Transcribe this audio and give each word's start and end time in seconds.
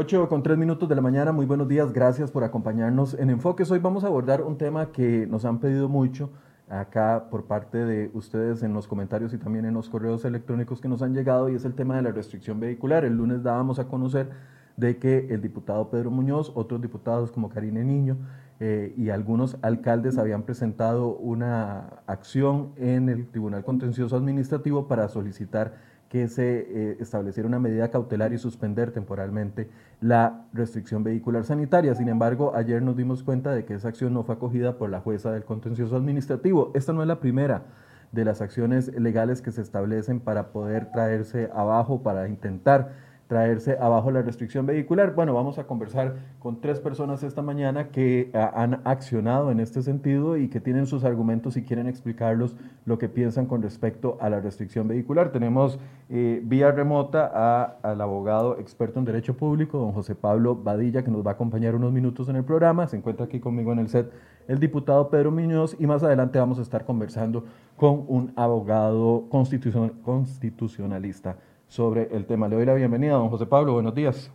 8 0.00 0.28
con 0.28 0.44
3 0.44 0.56
minutos 0.56 0.88
de 0.88 0.94
la 0.94 1.00
mañana, 1.00 1.32
muy 1.32 1.44
buenos 1.44 1.66
días, 1.66 1.92
gracias 1.92 2.30
por 2.30 2.44
acompañarnos 2.44 3.14
en 3.14 3.30
Enfoques. 3.30 3.68
Hoy 3.72 3.80
vamos 3.80 4.04
a 4.04 4.06
abordar 4.06 4.42
un 4.42 4.56
tema 4.56 4.92
que 4.92 5.26
nos 5.26 5.44
han 5.44 5.58
pedido 5.58 5.88
mucho 5.88 6.30
acá 6.68 7.26
por 7.28 7.46
parte 7.46 7.78
de 7.78 8.08
ustedes 8.14 8.62
en 8.62 8.72
los 8.74 8.86
comentarios 8.86 9.34
y 9.34 9.38
también 9.38 9.64
en 9.64 9.74
los 9.74 9.88
correos 9.88 10.24
electrónicos 10.24 10.80
que 10.80 10.86
nos 10.86 11.02
han 11.02 11.14
llegado 11.14 11.48
y 11.48 11.56
es 11.56 11.64
el 11.64 11.74
tema 11.74 11.96
de 11.96 12.02
la 12.02 12.12
restricción 12.12 12.60
vehicular. 12.60 13.04
El 13.04 13.16
lunes 13.16 13.42
dábamos 13.42 13.80
a 13.80 13.88
conocer 13.88 14.30
de 14.76 14.98
que 14.98 15.26
el 15.30 15.42
diputado 15.42 15.90
Pedro 15.90 16.12
Muñoz, 16.12 16.52
otros 16.54 16.80
diputados 16.80 17.32
como 17.32 17.48
Karine 17.48 17.82
Niño 17.82 18.18
eh, 18.60 18.94
y 18.96 19.08
algunos 19.10 19.56
alcaldes 19.62 20.16
habían 20.16 20.44
presentado 20.44 21.08
una 21.16 22.02
acción 22.06 22.70
en 22.76 23.08
el 23.08 23.26
Tribunal 23.26 23.64
Contencioso 23.64 24.16
Administrativo 24.16 24.86
para 24.86 25.08
solicitar 25.08 25.97
que 26.08 26.28
se 26.28 26.60
eh, 26.60 26.96
estableciera 27.00 27.48
una 27.48 27.58
medida 27.58 27.90
cautelar 27.90 28.32
y 28.32 28.38
suspender 28.38 28.92
temporalmente 28.92 29.68
la 30.00 30.46
restricción 30.52 31.04
vehicular 31.04 31.44
sanitaria. 31.44 31.94
Sin 31.94 32.08
embargo, 32.08 32.54
ayer 32.54 32.82
nos 32.82 32.96
dimos 32.96 33.22
cuenta 33.22 33.52
de 33.52 33.64
que 33.64 33.74
esa 33.74 33.88
acción 33.88 34.14
no 34.14 34.22
fue 34.22 34.36
acogida 34.36 34.78
por 34.78 34.88
la 34.90 35.00
jueza 35.00 35.32
del 35.32 35.44
contencioso 35.44 35.96
administrativo. 35.96 36.72
Esta 36.74 36.92
no 36.92 37.02
es 37.02 37.08
la 37.08 37.20
primera 37.20 37.64
de 38.12 38.24
las 38.24 38.40
acciones 38.40 38.88
legales 38.98 39.42
que 39.42 39.52
se 39.52 39.60
establecen 39.60 40.20
para 40.20 40.50
poder 40.50 40.90
traerse 40.92 41.50
abajo, 41.54 42.02
para 42.02 42.26
intentar 42.28 43.07
traerse 43.28 43.76
abajo 43.78 44.10
la 44.10 44.22
restricción 44.22 44.66
vehicular. 44.66 45.14
Bueno, 45.14 45.34
vamos 45.34 45.58
a 45.58 45.64
conversar 45.64 46.16
con 46.40 46.60
tres 46.60 46.80
personas 46.80 47.22
esta 47.22 47.42
mañana 47.42 47.88
que 47.88 48.30
ah, 48.34 48.52
han 48.56 48.80
accionado 48.84 49.50
en 49.50 49.60
este 49.60 49.82
sentido 49.82 50.38
y 50.38 50.48
que 50.48 50.60
tienen 50.60 50.86
sus 50.86 51.04
argumentos 51.04 51.58
y 51.58 51.62
quieren 51.62 51.86
explicarlos 51.86 52.56
lo 52.86 52.98
que 52.98 53.08
piensan 53.08 53.46
con 53.46 53.62
respecto 53.62 54.16
a 54.20 54.30
la 54.30 54.40
restricción 54.40 54.88
vehicular. 54.88 55.30
Tenemos 55.30 55.78
eh, 56.08 56.40
vía 56.42 56.72
remota 56.72 57.76
al 57.82 58.00
abogado 58.00 58.58
experto 58.58 58.98
en 58.98 59.04
Derecho 59.04 59.36
Público, 59.36 59.78
don 59.78 59.92
José 59.92 60.14
Pablo 60.14 60.56
Badilla, 60.56 61.04
que 61.04 61.10
nos 61.10 61.24
va 61.24 61.32
a 61.32 61.34
acompañar 61.34 61.74
unos 61.74 61.92
minutos 61.92 62.30
en 62.30 62.36
el 62.36 62.44
programa. 62.44 62.88
Se 62.88 62.96
encuentra 62.96 63.26
aquí 63.26 63.40
conmigo 63.40 63.72
en 63.72 63.80
el 63.80 63.88
set 63.88 64.10
el 64.48 64.58
diputado 64.58 65.10
Pedro 65.10 65.30
Muñoz 65.30 65.76
y 65.78 65.86
más 65.86 66.02
adelante 66.02 66.38
vamos 66.38 66.58
a 66.58 66.62
estar 66.62 66.86
conversando 66.86 67.44
con 67.76 68.06
un 68.08 68.32
abogado 68.34 69.26
constitucionalista 69.28 71.36
sobre 71.68 72.14
el 72.14 72.26
tema. 72.26 72.48
Le 72.48 72.56
doy 72.56 72.66
la 72.66 72.74
bienvenida, 72.74 73.12
don 73.12 73.28
José 73.28 73.46
Pablo. 73.46 73.74
Buenos 73.74 73.94
días. 73.94 74.30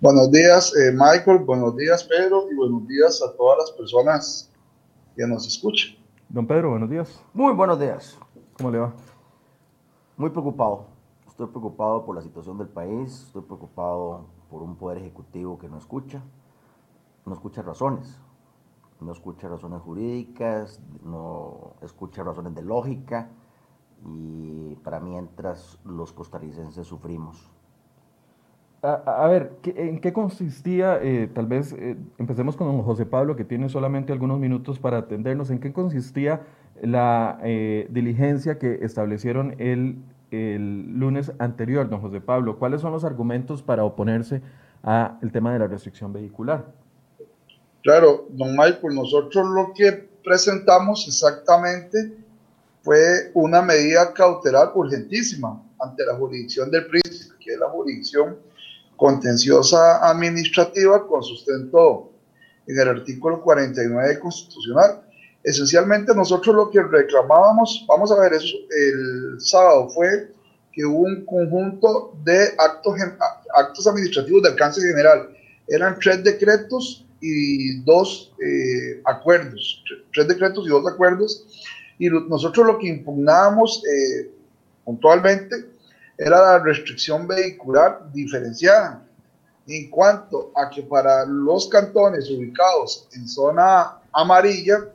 Buenos 0.00 0.30
días, 0.30 0.74
eh, 0.76 0.92
Michael. 0.92 1.38
Buenos 1.40 1.76
días, 1.76 2.04
Pedro. 2.04 2.46
Y 2.50 2.54
buenos 2.54 2.86
días 2.86 3.20
a 3.22 3.36
todas 3.36 3.58
las 3.58 3.72
personas 3.72 4.50
que 5.16 5.26
nos 5.26 5.46
escuchan. 5.46 5.96
Don 6.28 6.46
Pedro, 6.46 6.70
buenos 6.70 6.88
días. 6.88 7.20
Muy 7.34 7.52
buenos 7.52 7.80
días. 7.80 8.16
¿Cómo 8.56 8.70
le 8.70 8.78
va? 8.78 8.94
Muy 10.16 10.30
preocupado. 10.30 10.86
Estoy 11.26 11.48
preocupado 11.48 12.04
por 12.04 12.14
la 12.14 12.22
situación 12.22 12.56
del 12.58 12.68
país. 12.68 13.24
Estoy 13.26 13.42
preocupado 13.42 14.26
por 14.48 14.62
un 14.62 14.76
poder 14.76 14.98
ejecutivo 14.98 15.58
que 15.58 15.68
no 15.68 15.76
escucha. 15.76 16.22
No 17.26 17.34
escucha 17.34 17.62
razones. 17.62 18.18
No 19.00 19.12
escucha 19.12 19.48
razones 19.48 19.80
jurídicas. 19.80 20.80
No 21.04 21.74
escucha 21.82 22.22
razones 22.22 22.54
de 22.54 22.62
lógica 22.62 23.28
y 24.04 24.74
para 24.76 25.00
mientras 25.00 25.78
los 25.84 26.12
costarricenses 26.12 26.86
sufrimos. 26.86 27.50
A, 28.80 29.26
ver, 29.26 29.58
¿en 29.64 30.00
qué 30.00 30.12
consistía, 30.12 31.00
eh, 31.02 31.28
tal 31.34 31.46
vez 31.46 31.72
eh, 31.72 31.96
empecemos 32.16 32.56
con 32.56 32.68
don 32.68 32.82
José 32.82 33.06
Pablo, 33.06 33.34
que 33.34 33.44
tiene 33.44 33.68
solamente 33.68 34.12
algunos 34.12 34.38
minutos 34.38 34.78
para 34.78 34.98
atendernos, 34.98 35.50
¿en 35.50 35.58
qué 35.58 35.72
consistía 35.72 36.42
la 36.80 37.40
eh, 37.42 37.88
diligencia 37.90 38.60
que 38.60 38.78
establecieron 38.82 39.56
el, 39.58 39.96
el, 40.30 40.96
lunes 40.96 41.32
anterior, 41.40 41.88
don 41.88 42.00
José 42.00 42.20
Pablo? 42.20 42.60
¿Cuáles 42.60 42.80
son 42.80 42.92
los 42.92 43.04
argumentos 43.04 43.64
para 43.64 43.82
oponerse 43.82 44.42
al 44.84 45.32
tema 45.32 45.52
de 45.52 45.58
la 45.58 45.66
restricción 45.66 46.12
vehicular? 46.12 46.66
Claro, 47.82 48.26
don 48.30 48.52
Michael, 48.52 48.94
nosotros 48.94 49.44
lo 49.48 49.72
que 49.74 50.08
presentamos 50.22 51.08
exactamente 51.08 52.16
fue 52.82 53.30
una 53.34 53.62
medida 53.62 54.12
cautelar 54.12 54.72
urgentísima 54.74 55.62
ante 55.80 56.04
la 56.06 56.14
jurisdicción 56.14 56.70
del 56.70 56.86
príncipe, 56.86 57.34
que 57.40 57.52
es 57.52 57.58
la 57.58 57.68
jurisdicción 57.68 58.38
contenciosa 58.96 60.08
administrativa 60.08 61.06
con 61.06 61.22
sustento 61.22 62.12
en 62.66 62.78
el 62.78 62.88
artículo 62.88 63.40
49 63.42 64.18
constitucional. 64.18 65.02
Esencialmente 65.42 66.14
nosotros 66.14 66.54
lo 66.54 66.70
que 66.70 66.82
reclamábamos, 66.82 67.84
vamos 67.88 68.10
a 68.12 68.20
ver 68.20 68.34
eso, 68.34 68.56
el 68.70 69.40
sábado 69.40 69.88
fue 69.88 70.32
que 70.72 70.84
hubo 70.84 71.00
un 71.00 71.24
conjunto 71.24 72.12
de 72.24 72.54
actos, 72.58 72.94
actos 73.54 73.86
administrativos 73.86 74.42
de 74.42 74.48
alcance 74.50 74.80
general. 74.80 75.28
Eran 75.68 75.98
tres 75.98 76.22
decretos 76.24 77.06
y 77.20 77.80
dos 77.82 78.32
eh, 78.44 79.00
acuerdos, 79.04 79.82
tres 80.12 80.28
decretos 80.28 80.66
y 80.66 80.70
dos 80.70 80.86
acuerdos 80.86 81.46
y 81.98 82.08
nosotros 82.08 82.66
lo 82.66 82.78
que 82.78 82.88
impugnábamos 82.88 83.82
eh, 83.84 84.30
puntualmente 84.84 85.56
era 86.16 86.40
la 86.40 86.58
restricción 86.58 87.26
vehicular 87.26 88.10
diferenciada 88.12 89.04
en 89.66 89.90
cuanto 89.90 90.50
a 90.56 90.70
que 90.70 90.82
para 90.82 91.26
los 91.26 91.68
cantones 91.68 92.30
ubicados 92.30 93.08
en 93.12 93.28
zona 93.28 93.98
amarilla 94.12 94.88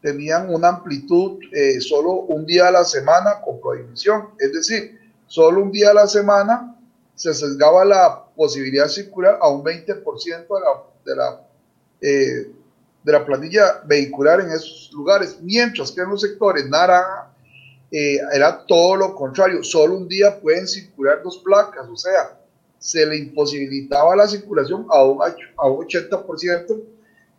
tenían 0.00 0.52
una 0.54 0.68
amplitud 0.68 1.38
eh, 1.52 1.80
solo 1.80 2.12
un 2.12 2.46
día 2.46 2.68
a 2.68 2.70
la 2.70 2.84
semana 2.84 3.40
con 3.42 3.60
prohibición, 3.60 4.28
es 4.38 4.52
decir, 4.52 5.00
solo 5.26 5.62
un 5.62 5.72
día 5.72 5.90
a 5.90 5.94
la 5.94 6.06
semana 6.06 6.76
se 7.14 7.32
sesgaba 7.32 7.84
la 7.84 8.24
posibilidad 8.36 8.84
de 8.84 8.90
circular 8.90 9.38
a 9.40 9.48
un 9.48 9.64
20% 9.64 10.04
de 10.26 10.60
la, 10.60 10.82
de 11.04 11.16
la 11.16 11.40
eh, 12.00 12.52
de 13.04 13.12
la 13.12 13.24
planilla 13.24 13.82
vehicular 13.84 14.40
en 14.40 14.50
esos 14.50 14.90
lugares, 14.92 15.38
mientras 15.42 15.92
que 15.92 16.00
en 16.00 16.10
los 16.10 16.22
sectores 16.22 16.66
naranja 16.68 17.30
eh, 17.90 18.18
era 18.32 18.64
todo 18.66 18.96
lo 18.96 19.14
contrario, 19.14 19.62
solo 19.62 19.96
un 19.96 20.08
día 20.08 20.40
pueden 20.40 20.66
circular 20.66 21.22
dos 21.22 21.38
placas, 21.38 21.86
o 21.88 21.96
sea, 21.96 22.40
se 22.78 23.06
le 23.06 23.16
imposibilitaba 23.16 24.16
la 24.16 24.26
circulación 24.26 24.86
a 24.90 25.04
un, 25.04 25.22
a 25.22 25.68
un 25.68 25.86
80% 25.86 26.82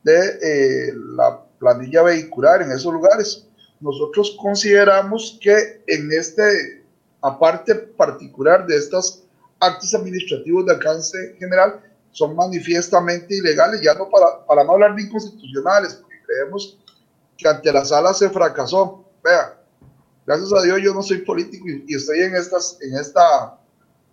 de 0.03 0.19
eh, 0.41 0.93
la 1.15 1.41
planilla 1.59 2.03
vehicular 2.03 2.61
en 2.61 2.71
esos 2.71 2.93
lugares. 2.93 3.47
Nosotros 3.79 4.37
consideramos 4.41 5.37
que 5.41 5.83
en 5.87 6.11
este, 6.11 6.83
aparte 7.21 7.75
particular 7.75 8.65
de 8.65 8.77
estos 8.77 9.23
actos 9.59 9.93
administrativos 9.93 10.65
de 10.65 10.73
alcance 10.73 11.35
general, 11.39 11.81
son 12.15 12.33
manifiestamente 12.33 13.35
ilegales, 13.35 13.81
ya 13.81 13.93
no 13.93 14.09
para, 14.09 14.45
para 14.45 14.63
no 14.63 14.71
hablar 14.71 14.95
de 14.95 15.01
inconstitucionales, 15.01 15.95
porque 15.95 16.15
creemos 16.25 16.79
que 17.37 17.45
ante 17.45 17.73
la 17.73 17.83
sala 17.83 18.13
se 18.13 18.29
fracasó. 18.29 19.03
Vea, 19.21 19.59
gracias 20.25 20.53
a 20.53 20.61
Dios 20.61 20.79
yo 20.81 20.93
no 20.93 21.03
soy 21.03 21.17
político 21.17 21.65
y, 21.67 21.93
estoy 21.93 22.21
en, 22.21 22.37
estas, 22.37 22.77
en 22.79 22.95
esta 22.97 23.59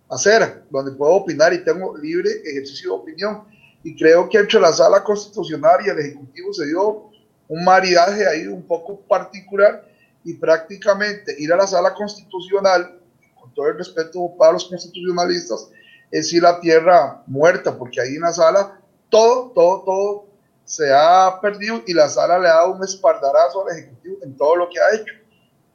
acera 0.09 0.65
donde 0.69 0.91
puedo 0.91 1.13
opinar 1.13 1.53
y 1.53 1.63
tengo 1.63 1.97
libre 1.97 2.29
ejercicio 2.43 2.91
de 2.91 2.97
opinión. 2.97 3.45
Y 3.85 3.95
creo 3.95 4.27
que 4.27 4.37
entre 4.37 4.59
la 4.59 4.73
sala 4.73 5.01
constitucional 5.01 5.79
y 5.85 5.89
el 5.89 5.99
Ejecutivo 5.99 6.53
se 6.53 6.65
dio 6.65 7.09
un 7.47 7.63
maridaje 7.63 8.27
ahí 8.27 8.47
un 8.47 8.63
poco 8.63 8.99
particular 8.99 9.89
y 10.25 10.33
prácticamente 10.33 11.33
ir 11.39 11.53
a 11.53 11.57
la 11.57 11.67
sala 11.67 11.93
constitucional, 11.93 12.99
con 13.39 13.53
todo 13.53 13.69
el 13.69 13.77
respeto 13.77 14.29
para 14.37 14.51
los 14.51 14.65
constitucionalistas, 14.65 15.69
es 16.11 16.31
ir 16.33 16.45
a 16.45 16.59
tierra 16.59 17.23
muerta, 17.27 17.77
porque 17.77 18.01
ahí 18.01 18.15
en 18.15 18.21
la 18.21 18.33
sala 18.33 18.79
todo, 19.09 19.51
todo, 19.53 19.83
todo 19.83 20.25
se 20.65 20.91
ha 20.93 21.39
perdido 21.41 21.83
y 21.85 21.93
la 21.93 22.09
sala 22.09 22.39
le 22.39 22.47
ha 22.47 22.55
dado 22.55 22.73
un 22.73 22.83
espaldarazo 22.83 23.65
al 23.65 23.77
Ejecutivo 23.77 24.17
en 24.23 24.35
todo 24.37 24.55
lo 24.55 24.69
que 24.69 24.79
ha 24.79 24.95
hecho. 24.95 25.13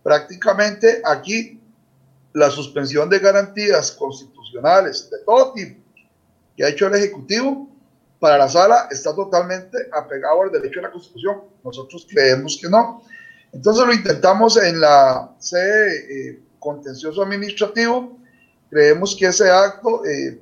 Prácticamente 0.03 1.03
aquí 1.05 1.61
la 2.33 2.51
suspensión 2.51 3.09
de 3.09 3.19
garantías 3.19 3.93
constitucionales 3.93 5.11
de 5.11 5.19
todo 5.25 5.53
tipo 5.53 5.81
que 6.57 6.65
ha 6.65 6.69
hecho 6.69 6.87
el 6.87 6.95
Ejecutivo 6.95 7.69
para 8.19 8.37
la 8.37 8.49
sala 8.49 8.89
está 8.91 9.15
totalmente 9.15 9.79
apegado 9.93 10.43
al 10.43 10.51
derecho 10.51 10.81
a 10.81 10.85
la 10.85 10.91
Constitución.Nosotros 10.91 12.07
creemos 12.11 12.59
que 12.61 12.69
no. 12.69 13.03
Entonces 13.53 13.87
lo 13.87 13.93
intentamos 13.93 14.57
en 14.57 14.81
la 14.81 15.31
sede 15.39 16.31
eh, 16.31 16.43
contencioso 16.59 17.23
administrativo 17.23 18.18
Creemos 18.71 19.17
que 19.17 19.27
ese 19.27 19.51
acto 19.51 20.05
eh, 20.05 20.41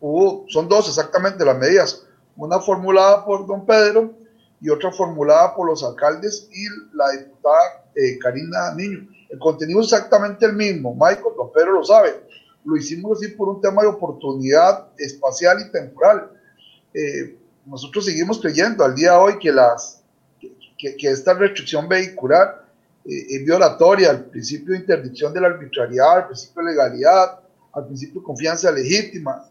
hubo, 0.00 0.46
son 0.48 0.68
dos 0.68 0.88
exactamente 0.88 1.44
las 1.44 1.58
medidas, 1.58 2.04
una 2.36 2.60
formulada 2.60 3.24
por 3.24 3.46
don 3.46 3.66
Pedro 3.66 4.14
y 4.60 4.70
otra 4.70 4.90
formulada 4.90 5.54
por 5.54 5.66
los 5.66 5.84
alcaldes 5.84 6.48
y 6.50 6.96
la 6.96 7.10
diputada 7.10 7.84
eh, 7.94 8.18
Karina 8.18 8.74
Niño. 8.74 9.06
El 9.28 9.38
contenido 9.38 9.80
es 9.80 9.92
exactamente 9.92 10.46
el 10.46 10.54
mismo, 10.54 10.94
Michael, 10.94 11.34
don 11.36 11.52
Pedro 11.52 11.72
lo 11.72 11.84
sabe. 11.84 12.22
Lo 12.64 12.76
hicimos 12.76 13.18
así 13.18 13.32
por 13.32 13.48
un 13.48 13.60
tema 13.60 13.82
de 13.82 13.88
oportunidad 13.88 14.88
espacial 14.96 15.58
y 15.60 15.70
temporal. 15.70 16.30
Eh, 16.94 17.36
nosotros 17.66 18.06
seguimos 18.06 18.40
creyendo 18.40 18.84
al 18.84 18.94
día 18.94 19.12
de 19.12 19.18
hoy 19.18 19.38
que, 19.38 19.52
las, 19.52 20.02
que, 20.78 20.96
que 20.96 21.10
esta 21.10 21.34
restricción 21.34 21.86
vehicular 21.86 22.66
es 23.04 23.42
violatoria 23.42 24.10
al 24.10 24.24
principio 24.26 24.74
de 24.74 24.80
interdicción 24.80 25.32
de 25.32 25.40
la 25.40 25.46
arbitrariedad, 25.46 26.16
al 26.18 26.26
principio 26.26 26.62
de 26.62 26.72
legalidad, 26.72 27.40
al 27.72 27.86
principio 27.86 28.22
confianza 28.22 28.70
legítima, 28.70 29.48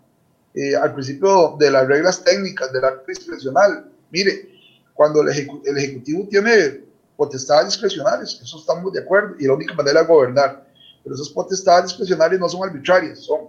eh, 0.54 0.76
al 0.76 0.94
principio 0.94 1.56
de 1.60 1.72
las 1.72 1.88
reglas 1.88 2.24
técnicas 2.24 2.72
del 2.72 2.84
acto 2.84 3.06
discrecional. 3.08 3.92
Mire, 4.12 4.50
cuando 4.94 5.22
el, 5.22 5.30
Ejecutivo 5.30 6.28
tiene 6.30 6.84
potestades 7.16 7.68
discrecionales, 7.68 8.40
eso 8.42 8.58
estamos 8.58 8.92
de 8.94 9.02
acuerdo, 9.02 9.36
y 9.40 9.46
la 9.46 9.54
única 9.54 9.74
manera 9.74 10.02
de 10.02 10.08
gobernar, 10.08 10.66
pero 11.04 11.16
esas 11.16 11.30
potestades 11.30 11.86
discrecionales 11.86 12.40
no 12.40 12.50
son 12.50 12.68
arbitrarias, 12.68 13.20
son, 13.20 13.42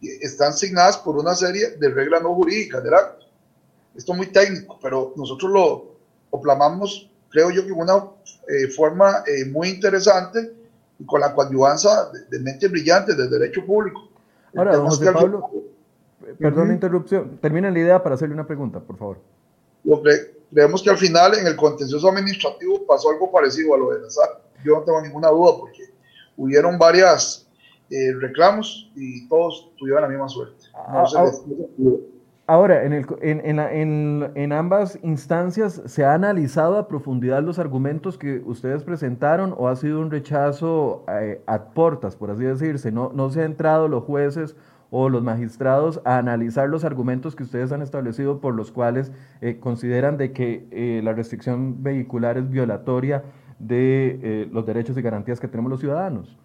están 0.00 0.50
asignadas 0.50 0.98
por 0.98 1.16
una 1.16 1.34
serie 1.34 1.70
de 1.70 1.88
reglas 1.88 2.22
no 2.22 2.34
jurídicas 2.34 2.82
del 2.82 2.94
acto. 2.94 3.26
Esto 3.94 4.12
es 4.12 4.18
muy 4.18 4.26
técnico, 4.26 4.78
pero 4.82 5.12
nosotros 5.16 5.50
lo, 5.50 6.40
plamamos, 6.40 7.10
creo 7.30 7.50
yo, 7.50 7.64
que 7.64 7.72
una 7.72 8.04
eh, 8.48 8.68
forma 8.68 9.22
eh, 9.26 9.44
muy 9.46 9.68
interesante 9.68 10.52
y 11.02 11.04
con 11.04 11.20
la 11.20 11.34
coadyuvanza 11.34 12.10
de, 12.12 12.26
de 12.26 12.44
mentes 12.44 12.70
brillantes 12.70 13.16
del 13.16 13.28
derecho 13.28 13.66
público. 13.66 14.08
Ahora, 14.56 14.76
don 14.76 14.86
José 14.86 15.12
Pablo, 15.12 15.50
perdón 16.38 16.68
la 16.68 16.74
interrupción, 16.74 17.38
termina 17.40 17.70
la 17.70 17.78
idea 17.78 18.02
para 18.02 18.14
hacerle 18.14 18.34
una 18.34 18.46
pregunta, 18.46 18.78
por 18.80 18.96
favor. 18.96 19.18
creemos 20.50 20.82
que 20.82 20.90
al 20.90 20.98
final 20.98 21.34
en 21.34 21.46
el 21.46 21.56
contencioso 21.56 22.08
administrativo 22.08 22.86
pasó 22.86 23.10
algo 23.10 23.32
parecido 23.32 23.74
a 23.74 23.78
lo 23.78 23.90
de 23.90 24.00
la 24.00 24.10
SAR. 24.10 24.42
Yo 24.64 24.76
no 24.76 24.82
tengo 24.82 25.02
ninguna 25.02 25.28
duda 25.28 25.52
porque 25.58 25.82
hubieron 26.36 26.78
varias 26.78 27.48
eh, 27.90 28.12
reclamos 28.20 28.90
y 28.94 29.26
todos 29.28 29.70
tuvieron 29.76 30.02
la 30.02 30.08
misma 30.08 30.28
suerte. 30.28 30.66
No 30.72 31.04
ah, 31.04 31.06
Ahora, 32.48 32.84
en, 32.84 32.92
el, 32.92 33.06
en, 33.20 33.60
en, 33.60 34.32
en, 34.34 34.52
ambas 34.52 34.98
instancias, 35.04 35.80
¿se 35.86 36.04
ha 36.04 36.12
analizado 36.12 36.76
a 36.76 36.88
profundidad 36.88 37.40
los 37.40 37.60
argumentos 37.60 38.18
que 38.18 38.42
ustedes 38.44 38.82
presentaron 38.82 39.54
o 39.56 39.68
ha 39.68 39.76
sido 39.76 40.00
un 40.00 40.10
rechazo 40.10 41.04
eh, 41.08 41.40
a 41.46 41.66
portas, 41.66 42.16
por 42.16 42.32
así 42.32 42.42
decirse? 42.42 42.90
¿No, 42.90 43.12
¿No 43.14 43.30
se 43.30 43.40
han 43.40 43.52
entrado 43.52 43.86
los 43.86 44.02
jueces 44.02 44.56
o 44.90 45.08
los 45.08 45.22
magistrados 45.22 46.00
a 46.04 46.18
analizar 46.18 46.68
los 46.68 46.84
argumentos 46.84 47.36
que 47.36 47.44
ustedes 47.44 47.70
han 47.70 47.80
establecido 47.80 48.40
por 48.40 48.56
los 48.56 48.72
cuales 48.72 49.12
eh, 49.40 49.58
consideran 49.60 50.16
de 50.16 50.32
que 50.32 50.66
eh, 50.72 51.00
la 51.04 51.12
restricción 51.12 51.84
vehicular 51.84 52.38
es 52.38 52.50
violatoria 52.50 53.22
de 53.60 54.48
los 54.50 54.66
derechos 54.66 54.98
y 54.98 55.02
garantías 55.02 55.38
que 55.38 55.46
tenemos 55.46 55.70
los 55.70 55.78
ciudadanos? 55.78 56.36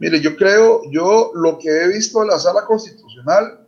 Mire, 0.00 0.20
yo 0.20 0.34
creo, 0.34 0.82
yo 0.90 1.30
lo 1.34 1.56
que 1.58 1.68
he 1.68 1.88
visto 1.88 2.20
en 2.22 2.28
la 2.28 2.38
sala 2.40 2.64
constitucional 2.66 3.63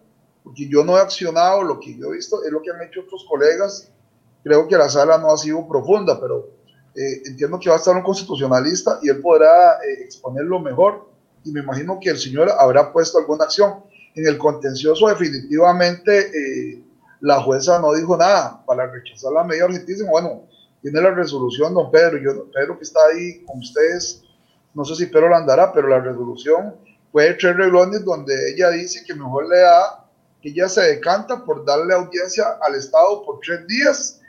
porque 0.46 0.68
yo 0.68 0.84
no 0.84 0.96
he 0.96 1.00
accionado, 1.00 1.64
lo 1.64 1.80
que 1.80 1.96
yo 1.96 2.06
he 2.06 2.18
visto 2.18 2.44
es 2.44 2.52
lo 2.52 2.62
que 2.62 2.70
han 2.70 2.80
hecho 2.80 3.00
otros 3.00 3.26
colegas. 3.28 3.90
Creo 4.44 4.68
que 4.68 4.76
la 4.76 4.88
sala 4.88 5.18
no 5.18 5.32
ha 5.32 5.36
sido 5.36 5.66
profunda, 5.66 6.20
pero 6.20 6.50
eh, 6.94 7.20
entiendo 7.24 7.58
que 7.58 7.68
va 7.68 7.74
a 7.74 7.78
estar 7.78 7.96
un 7.96 8.04
constitucionalista 8.04 9.00
y 9.02 9.08
él 9.08 9.20
podrá 9.20 9.72
eh, 9.82 10.04
exponerlo 10.04 10.60
mejor. 10.60 11.10
Y 11.42 11.50
me 11.50 11.62
imagino 11.62 11.98
que 12.00 12.10
el 12.10 12.18
señor 12.18 12.48
habrá 12.56 12.92
puesto 12.92 13.18
alguna 13.18 13.46
acción. 13.46 13.82
En 14.14 14.24
el 14.24 14.38
contencioso, 14.38 15.08
definitivamente, 15.08 16.28
eh, 16.28 16.80
la 17.22 17.42
jueza 17.42 17.80
no 17.80 17.92
dijo 17.92 18.16
nada 18.16 18.64
para 18.64 18.86
rechazar 18.86 19.32
la 19.32 19.42
medida 19.42 19.64
urgentísima. 19.64 20.12
Bueno, 20.12 20.44
tiene 20.80 21.00
la 21.00 21.10
resolución, 21.10 21.74
don 21.74 21.90
Pedro. 21.90 22.18
Yo, 22.18 22.48
Pedro, 22.52 22.78
que 22.78 22.84
está 22.84 23.00
ahí 23.12 23.44
con 23.44 23.58
ustedes, 23.58 24.22
no 24.74 24.84
sé 24.84 24.94
si 24.94 25.06
Pedro 25.06 25.28
la 25.28 25.38
andará, 25.38 25.72
pero 25.72 25.88
la 25.88 25.98
resolución 25.98 26.76
fue 27.10 27.24
de 27.24 27.34
tres 27.34 27.56
reglones 27.56 28.04
donde 28.04 28.52
ella 28.52 28.70
dice 28.70 29.02
que 29.04 29.12
mejor 29.12 29.48
le 29.48 29.58
da 29.58 30.05
que 30.46 30.52
ya 30.52 30.68
se 30.68 30.80
decanta 30.80 31.44
por 31.44 31.64
darle 31.64 31.92
audiencia 31.92 32.44
al 32.62 32.76
Estado 32.76 33.24
por 33.24 33.40
tres 33.40 33.66
días 33.66 34.20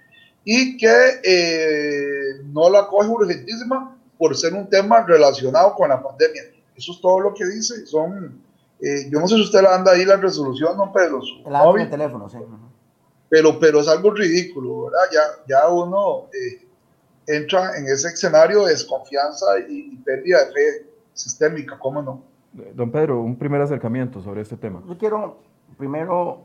y 0.43 0.75
que 0.75 1.19
eh, 1.23 2.41
no 2.45 2.71
la 2.71 2.87
coge 2.87 3.07
urgentísima 3.07 3.95
por 4.17 4.35
ser 4.35 4.55
un 4.55 4.67
tema 4.67 5.05
relacionado 5.05 5.75
con 5.75 5.89
la 5.89 6.01
pandemia. 6.01 6.41
Eso 6.75 6.93
es 6.93 7.01
todo 7.01 7.19
lo 7.19 7.35
que 7.35 7.45
dice. 7.45 7.85
Son, 7.85 8.41
eh, 8.81 9.07
yo 9.11 9.19
no 9.19 9.27
sé 9.27 9.35
si 9.35 9.43
usted 9.43 9.61
la 9.61 9.75
anda 9.75 9.91
ahí 9.91 10.05
la 10.05 10.15
resolución, 10.15 10.75
no, 10.75 10.91
Pedro. 10.91 11.21
El 11.45 11.81
el 11.81 11.89
teléfono, 11.91 12.27
sí. 12.27 12.39
Pero, 13.29 13.59
pero 13.59 13.81
es 13.81 13.87
algo 13.87 14.09
ridículo, 14.09 14.85
¿verdad? 14.85 15.09
Ya, 15.13 15.21
ya 15.47 15.69
uno 15.69 16.29
eh, 16.33 16.65
entra 17.27 17.77
en 17.77 17.85
ese 17.89 18.07
escenario 18.07 18.63
de 18.65 18.71
desconfianza 18.71 19.45
y, 19.69 19.91
y 19.93 19.97
pérdida 19.97 20.45
de 20.45 20.51
fe 20.51 20.89
sistémica, 21.13 21.77
¿cómo 21.77 22.01
no? 22.01 22.23
Don 22.73 22.89
Pedro, 22.89 23.21
un 23.21 23.37
primer 23.37 23.61
acercamiento 23.61 24.19
sobre 24.23 24.41
este 24.41 24.57
tema. 24.57 24.81
Yo 24.87 24.97
quiero 24.97 25.45
primero 25.77 26.41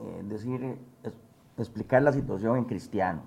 eh, 0.00 0.22
decir, 0.24 0.78
explicar 1.56 2.02
la 2.02 2.12
situación 2.12 2.56
en 2.56 2.64
cristiano 2.64 3.22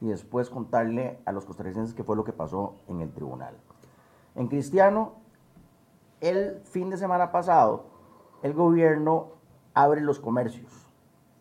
y 0.00 0.06
después 0.06 0.50
contarle 0.50 1.18
a 1.24 1.32
los 1.32 1.44
costarricenses 1.44 1.94
qué 1.94 2.04
fue 2.04 2.16
lo 2.16 2.24
que 2.24 2.32
pasó 2.32 2.76
en 2.88 3.00
el 3.00 3.10
tribunal. 3.10 3.54
En 4.34 4.48
cristiano, 4.48 5.14
el 6.20 6.60
fin 6.64 6.90
de 6.90 6.96
semana 6.96 7.32
pasado, 7.32 7.86
el 8.42 8.52
gobierno 8.52 9.32
abre 9.74 10.00
los 10.00 10.20
comercios. 10.20 10.72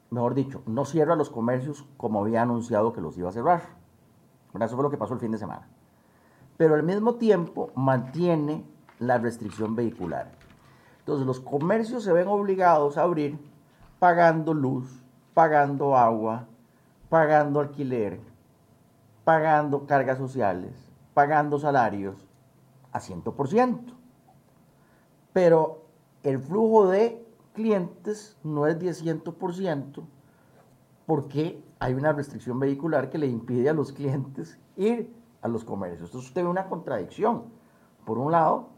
Mejor 0.09 0.33
dicho, 0.33 0.63
no 0.65 0.85
cierra 0.85 1.15
los 1.15 1.29
comercios 1.29 1.85
como 1.97 2.21
había 2.21 2.41
anunciado 2.41 2.93
que 2.93 3.01
los 3.01 3.17
iba 3.17 3.29
a 3.29 3.33
cerrar. 3.33 3.61
eso 4.59 4.75
fue 4.75 4.83
lo 4.83 4.89
que 4.89 4.97
pasó 4.97 5.13
el 5.13 5.19
fin 5.19 5.31
de 5.31 5.37
semana. 5.37 5.67
Pero 6.55 6.73
al 6.73 6.83
mismo 6.83 7.15
tiempo 7.15 7.71
mantiene 7.75 8.65
la 8.99 9.17
restricción 9.19 9.75
vehicular. 9.75 10.36
Entonces 11.07 11.25
los 11.25 11.39
comercios 11.39 12.03
se 12.03 12.11
ven 12.11 12.27
obligados 12.27 12.97
a 12.97 13.03
abrir 13.03 13.39
pagando 13.97 14.53
luz, 14.53 15.01
pagando 15.33 15.95
agua, 15.95 16.47
pagando 17.07 17.61
alquiler, 17.61 18.19
pagando 19.23 19.85
cargas 19.87 20.17
sociales, 20.17 20.73
pagando 21.13 21.59
salarios 21.59 22.27
a 22.91 22.99
100%. 22.99 23.93
Pero 25.31 25.85
el 26.23 26.39
flujo 26.39 26.89
de 26.89 27.25
clientes 27.53 28.35
no 28.43 28.67
es 28.67 28.77
de 28.77 28.89
100% 28.89 30.03
porque 31.05 31.63
hay 31.79 31.93
una 31.93 32.11
restricción 32.11 32.59
vehicular 32.59 33.09
que 33.09 33.17
le 33.17 33.27
impide 33.27 33.69
a 33.69 33.73
los 33.73 33.93
clientes 33.93 34.59
ir 34.75 35.15
a 35.41 35.47
los 35.47 35.63
comercios. 35.63 36.09
Entonces 36.09 36.27
usted 36.27 36.43
ve 36.43 36.49
una 36.49 36.67
contradicción. 36.67 37.45
Por 38.05 38.17
un 38.17 38.33
lado, 38.33 38.75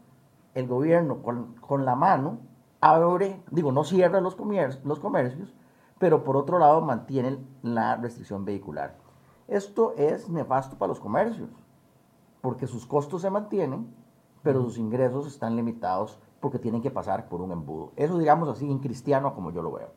el 0.54 0.66
gobierno 0.66 1.22
con, 1.22 1.84
la 1.84 1.94
mano 1.94 2.38
abre, 2.80 3.42
digo, 3.50 3.72
no 3.72 3.84
cierra 3.84 4.20
los, 4.20 4.36
los 4.84 4.98
comercios, 4.98 5.54
pero 5.98 6.24
por 6.24 6.36
otro 6.36 6.58
lado 6.58 6.80
mantiene 6.80 7.38
la 7.62 7.96
restricción 7.96 8.44
vehicular. 8.44 8.96
Esto 9.48 9.94
es 9.96 10.28
nefasto 10.28 10.78
para 10.78 10.88
los 10.88 11.00
comercios, 11.00 11.50
porque 12.40 12.66
sus 12.66 12.86
costos 12.86 13.22
se 13.22 13.30
mantienen, 13.30 13.94
pero 14.42 14.62
sus 14.62 14.78
ingresos 14.78 15.26
están 15.26 15.56
limitados 15.56 16.18
porque 16.40 16.58
tienen 16.58 16.80
que 16.80 16.90
pasar 16.90 17.28
por 17.28 17.40
un 17.42 17.52
embudo. 17.52 17.92
Eso, 17.96 18.18
digamos 18.18 18.48
así, 18.48 18.70
en 18.70 18.78
cristiano, 18.78 19.34
como 19.34 19.50
yo 19.50 19.62
lo 19.62 19.72
veo. 19.72 19.90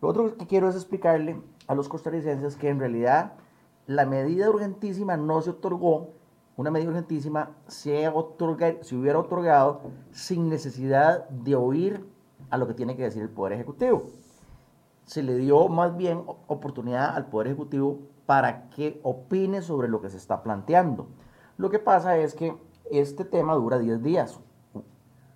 Lo 0.00 0.08
otro 0.08 0.36
que 0.36 0.46
quiero 0.46 0.68
es 0.68 0.76
explicarle 0.76 1.42
a 1.66 1.74
los 1.74 1.88
costarricenses 1.88 2.56
que 2.56 2.68
en 2.68 2.78
realidad 2.78 3.34
la 3.86 4.06
medida 4.06 4.48
urgentísima 4.48 5.16
no 5.16 5.42
se 5.42 5.50
otorgó 5.50 6.14
una 6.58 6.72
medida 6.72 6.88
urgentísima 6.88 7.50
se, 7.68 8.12
se 8.80 8.96
hubiera 8.96 9.18
otorgado 9.20 9.80
sin 10.10 10.48
necesidad 10.48 11.28
de 11.28 11.54
oír 11.54 12.04
a 12.50 12.58
lo 12.58 12.66
que 12.66 12.74
tiene 12.74 12.96
que 12.96 13.04
decir 13.04 13.22
el 13.22 13.28
Poder 13.28 13.52
Ejecutivo. 13.52 14.06
Se 15.04 15.22
le 15.22 15.36
dio 15.36 15.68
más 15.68 15.96
bien 15.96 16.24
oportunidad 16.48 17.14
al 17.14 17.26
Poder 17.26 17.46
Ejecutivo 17.46 18.00
para 18.26 18.70
que 18.70 19.00
opine 19.04 19.62
sobre 19.62 19.86
lo 19.86 20.00
que 20.00 20.10
se 20.10 20.16
está 20.16 20.42
planteando. 20.42 21.06
Lo 21.58 21.70
que 21.70 21.78
pasa 21.78 22.16
es 22.18 22.34
que 22.34 22.56
este 22.90 23.24
tema 23.24 23.54
dura 23.54 23.78
10 23.78 24.02
días 24.02 24.40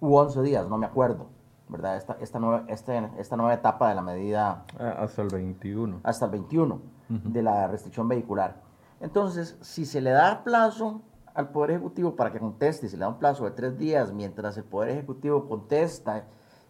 u 0.00 0.16
11 0.16 0.42
días, 0.42 0.68
no 0.68 0.76
me 0.76 0.86
acuerdo, 0.86 1.28
¿verdad? 1.68 1.98
Esta, 1.98 2.14
esta, 2.20 2.40
nueva, 2.40 2.64
esta, 2.66 2.96
esta 3.16 3.36
nueva 3.36 3.54
etapa 3.54 3.88
de 3.88 3.94
la 3.94 4.02
medida... 4.02 4.64
Ah, 4.76 4.96
hasta 4.98 5.22
el 5.22 5.28
21. 5.28 6.00
Hasta 6.02 6.24
el 6.24 6.32
21 6.32 6.80
de 7.08 7.42
la 7.44 7.68
restricción 7.68 8.08
vehicular. 8.08 8.60
Entonces, 8.98 9.56
si 9.60 9.86
se 9.86 10.00
le 10.00 10.10
da 10.10 10.42
plazo 10.42 11.02
al 11.34 11.50
Poder 11.50 11.72
Ejecutivo 11.72 12.14
para 12.14 12.32
que 12.32 12.38
conteste, 12.38 12.88
se 12.88 12.96
le 12.96 13.02
da 13.02 13.08
un 13.08 13.18
plazo 13.18 13.44
de 13.44 13.52
tres 13.52 13.78
días 13.78 14.12
mientras 14.12 14.56
el 14.56 14.64
Poder 14.64 14.90
Ejecutivo 14.90 15.48
contesta 15.48 16.26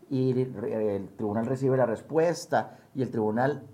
y 0.08 0.38
el 0.40 1.08
tribunal 1.16 1.46
recibe 1.46 1.76
la 1.76 1.86
respuesta 1.86 2.78
y 2.94 3.02
el 3.02 3.10
tribunal 3.10 3.66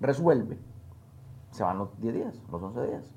resuelve, 0.00 0.58
se 1.50 1.62
van 1.62 1.78
los 1.78 1.98
10 2.00 2.14
días, 2.14 2.42
los 2.50 2.62
11 2.62 2.86
días. 2.86 3.14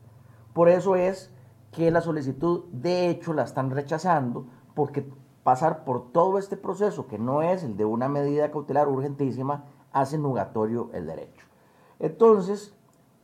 Por 0.54 0.70
eso 0.70 0.96
es 0.96 1.32
que 1.72 1.92
la 1.92 2.02
solicitud 2.02 2.66
de 2.72 3.10
hecho 3.10 3.34
la 3.34 3.44
están 3.44 3.72
rechazando 3.72 4.48
porque 4.74 5.08
pasar 5.44 5.84
por 5.84 6.12
todo 6.12 6.38
este 6.38 6.58
proceso, 6.58 7.08
que 7.08 7.20
no 7.20 7.42
es 7.42 7.64
el 7.64 7.78
de 7.78 7.86
una 7.86 8.10
medida 8.10 8.52
cautelar 8.52 8.88
urgentísima, 8.88 9.66
hace 9.92 10.18
nugatorio 10.18 10.90
el 10.94 11.06
derecho. 11.06 11.46
Entonces, 12.00 12.75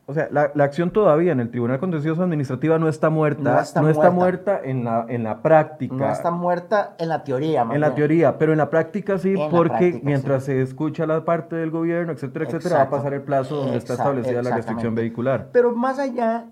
o 0.07 0.13
sea, 0.13 0.27
la, 0.31 0.51
acción 0.63 0.91
todavía 0.91 1.31
en 1.31 1.39
el 1.39 1.51
Tribunal 1.51 1.79
Contencioso 1.79 2.23
Administrativa 2.23 2.77
no 2.79 2.89
está 2.89 3.09
muerta. 3.09 3.41
No 3.75 3.89
está, 3.89 4.11
muerta. 4.11 4.59
en 4.63 4.83
la, 4.83 5.05
en 5.07 5.23
la 5.23 5.41
práctica. 5.41 5.95
No 5.95 6.11
está 6.11 6.31
muerta 6.31 6.95
en 6.97 7.07
la 7.07 7.23
teoría. 7.23 7.61
en 7.71 7.79
la 7.79 7.95
teoría, 7.95 8.37
pero 8.37 8.51
en 8.51 8.57
la 8.57 8.69
práctica 8.69 9.17
sí, 9.17 9.35
porque 9.49 10.01
mientras 10.03 10.45
se 10.45 10.61
escucha 10.61 11.05
la 11.05 11.23
parte 11.23 11.55
del 11.55 11.71
gobierno, 11.71 12.11
etcétera, 12.11 12.45
etcétera, 12.45 12.77
va 12.77 12.81
a 12.83 12.89
pasar 12.89 13.13
el 13.13 13.21
plazo 13.21 13.55
donde 13.55 13.77
está 13.77 13.93
establecida 13.93 14.41
la 14.41 14.55
restricción 14.55 14.95
vehicular. 14.95 15.49
Pero 15.53 15.71
más 15.71 15.99
allá 15.99 16.45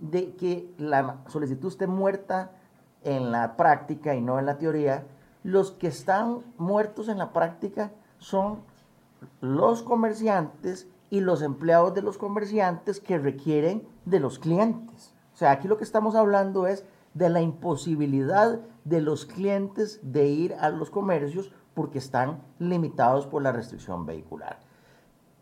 de 0.00 0.34
que 0.34 0.68
la 0.78 1.16
solicitud 1.26 1.68
esté 1.68 1.86
muerta 1.86 2.52
en 3.04 3.32
la 3.32 3.56
práctica 3.56 4.14
y 4.14 4.20
no 4.20 4.38
en 4.38 4.46
la 4.46 4.58
teoría, 4.58 5.04
los 5.42 5.72
que 5.72 5.88
están 5.88 6.38
muertos 6.56 7.08
en 7.08 7.18
la 7.18 7.32
práctica 7.32 7.90
son 8.18 8.60
los 9.40 9.82
comerciantes 9.82 10.88
y 11.12 11.20
los 11.20 11.42
empleados 11.42 11.92
de 11.92 12.00
los 12.00 12.16
comerciantes 12.16 12.98
que 12.98 13.18
requieren 13.18 13.86
de 14.06 14.18
los 14.18 14.38
clientes. 14.38 15.14
O 15.34 15.36
sea, 15.36 15.50
aquí 15.50 15.68
lo 15.68 15.76
que 15.76 15.84
estamos 15.84 16.14
hablando 16.14 16.66
es 16.66 16.86
de 17.12 17.28
la 17.28 17.42
imposibilidad 17.42 18.60
de 18.84 19.02
los 19.02 19.26
clientes 19.26 20.00
de 20.02 20.28
ir 20.28 20.54
a 20.54 20.70
los 20.70 20.88
comercios 20.88 21.52
porque 21.74 21.98
están 21.98 22.42
limitados 22.58 23.26
por 23.26 23.42
la 23.42 23.52
restricción 23.52 24.06
vehicular. 24.06 24.60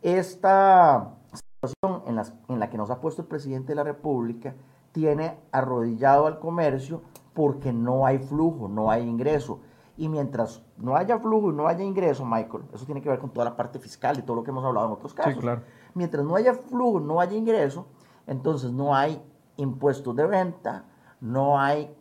Esta 0.03 1.15
situación 1.33 2.03
en, 2.49 2.59
la 2.59 2.69
que 2.69 2.77
nos 2.77 2.91
ha 2.91 3.00
puesto 3.00 3.23
el 3.23 3.29
presidente 3.29 3.69
de 3.69 3.77
la 3.77 3.85
República 3.85 4.57
tiene 4.91 5.39
arrodillado 5.53 6.27
al 6.27 6.41
comercio 6.41 7.03
porque 7.33 7.73
no 7.73 8.07
hay 8.07 8.19
flujo, 8.19 8.67
no 8.67 8.91
hay 8.91 9.07
ingreso. 9.07 9.61
Y 10.00 10.09
mientras 10.09 10.62
no 10.78 10.97
haya 10.97 11.19
flujo 11.19 11.50
y 11.50 11.54
no 11.54 11.69
haya 11.69 11.85
ingreso, 11.85 12.25
Michael, 12.25 12.64
eso 12.73 12.87
tiene 12.87 13.02
que 13.02 13.11
ver 13.11 13.19
con 13.19 13.28
toda 13.28 13.45
la 13.45 13.54
parte 13.54 13.78
fiscal 13.78 14.19
y 14.19 14.23
todo 14.23 14.37
lo 14.37 14.42
que 14.42 14.50
hemos 14.50 14.64
hablado 14.64 14.87
en 14.87 14.92
otros 14.95 15.12
casos. 15.12 15.35
Sí, 15.35 15.40
claro. 15.40 15.61
Mientras 15.92 16.25
no 16.25 16.37
haya 16.37 16.54
flujo, 16.54 17.00
no 17.00 17.21
haya 17.21 17.37
ingreso, 17.37 17.87
entonces 18.26 18.73
no 18.73 18.97
hay 18.97 19.23
impuestos 19.59 20.16
de 20.16 20.26
venta, 20.26 20.87
no 21.21 21.61
hay 21.61 21.95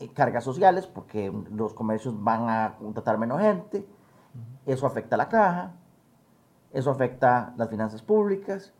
eh, 0.00 0.12
cargas 0.12 0.44
sociales 0.44 0.86
porque 0.86 1.32
los 1.50 1.72
comercios 1.72 2.22
van 2.22 2.50
a 2.50 2.76
contratar 2.78 3.16
menos 3.16 3.40
gente, 3.40 3.88
eso 4.66 4.86
afecta 4.86 5.14
a 5.14 5.18
la 5.18 5.30
caja, 5.30 5.72
eso 6.74 6.90
afecta 6.90 7.54
las 7.56 7.70
finanzas 7.70 8.02
públicas, 8.02 8.74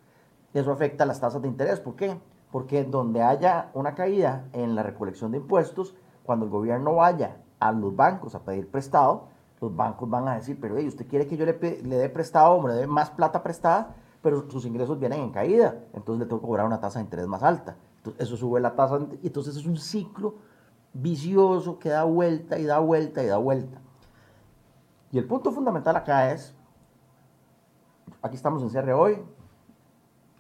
eso 0.53 0.71
afecta 0.71 1.07
las 1.07 1.19
tasas 1.19 1.41
de 1.41 1.49
interés. 1.49 1.81
¿Por 1.81 1.97
qué? 1.97 2.21
Porque 2.53 2.85
donde 2.85 3.23
haya 3.23 3.71
una 3.73 3.95
caída 3.95 4.45
en 4.53 4.75
la 4.75 4.83
recolección 4.83 5.31
de 5.31 5.39
impuestos, 5.39 5.95
cuando 6.25 6.45
el 6.45 6.51
gobierno 6.51 6.97
vaya 6.97 7.39
a 7.61 7.73
los 7.73 7.95
bancos 7.95 8.35
a 8.35 8.41
pedir 8.41 8.69
prestado, 8.69 9.29
los 9.61 9.75
bancos 9.77 10.09
van 10.09 10.27
a 10.29 10.35
decir, 10.35 10.59
pero 10.61 10.75
usted 10.77 11.07
quiere 11.07 11.27
que 11.27 11.37
yo 11.37 11.45
le, 11.45 11.59
le 11.83 11.97
dé 11.97 12.09
prestado 12.09 12.55
o 12.55 12.67
le 12.67 12.75
dé 12.75 12.87
más 12.87 13.11
plata 13.11 13.43
prestada, 13.43 13.95
pero 14.23 14.51
sus 14.51 14.65
ingresos 14.65 14.99
vienen 14.99 15.21
en 15.21 15.31
caída, 15.31 15.77
entonces 15.93 16.21
le 16.21 16.27
tengo 16.27 16.41
que 16.41 16.47
cobrar 16.47 16.67
una 16.67 16.81
tasa 16.81 16.99
de 16.99 17.05
interés 17.05 17.27
más 17.27 17.43
alta. 17.43 17.77
Entonces, 17.99 18.23
eso 18.23 18.37
sube 18.37 18.61
la 18.61 18.75
tasa, 18.75 18.99
y 19.23 19.27
entonces 19.27 19.57
es 19.57 19.67
un 19.67 19.77
ciclo 19.77 20.35
vicioso 20.93 21.79
que 21.79 21.91
da 21.91 22.05
vuelta 22.05 22.59
y 22.59 22.65
da 22.65 22.79
vuelta 22.79 23.23
y 23.23 23.27
da 23.27 23.37
vuelta. 23.37 23.81
Y 25.13 25.19
el 25.19 25.27
punto 25.27 25.53
fundamental 25.53 25.97
acá 25.97 26.33
es, 26.33 26.55
aquí 28.23 28.37
estamos 28.37 28.63
en 28.63 28.71
cierre 28.71 28.95
hoy, 28.95 29.23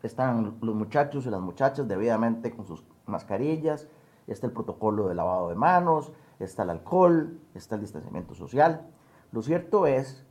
están 0.02 0.56
los 0.62 0.74
muchachos 0.74 1.26
y 1.26 1.30
las 1.30 1.40
muchachas 1.40 1.86
debidamente 1.86 2.54
con 2.54 2.66
sus 2.66 2.82
mascarillas, 3.06 3.86
está 4.26 4.46
el 4.46 4.52
protocolo 4.52 5.08
de 5.08 5.14
lavado 5.14 5.48
de 5.48 5.56
manos, 5.56 6.12
está 6.44 6.62
el 6.62 6.70
alcohol, 6.70 7.38
está 7.54 7.74
el 7.74 7.82
distanciamiento 7.82 8.34
social. 8.34 8.86
Lo 9.32 9.42
cierto 9.42 9.86
es 9.86 10.26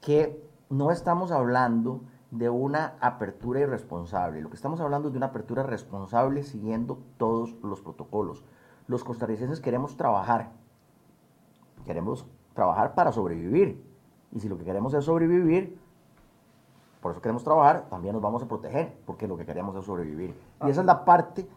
que 0.00 0.42
no 0.70 0.90
estamos 0.90 1.32
hablando 1.32 2.02
de 2.30 2.50
una 2.50 2.94
apertura 3.00 3.60
irresponsable, 3.60 4.40
lo 4.40 4.50
que 4.50 4.56
estamos 4.56 4.80
hablando 4.80 5.08
es 5.08 5.12
de 5.12 5.18
una 5.18 5.26
apertura 5.26 5.62
responsable 5.62 6.42
siguiendo 6.42 6.98
todos 7.16 7.54
los 7.62 7.80
protocolos. 7.80 8.44
Los 8.86 9.04
costarricenses 9.04 9.60
queremos 9.60 9.96
trabajar, 9.96 10.50
queremos 11.84 12.26
trabajar 12.54 12.94
para 12.94 13.12
sobrevivir. 13.12 13.82
Y 14.32 14.40
si 14.40 14.48
lo 14.48 14.58
que 14.58 14.64
queremos 14.64 14.94
es 14.94 15.04
sobrevivir, 15.04 15.78
por 17.00 17.12
eso 17.12 17.20
queremos 17.20 17.44
trabajar, 17.44 17.88
también 17.88 18.14
nos 18.14 18.22
vamos 18.22 18.42
a 18.42 18.48
proteger, 18.48 18.96
porque 19.06 19.28
lo 19.28 19.36
que 19.36 19.46
queremos 19.46 19.76
es 19.76 19.84
sobrevivir. 19.84 20.34
Y 20.66 20.70
esa 20.70 20.80
es 20.80 20.86
la 20.86 21.04
parte, 21.04 21.48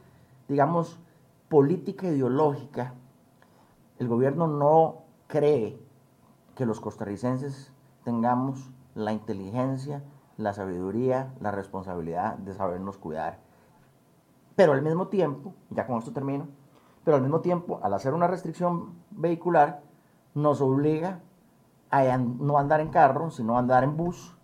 digamos, 0.48 1.00
política 1.50 2.08
ideológica 2.08 2.94
el 4.00 4.08
gobierno 4.08 4.48
no 4.48 5.04
cree 5.28 5.80
que 6.56 6.66
los 6.66 6.80
costarricenses 6.80 7.72
tengamos 8.04 8.72
la 8.96 9.14
inteligencia, 9.14 10.04
la 10.38 10.54
sabiduría, 10.54 11.34
la 11.40 11.52
responsabilidad 11.52 12.38
de 12.38 12.54
sabernos 12.54 12.98
cuidar. 12.98 13.40
Pero 14.56 14.74
al 14.74 14.82
mismo 14.82 15.08
tiempo, 15.08 15.54
ya 15.70 15.86
con 15.86 16.00
esto 16.00 16.14
termino, 16.14 16.48
pero 17.04 17.18
al 17.18 17.24
mismo 17.24 17.42
tiempo, 17.42 17.80
al 17.84 17.94
hacer 17.94 18.14
una 18.14 18.28
restricción 18.28 18.96
vehicular, 19.12 19.82
nos 20.34 20.62
obliga 20.62 21.22
a 21.90 22.18
no 22.18 22.58
andar 22.58 22.82
en 22.82 22.90
carro, 22.90 23.32
sino 23.32 23.58
andar 23.58 23.84
en 23.84 23.96
bus, 23.98 24.36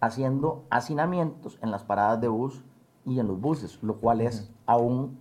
haciendo 0.00 0.64
hacinamientos 0.70 1.58
en 1.62 1.70
las 1.70 1.84
paradas 1.84 2.20
de 2.20 2.28
bus 2.28 2.64
y 3.04 3.18
en 3.18 3.28
los 3.28 3.40
buses, 3.40 3.82
lo 3.82 3.96
cual 3.96 4.20
es 4.20 4.52
aún 4.66 5.18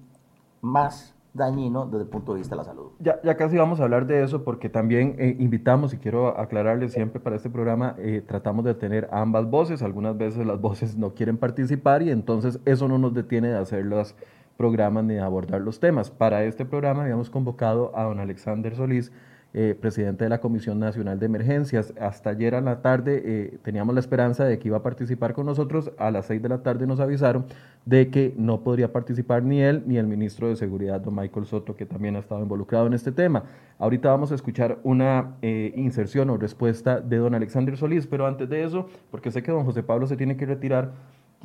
más 0.62 1.15
dañino 1.36 1.86
desde 1.86 2.04
el 2.04 2.10
punto 2.10 2.34
de 2.34 2.40
vista 2.40 2.56
de 2.56 2.58
la 2.58 2.64
salud. 2.64 2.92
Ya, 3.00 3.22
ya 3.24 3.36
casi 3.36 3.58
vamos 3.58 3.80
a 3.80 3.84
hablar 3.84 4.08
de 4.08 4.24
eso 4.24 4.44
porque 4.44 4.70
también 4.70 5.16
eh, 5.20 5.36
invitamos, 5.38 5.94
y 5.94 5.98
quiero 5.98 6.40
aclararles 6.40 6.94
siempre 6.94 7.20
para 7.20 7.36
este 7.36 7.50
programa, 7.50 7.96
eh, 7.98 8.24
tratamos 8.26 8.66
de 8.66 8.74
tener 8.74 9.08
ambas 9.12 9.50
voces, 9.50 9.82
algunas 9.82 10.18
veces 10.18 10.46
las 10.46 10.60
voces 10.60 10.98
no 10.98 11.14
quieren 11.14 11.38
participar 11.38 12.02
y 12.02 12.10
entonces 12.10 12.60
eso 12.66 12.88
no 12.88 12.98
nos 12.98 13.14
detiene 13.14 13.50
de 13.50 13.58
hacer 13.58 13.86
los 13.86 14.16
programas 14.58 15.04
ni 15.04 15.16
de 15.16 15.22
abordar 15.22 15.62
los 15.62 15.80
temas. 15.80 16.10
Para 16.10 16.44
este 16.46 16.66
programa 16.66 17.04
habíamos 17.04 17.30
convocado 17.30 17.92
a 17.96 18.04
don 18.04 18.20
Alexander 18.20 18.76
Solís, 18.76 19.12
eh, 19.58 19.74
presidente 19.80 20.26
de 20.26 20.30
la 20.30 20.42
Comisión 20.42 20.80
Nacional 20.80 21.18
de 21.18 21.28
Emergencias. 21.28 21.94
Hasta 21.98 22.32
ayer 22.32 22.56
a 22.56 22.62
la 22.62 22.82
tarde 22.82 23.22
eh, 23.24 23.58
teníamos 23.64 23.96
la 23.96 24.02
esperanza 24.02 24.44
de 24.44 24.60
que 24.60 24.68
iba 24.68 24.76
a 24.76 24.84
participar 24.84 25.34
con 25.34 25.46
nosotros. 25.46 25.94
A 25.98 26.12
las 26.12 26.26
seis 26.26 26.42
de 26.42 26.50
la 26.50 26.58
tarde 26.58 26.86
nos 26.86 27.00
avisaron 27.00 27.46
de 27.86 28.10
que 28.10 28.34
no 28.36 28.64
podría 28.64 28.92
participar 28.92 29.44
ni 29.44 29.62
él 29.62 29.84
ni 29.88 29.96
el 29.96 30.08
ministro 30.08 30.50
de 30.50 30.58
Seguridad, 30.58 31.00
don 31.00 31.16
Michael 31.16 31.46
Soto, 31.46 31.74
que 31.74 31.86
también 31.86 32.18
ha 32.18 32.20
estado 32.20 32.42
involucrado 32.42 32.88
en 32.88 32.96
este 32.96 33.14
tema. 33.14 33.44
Ahorita 33.80 34.10
vamos 34.10 34.34
a 34.34 34.36
escuchar 34.36 34.80
una 34.84 35.38
eh, 35.42 35.72
inserción 35.78 36.30
o 36.32 36.38
respuesta 36.38 37.00
de 37.00 37.16
don 37.16 37.34
Alexander 37.34 37.78
Solís, 37.78 38.08
pero 38.08 38.28
antes 38.28 38.50
de 38.50 38.62
eso, 38.62 38.90
porque 39.10 39.32
sé 39.32 39.42
que 39.42 39.54
don 39.54 39.64
José 39.64 39.84
Pablo 39.84 40.06
se 40.06 40.18
tiene 40.18 40.36
que 40.36 40.46
retirar, 40.46 40.92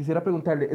Quisiera 0.00 0.25
preguntarle, 0.25 0.71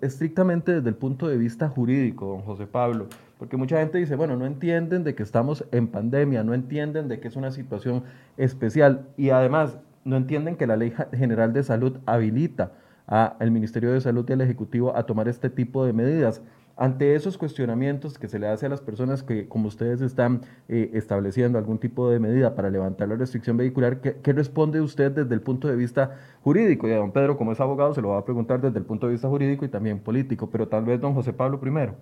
estrictamente 0.00 0.72
desde 0.72 0.88
el 0.88 0.96
punto 0.96 1.28
de 1.28 1.36
vista 1.36 1.68
jurídico, 1.68 2.26
don 2.26 2.40
José 2.40 2.66
Pablo, 2.66 3.06
porque 3.38 3.56
mucha 3.56 3.78
gente 3.78 3.98
dice, 3.98 4.16
bueno, 4.16 4.34
no 4.34 4.46
entienden 4.46 5.04
de 5.04 5.14
que 5.14 5.22
estamos 5.22 5.64
en 5.70 5.86
pandemia, 5.86 6.42
no 6.42 6.54
entienden 6.54 7.06
de 7.06 7.20
que 7.20 7.28
es 7.28 7.36
una 7.36 7.52
situación 7.52 8.02
especial 8.36 9.06
y 9.16 9.30
además 9.30 9.78
no 10.04 10.16
entienden 10.16 10.56
que 10.56 10.66
la 10.66 10.74
Ley 10.74 10.92
General 11.12 11.52
de 11.52 11.62
Salud 11.62 11.98
habilita 12.04 12.72
al 13.06 13.52
Ministerio 13.52 13.92
de 13.92 14.00
Salud 14.00 14.28
y 14.28 14.32
al 14.32 14.40
Ejecutivo 14.40 14.96
a 14.96 15.06
tomar 15.06 15.28
este 15.28 15.50
tipo 15.50 15.86
de 15.86 15.92
medidas. 15.92 16.42
Ante 16.76 17.14
esos 17.14 17.38
cuestionamientos 17.38 18.18
que 18.18 18.28
se 18.28 18.40
le 18.40 18.48
hace 18.48 18.66
a 18.66 18.68
las 18.68 18.80
personas 18.80 19.22
que, 19.22 19.46
como 19.48 19.68
ustedes 19.68 20.00
están 20.00 20.42
eh, 20.68 20.90
estableciendo 20.94 21.56
algún 21.56 21.78
tipo 21.78 22.10
de 22.10 22.18
medida 22.18 22.56
para 22.56 22.68
levantar 22.68 23.08
la 23.08 23.14
restricción 23.14 23.56
vehicular, 23.56 24.00
¿qué, 24.00 24.32
responde 24.32 24.80
usted 24.80 25.12
desde 25.12 25.34
el 25.34 25.40
punto 25.40 25.68
de 25.68 25.76
vista 25.76 26.18
jurídico? 26.42 26.88
Y 26.88 26.92
a 26.92 26.96
don 26.96 27.12
Pedro, 27.12 27.36
como 27.36 27.52
es 27.52 27.60
abogado, 27.60 27.94
se 27.94 28.02
lo 28.02 28.08
va 28.08 28.18
a 28.18 28.24
preguntar 28.24 28.60
desde 28.60 28.78
el 28.78 28.84
punto 28.84 29.06
de 29.06 29.12
vista 29.12 29.28
jurídico 29.28 29.64
y 29.64 29.68
también 29.68 30.00
político, 30.00 30.50
pero 30.50 30.66
tal 30.66 30.84
vez 30.84 31.00
don 31.00 31.14
José 31.14 31.32
Pablo 31.32 31.60
primero. 31.60 31.94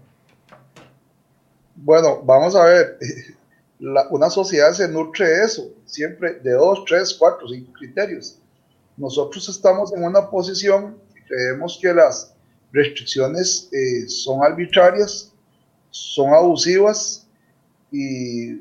Bueno, 1.76 2.22
vamos 2.24 2.56
a 2.56 2.64
ver, 2.64 2.98
una 4.10 4.30
sociedad 4.30 4.72
se 4.72 4.88
nutre 4.88 5.28
de 5.28 5.44
eso, 5.44 5.68
siempre 5.84 6.40
de 6.40 6.52
dos, 6.52 6.84
tres, 6.86 7.14
cuatro, 7.18 7.46
cinco 7.46 7.72
criterios. 7.74 8.38
Nosotros 8.96 9.46
estamos 9.50 9.92
en 9.92 10.04
una 10.04 10.30
posición, 10.30 10.96
creemos 11.26 11.78
que 11.80 11.92
las 11.92 12.34
restricciones 12.72 13.68
eh, 13.72 14.08
son 14.08 14.42
arbitrarias, 14.42 15.32
son 15.90 16.32
abusivas 16.32 17.26
y, 17.90 18.52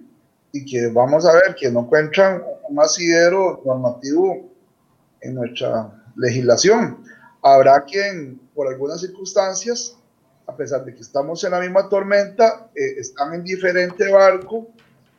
y, 0.51 0.65
que 0.65 0.87
vamos 0.87 1.25
a 1.25 1.33
ver 1.33 1.55
que 1.57 1.71
no 1.71 1.81
encuentran 1.81 2.43
un 2.69 2.79
asidero 2.79 3.61
normativo 3.65 4.49
en 5.21 5.35
nuestra 5.35 6.03
legislación. 6.15 7.03
Habrá 7.41 7.83
quien, 7.85 8.39
por 8.53 8.67
algunas 8.67 9.01
circunstancias, 9.01 9.95
a 10.45 10.55
pesar 10.55 10.83
de 10.83 10.93
que 10.93 11.01
estamos 11.01 11.43
en 11.43 11.51
la 11.51 11.61
misma 11.61 11.87
tormenta, 11.87 12.69
eh, 12.75 12.99
están 12.99 13.33
en 13.33 13.43
diferente 13.43 14.11
barco, 14.11 14.67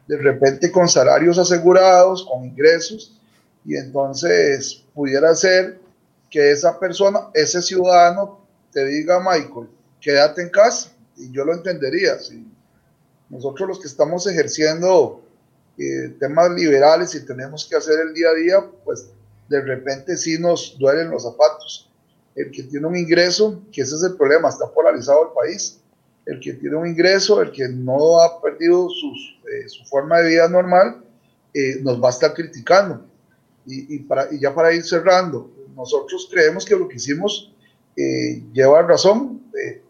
de 0.07 0.19
repente 0.19 0.71
con 0.71 0.89
salarios 0.89 1.39
asegurados, 1.39 2.27
con 2.31 2.45
ingresos, 2.45 3.19
y 3.65 3.77
entonces 3.77 4.85
pudiera 4.95 5.35
ser 5.35 5.79
que 6.31 6.51
esa 6.51 6.79
persona, 6.79 7.29
ese 7.35 7.63
ciudadano, 7.63 8.42
te 8.73 8.85
diga, 8.87 9.21
Michael, 9.21 9.69
quédate 10.01 10.43
en 10.43 10.51
casa, 10.51 10.91
y 11.17 11.31
yo 11.31 11.45
lo 11.45 11.55
entendería. 11.55 12.17
Nosotros 13.29 13.69
los 13.69 13.81
que 13.81 13.87
estamos 13.87 14.27
ejerciendo 14.27 15.23
eh, 15.79 16.15
temas 16.19 16.51
liberales 16.51 17.15
y 17.15 17.25
tenemos 17.25 17.67
que 17.69 17.77
hacer 17.77 18.01
el 18.01 18.15
día 18.15 18.31
a 18.31 18.35
día, 18.35 18.71
pues 18.85 19.09
de 19.49 19.61
repente 19.61 20.17
sí 20.17 20.39
nos 20.39 20.77
duelen 20.79 21.11
los 21.11 21.23
zapatos. 21.23 21.91
El 22.35 22.51
que 22.51 22.63
tiene 22.63 22.87
un 22.87 22.97
ingreso, 22.97 23.63
que 23.71 23.83
ese 23.83 23.95
es 23.97 24.03
el 24.03 24.17
problema, 24.17 24.49
está 24.49 24.71
polarizado 24.71 25.29
el 25.29 25.33
país. 25.35 25.79
El 26.25 26.41
que 26.41 26.55
tiene 26.55 26.77
un 26.77 26.87
ingreso, 26.87 27.43
el 27.43 27.51
que 27.53 27.69
no 27.69 28.21
ha 28.21 28.41
perdido 28.41 28.89
eh, 28.89 29.69
su 29.69 29.85
forma 29.85 30.21
de 30.21 30.31
vida 30.31 30.49
normal, 30.49 31.05
eh, 31.53 31.81
nos 31.83 32.03
va 32.03 32.09
a 32.09 32.13
estar 32.13 32.33
criticando. 32.33 33.05
Y, 33.67 33.97
y 33.97 34.07
ya 34.41 34.55
para 34.55 34.73
ir 34.73 34.83
cerrando, 34.83 35.51
nosotros 35.77 36.29
creemos 36.31 36.65
que 36.65 36.77
lo 36.77 36.89
que 36.89 36.97
hicimos 36.97 37.53
eh, 37.97 38.43
razón. 38.87 39.43
Eh, 39.59 39.83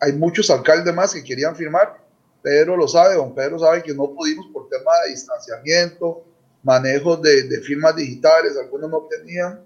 hay 0.00 0.12
muchos 0.14 0.50
alcaldes 0.50 0.94
más 0.94 1.14
que 1.14 1.22
querían 1.22 1.54
firmar. 1.54 2.00
Pedro 2.42 2.76
lo 2.76 2.88
sabe, 2.88 3.16
don 3.16 3.34
Pedro 3.34 3.58
sabe 3.58 3.82
que 3.82 3.94
no 3.94 4.10
pudimos 4.14 4.46
por 4.52 4.68
tema 4.68 4.92
de 5.04 5.10
distanciamiento, 5.10 6.24
manejos 6.62 7.20
de, 7.20 7.42
de 7.44 7.60
firmas 7.60 7.96
digitales, 7.96 8.56
algunos 8.56 8.90
no 8.90 9.06
tenían, 9.10 9.60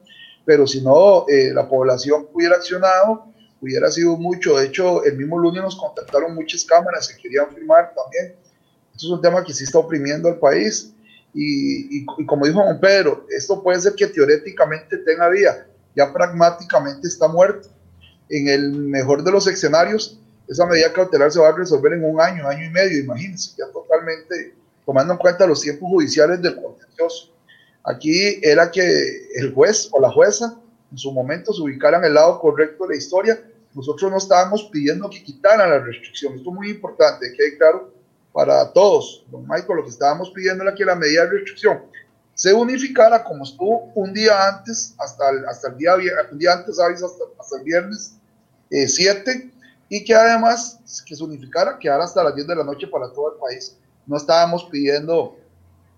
pero 0.44 0.66
si 0.66 0.83
no, 0.83 1.26
eh, 1.28 1.52
la 1.52 1.68
población 1.68 2.28
hubiera 2.33 2.56
accionado, 2.56 3.26
hubiera 3.61 3.90
sido 3.90 4.16
mucho. 4.16 4.56
De 4.56 4.66
hecho, 4.66 5.04
el 5.04 5.16
mismo 5.16 5.38
lunes 5.38 5.62
nos 5.62 5.76
contactaron 5.76 6.35
muchas 6.35 6.64
cámaras 6.64 7.09
que 7.09 7.23
querían 7.23 7.49
firmar 7.54 7.92
también. 7.94 8.37
Esto 8.94 9.06
es 9.06 9.12
un 9.12 9.23
tema 9.23 9.42
que 9.44 9.54
sí 9.54 9.64
está 9.64 9.78
oprimiendo 9.78 10.28
al 10.28 10.38
país. 10.38 10.92
Y, 11.33 11.99
y, 11.99 12.06
y, 12.18 12.26
como 12.26 12.47
dijo 12.47 12.62
Juan 12.62 12.78
Pedro, 12.78 13.26
esto 13.28 13.61
puede 13.62 13.80
ser 13.80 13.94
que 13.94 14.06
teóricamente 14.06 14.99
tenga 14.99 15.28
vía, 15.28 15.66
ya 15.95 16.13
pragmáticamente 16.13 17.09
está 17.09 17.29
muerto. 17.29 17.69
En 18.29 18.49
el 18.49 18.73
mejor 18.73 19.23
de 19.23 19.31
los 19.31 19.47
escenarios, 19.47 20.19
esa 20.49 20.67
medida 20.67 20.93
cautelar 20.93 21.31
se 21.31 21.41
va 21.41 21.49
a 21.49 21.57
resolver 21.57 21.93
en 21.93 22.05
un 22.05 22.21
año, 22.21 22.47
año 22.49 22.65
y 22.65 22.71
medio, 22.71 22.99
imagínense, 22.99 23.55
ya 23.57 23.67
totalmente 23.73 24.55
tomando 24.85 25.15
en 25.15 25.19
cuenta 25.19 25.47
los 25.47 25.61
tiempos 25.61 25.89
judiciales 25.89 26.43
del 26.43 26.61
contencioso. 26.61 27.33
Aquí 27.85 28.39
era 28.43 28.71
que 28.71 29.29
el 29.35 29.53
juez 29.55 29.89
o 29.93 30.01
la 30.01 30.11
jueza 30.11 30.59
en 30.91 30.99
su 30.99 31.13
momento 31.13 31.53
se 31.53 31.63
ubicaran 31.63 32.05
el 32.05 32.15
lado 32.15 32.39
correcto 32.39 32.85
de 32.85 32.95
la 32.95 32.99
historia. 32.99 33.43
Nosotros 33.75 34.11
no 34.11 34.19
estábamos 34.19 34.65
pidiendo 34.71 35.11
que 35.11 35.23
quitaran 35.23 35.71
la 35.71 35.79
restricción. 35.79 36.35
Esto 36.35 36.51
es 36.51 36.55
muy 36.55 36.71
importante, 36.71 37.33
que 37.37 37.57
claro 37.57 37.93
para 38.33 38.73
todos. 38.73 39.25
Don 39.31 39.43
Michael, 39.43 39.77
lo 39.77 39.85
que 39.85 39.91
estábamos 39.91 40.31
pidiendo 40.31 40.65
era 40.65 40.75
que 40.75 40.85
la 40.85 40.95
medida 40.95 41.25
de 41.25 41.31
restricción 41.31 41.83
se 42.35 42.53
unificara 42.53 43.23
como 43.23 43.45
estuvo 43.45 43.93
un 43.95 44.12
día 44.12 44.49
antes, 44.49 44.95
hasta 44.99 45.31
el, 45.31 45.47
hasta 45.47 45.69
el 45.69 45.76
día, 45.76 45.95
un 46.31 46.38
día 46.38 46.53
antes, 46.55 46.79
Hasta, 46.79 47.25
hasta 47.41 47.59
el 47.59 47.64
viernes 47.64 48.17
7, 48.71 49.31
eh, 49.31 49.50
y 49.88 50.05
que 50.05 50.14
además 50.14 50.81
que 51.07 51.14
se 51.14 51.23
unificara, 51.23 51.79
quedara 51.79 52.05
hasta 52.05 52.25
las 52.25 52.35
10 52.35 52.47
de 52.49 52.57
la 52.57 52.64
noche 52.64 52.87
para 52.88 53.12
todo 53.12 53.35
el 53.35 53.38
país. 53.38 53.79
No 54.07 54.17
estábamos 54.17 54.64
pidiendo 54.64 55.37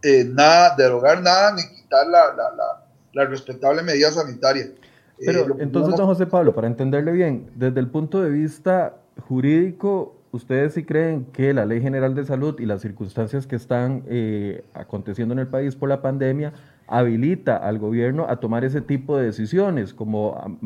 eh, 0.02 0.25
nada, 0.25 0.75
derogar 0.76 1.23
nada, 1.23 1.52
ni 1.52 1.62
quitar 1.75 2.07
la, 2.07 2.35
la, 2.35 2.55
la, 2.55 2.87
la 3.12 3.25
respetable 3.25 3.83
medida 3.83 4.12
sanitaria. 4.12 4.71
Pero 5.18 5.40
eh, 5.40 5.57
entonces, 5.61 5.96
don 5.96 6.07
José 6.07 6.27
Pablo, 6.27 6.55
para 6.55 6.66
entenderle 6.66 7.12
bien, 7.12 7.51
desde 7.55 7.81
el 7.81 7.88
punto 7.88 8.22
de 8.22 8.31
vista 8.31 8.96
jurídico, 9.29 10.15
¿ustedes 10.33 10.75
sí 10.75 10.85
creen 10.85 11.25
que 11.27 11.55
la 11.55 11.65
Ley 11.65 11.81
General 11.81 12.15
de 12.15 12.25
Salud 12.25 12.59
y 12.61 12.67
las 12.67 12.83
circunstancias 12.83 13.47
que 13.47 13.57
están 13.57 14.05
eh, 14.09 14.65
aconteciendo 14.75 15.33
en 15.33 15.41
el 15.41 15.49
país 15.49 15.77
por 15.77 15.89
la 15.89 16.03
pandemia 16.03 16.53
habilita 16.87 17.57
al 17.57 17.79
gobierno 17.79 18.27
a 18.29 18.39
tomar 18.39 18.65
ese 18.65 18.81
tipo 18.81 19.17
de 19.17 19.27
decisiones, 19.27 19.93
como 19.93 20.59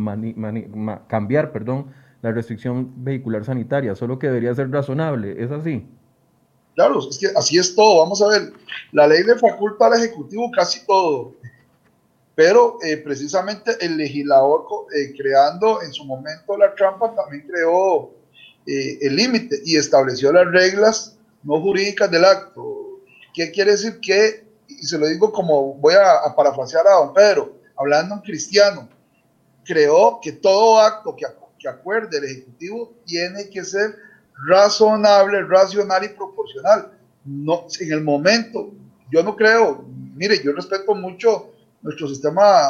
cambiar, 1.08 1.52
perdón, 1.52 1.86
la 2.22 2.32
restricción 2.32 2.92
vehicular 3.04 3.44
sanitaria, 3.44 3.94
solo 3.94 4.18
que 4.18 4.26
debería 4.26 4.54
ser 4.54 4.70
razonable, 4.70 5.42
¿es 5.42 5.50
así? 5.50 5.86
Claro, 6.74 6.98
es 7.08 7.18
que 7.18 7.28
así 7.36 7.58
es 7.58 7.74
todo. 7.74 8.02
Vamos 8.02 8.22
a 8.22 8.28
ver, 8.28 8.52
la 8.92 9.06
ley 9.06 9.22
le 9.24 9.36
faculta 9.36 9.86
al 9.86 9.94
Ejecutivo 9.94 10.50
casi 10.54 10.86
todo, 10.86 11.34
pero 12.34 12.78
eh, 12.82 12.98
precisamente 12.98 13.72
el 13.80 13.96
legislador 13.96 14.64
eh, 14.94 15.14
creando 15.16 15.82
en 15.82 15.92
su 15.92 16.04
momento 16.04 16.56
la 16.56 16.74
trampa 16.74 17.14
también 17.14 17.46
creó 17.46 18.10
eh, 18.66 18.98
el 19.00 19.16
límite 19.16 19.60
y 19.64 19.76
estableció 19.76 20.32
las 20.32 20.46
reglas 20.46 21.16
no 21.42 21.60
jurídicas 21.60 22.10
del 22.10 22.24
acto. 22.24 23.00
¿Qué 23.34 23.50
quiere 23.50 23.72
decir? 23.72 24.00
Que, 24.00 24.46
y 24.68 24.86
se 24.86 24.98
lo 24.98 25.06
digo 25.06 25.32
como 25.32 25.74
voy 25.74 25.94
a, 25.94 26.26
a 26.26 26.34
parafrasear 26.34 26.86
a 26.86 26.94
don 26.94 27.14
Pedro, 27.14 27.58
hablando 27.76 28.14
en 28.14 28.20
cristiano, 28.20 28.88
creó 29.64 30.20
que 30.22 30.32
todo 30.32 30.80
acto 30.80 31.16
que, 31.16 31.26
que 31.58 31.68
acuerde 31.68 32.18
el 32.18 32.24
Ejecutivo 32.24 32.92
tiene 33.06 33.48
que 33.48 33.64
ser 33.64 33.96
razonable, 34.46 35.42
racional 35.42 36.04
y 36.04 36.08
proporcional. 36.08 36.92
No, 37.24 37.66
en 37.78 37.92
el 37.92 38.02
momento, 38.02 38.72
yo 39.10 39.22
no 39.22 39.36
creo, 39.36 39.84
mire, 40.14 40.42
yo 40.42 40.52
respeto 40.52 40.94
mucho 40.94 41.52
nuestro 41.82 42.08
sistema 42.08 42.68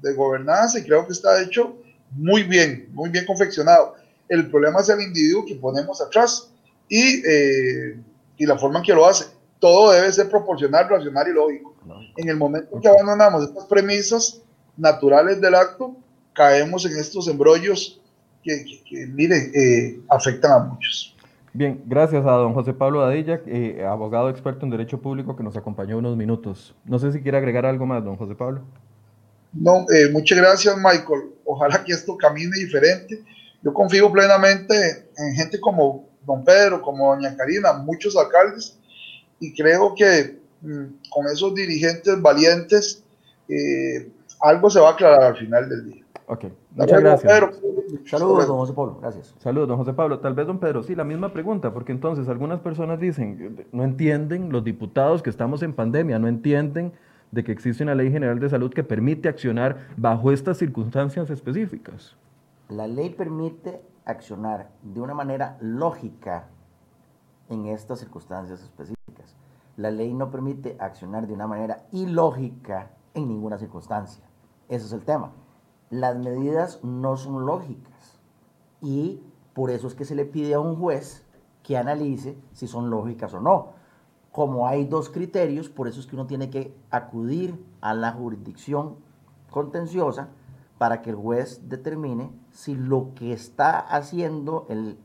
de 0.00 0.14
gobernanza 0.14 0.78
y 0.78 0.84
creo 0.84 1.06
que 1.06 1.12
está 1.12 1.40
hecho 1.42 1.76
muy 2.12 2.42
bien, 2.42 2.88
muy 2.92 3.10
bien 3.10 3.26
confeccionado. 3.26 3.96
El 4.28 4.50
problema 4.50 4.80
es 4.80 4.88
el 4.88 5.00
individuo 5.00 5.44
que 5.44 5.54
ponemos 5.54 6.00
atrás 6.00 6.50
y, 6.88 7.22
eh, 7.26 7.98
y 8.36 8.46
la 8.46 8.58
forma 8.58 8.78
en 8.78 8.84
que 8.84 8.94
lo 8.94 9.06
hace. 9.06 9.26
Todo 9.58 9.92
debe 9.92 10.12
ser 10.12 10.28
proporcional, 10.28 10.88
racional 10.88 11.28
y 11.28 11.32
lógico. 11.32 11.74
En 12.16 12.28
el 12.28 12.36
momento 12.36 12.68
en 12.74 12.80
que 12.80 12.88
abandonamos 12.88 13.44
estas 13.44 13.64
premisas 13.66 14.42
naturales 14.76 15.40
del 15.40 15.54
acto, 15.54 15.96
caemos 16.34 16.84
en 16.86 16.96
estos 16.98 17.26
embrollos 17.28 18.00
que, 18.42 18.64
que, 18.88 19.06
miren, 19.06 19.50
eh, 19.54 20.00
afectan 20.08 20.52
a 20.52 20.58
muchos. 20.60 21.16
Bien, 21.52 21.82
gracias 21.86 22.24
a 22.24 22.30
don 22.32 22.54
José 22.54 22.72
Pablo 22.72 23.02
Adilla, 23.02 23.40
eh, 23.46 23.84
abogado 23.84 24.30
experto 24.30 24.64
en 24.64 24.70
Derecho 24.70 25.00
Público, 25.00 25.34
que 25.34 25.42
nos 25.42 25.56
acompañó 25.56 25.98
unos 25.98 26.16
minutos. 26.16 26.74
No 26.84 26.98
sé 26.98 27.10
si 27.10 27.20
quiere 27.20 27.38
agregar 27.38 27.66
algo 27.66 27.86
más, 27.86 28.04
don 28.04 28.16
José 28.16 28.34
Pablo. 28.34 28.62
No, 29.52 29.86
eh, 29.90 30.10
muchas 30.12 30.38
gracias, 30.38 30.76
Michael. 30.76 31.32
Ojalá 31.44 31.82
que 31.82 31.92
esto 31.92 32.16
camine 32.16 32.56
diferente. 32.56 33.24
Yo 33.62 33.72
confío 33.72 34.10
plenamente 34.12 35.08
en 35.16 35.34
gente 35.34 35.58
como 35.60 36.08
don 36.24 36.44
Pedro, 36.44 36.80
como 36.82 37.14
doña 37.14 37.36
Karina, 37.36 37.72
muchos 37.72 38.16
alcaldes, 38.16 38.78
y 39.40 39.54
creo 39.54 39.94
que 39.94 40.38
mm, 40.60 41.08
con 41.10 41.26
esos 41.26 41.54
dirigentes 41.54 42.20
valientes, 42.20 43.02
eh, 43.48 44.10
algo 44.40 44.70
se 44.70 44.80
va 44.80 44.90
a 44.90 44.92
aclarar 44.92 45.22
al 45.22 45.36
final 45.36 45.68
del 45.68 45.90
día. 45.90 46.04
Ok, 46.26 46.44
muchas 46.74 47.00
gracias. 47.00 47.32
Saludos, 48.04 48.46
don 48.46 48.58
José 48.58 48.74
Pablo, 48.74 48.98
gracias. 49.00 49.34
Saludos, 49.38 49.68
don 49.68 49.78
José 49.78 49.94
Pablo. 49.94 50.18
Tal 50.20 50.34
vez, 50.34 50.46
don 50.46 50.58
Pedro, 50.58 50.82
sí, 50.82 50.94
la 50.94 51.04
misma 51.04 51.32
pregunta, 51.32 51.72
porque 51.72 51.90
entonces 51.90 52.28
algunas 52.28 52.60
personas 52.60 53.00
dicen, 53.00 53.66
no 53.72 53.82
entienden, 53.82 54.52
los 54.52 54.62
diputados 54.62 55.22
que 55.22 55.30
estamos 55.30 55.62
en 55.62 55.72
pandemia, 55.72 56.18
no 56.18 56.28
entienden 56.28 56.92
de 57.30 57.44
que 57.44 57.52
existe 57.52 57.82
una 57.82 57.94
ley 57.94 58.10
general 58.10 58.38
de 58.40 58.50
salud 58.50 58.72
que 58.72 58.84
permite 58.84 59.28
accionar 59.28 59.88
bajo 59.96 60.30
estas 60.30 60.58
circunstancias 60.58 61.30
específicas. 61.30 62.14
La 62.68 62.86
ley 62.86 63.10
permite 63.10 63.82
accionar 64.04 64.70
de 64.82 65.00
una 65.00 65.14
manera 65.14 65.56
lógica 65.60 66.48
en 67.48 67.66
estas 67.66 68.00
circunstancias 68.00 68.62
específicas. 68.62 69.36
La 69.76 69.90
ley 69.90 70.12
no 70.12 70.30
permite 70.30 70.76
accionar 70.78 71.26
de 71.26 71.34
una 71.34 71.46
manera 71.46 71.86
ilógica 71.92 72.90
en 73.14 73.28
ninguna 73.28 73.58
circunstancia. 73.58 74.24
Ese 74.68 74.86
es 74.86 74.92
el 74.92 75.04
tema 75.04 75.32
las 75.90 76.16
medidas 76.18 76.80
no 76.82 77.16
son 77.16 77.46
lógicas 77.46 78.18
y 78.82 79.22
por 79.54 79.70
eso 79.70 79.86
es 79.86 79.94
que 79.94 80.04
se 80.04 80.14
le 80.14 80.24
pide 80.24 80.54
a 80.54 80.60
un 80.60 80.76
juez 80.76 81.24
que 81.62 81.76
analice 81.76 82.38
si 82.52 82.66
son 82.66 82.90
lógicas 82.90 83.34
o 83.34 83.40
no. 83.40 83.70
Como 84.30 84.68
hay 84.68 84.84
dos 84.84 85.08
criterios, 85.08 85.68
por 85.68 85.88
eso 85.88 86.00
es 86.00 86.06
que 86.06 86.14
uno 86.14 86.26
tiene 86.26 86.50
que 86.50 86.76
acudir 86.90 87.64
a 87.80 87.94
la 87.94 88.12
jurisdicción 88.12 88.96
contenciosa 89.50 90.28
para 90.76 91.02
que 91.02 91.10
el 91.10 91.16
juez 91.16 91.68
determine 91.68 92.30
si 92.58 92.74
lo 92.74 93.14
que 93.14 93.32
está 93.32 93.78
haciendo 93.78 94.66
el 94.68 94.98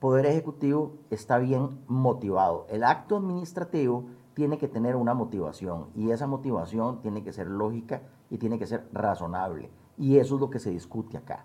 Poder 0.00 0.26
Ejecutivo 0.26 0.96
está 1.10 1.38
bien 1.38 1.84
motivado. 1.86 2.66
El 2.68 2.82
acto 2.82 3.18
administrativo 3.18 4.06
tiene 4.34 4.58
que 4.58 4.66
tener 4.66 4.96
una 4.96 5.14
motivación 5.14 5.86
y 5.94 6.10
esa 6.10 6.26
motivación 6.26 7.00
tiene 7.00 7.22
que 7.22 7.32
ser 7.32 7.46
lógica 7.46 8.02
y 8.28 8.38
tiene 8.38 8.58
que 8.58 8.66
ser 8.66 8.88
razonable. 8.92 9.70
Y 9.98 10.18
eso 10.18 10.34
es 10.34 10.40
lo 10.40 10.50
que 10.50 10.58
se 10.58 10.70
discute 10.70 11.16
acá. 11.16 11.44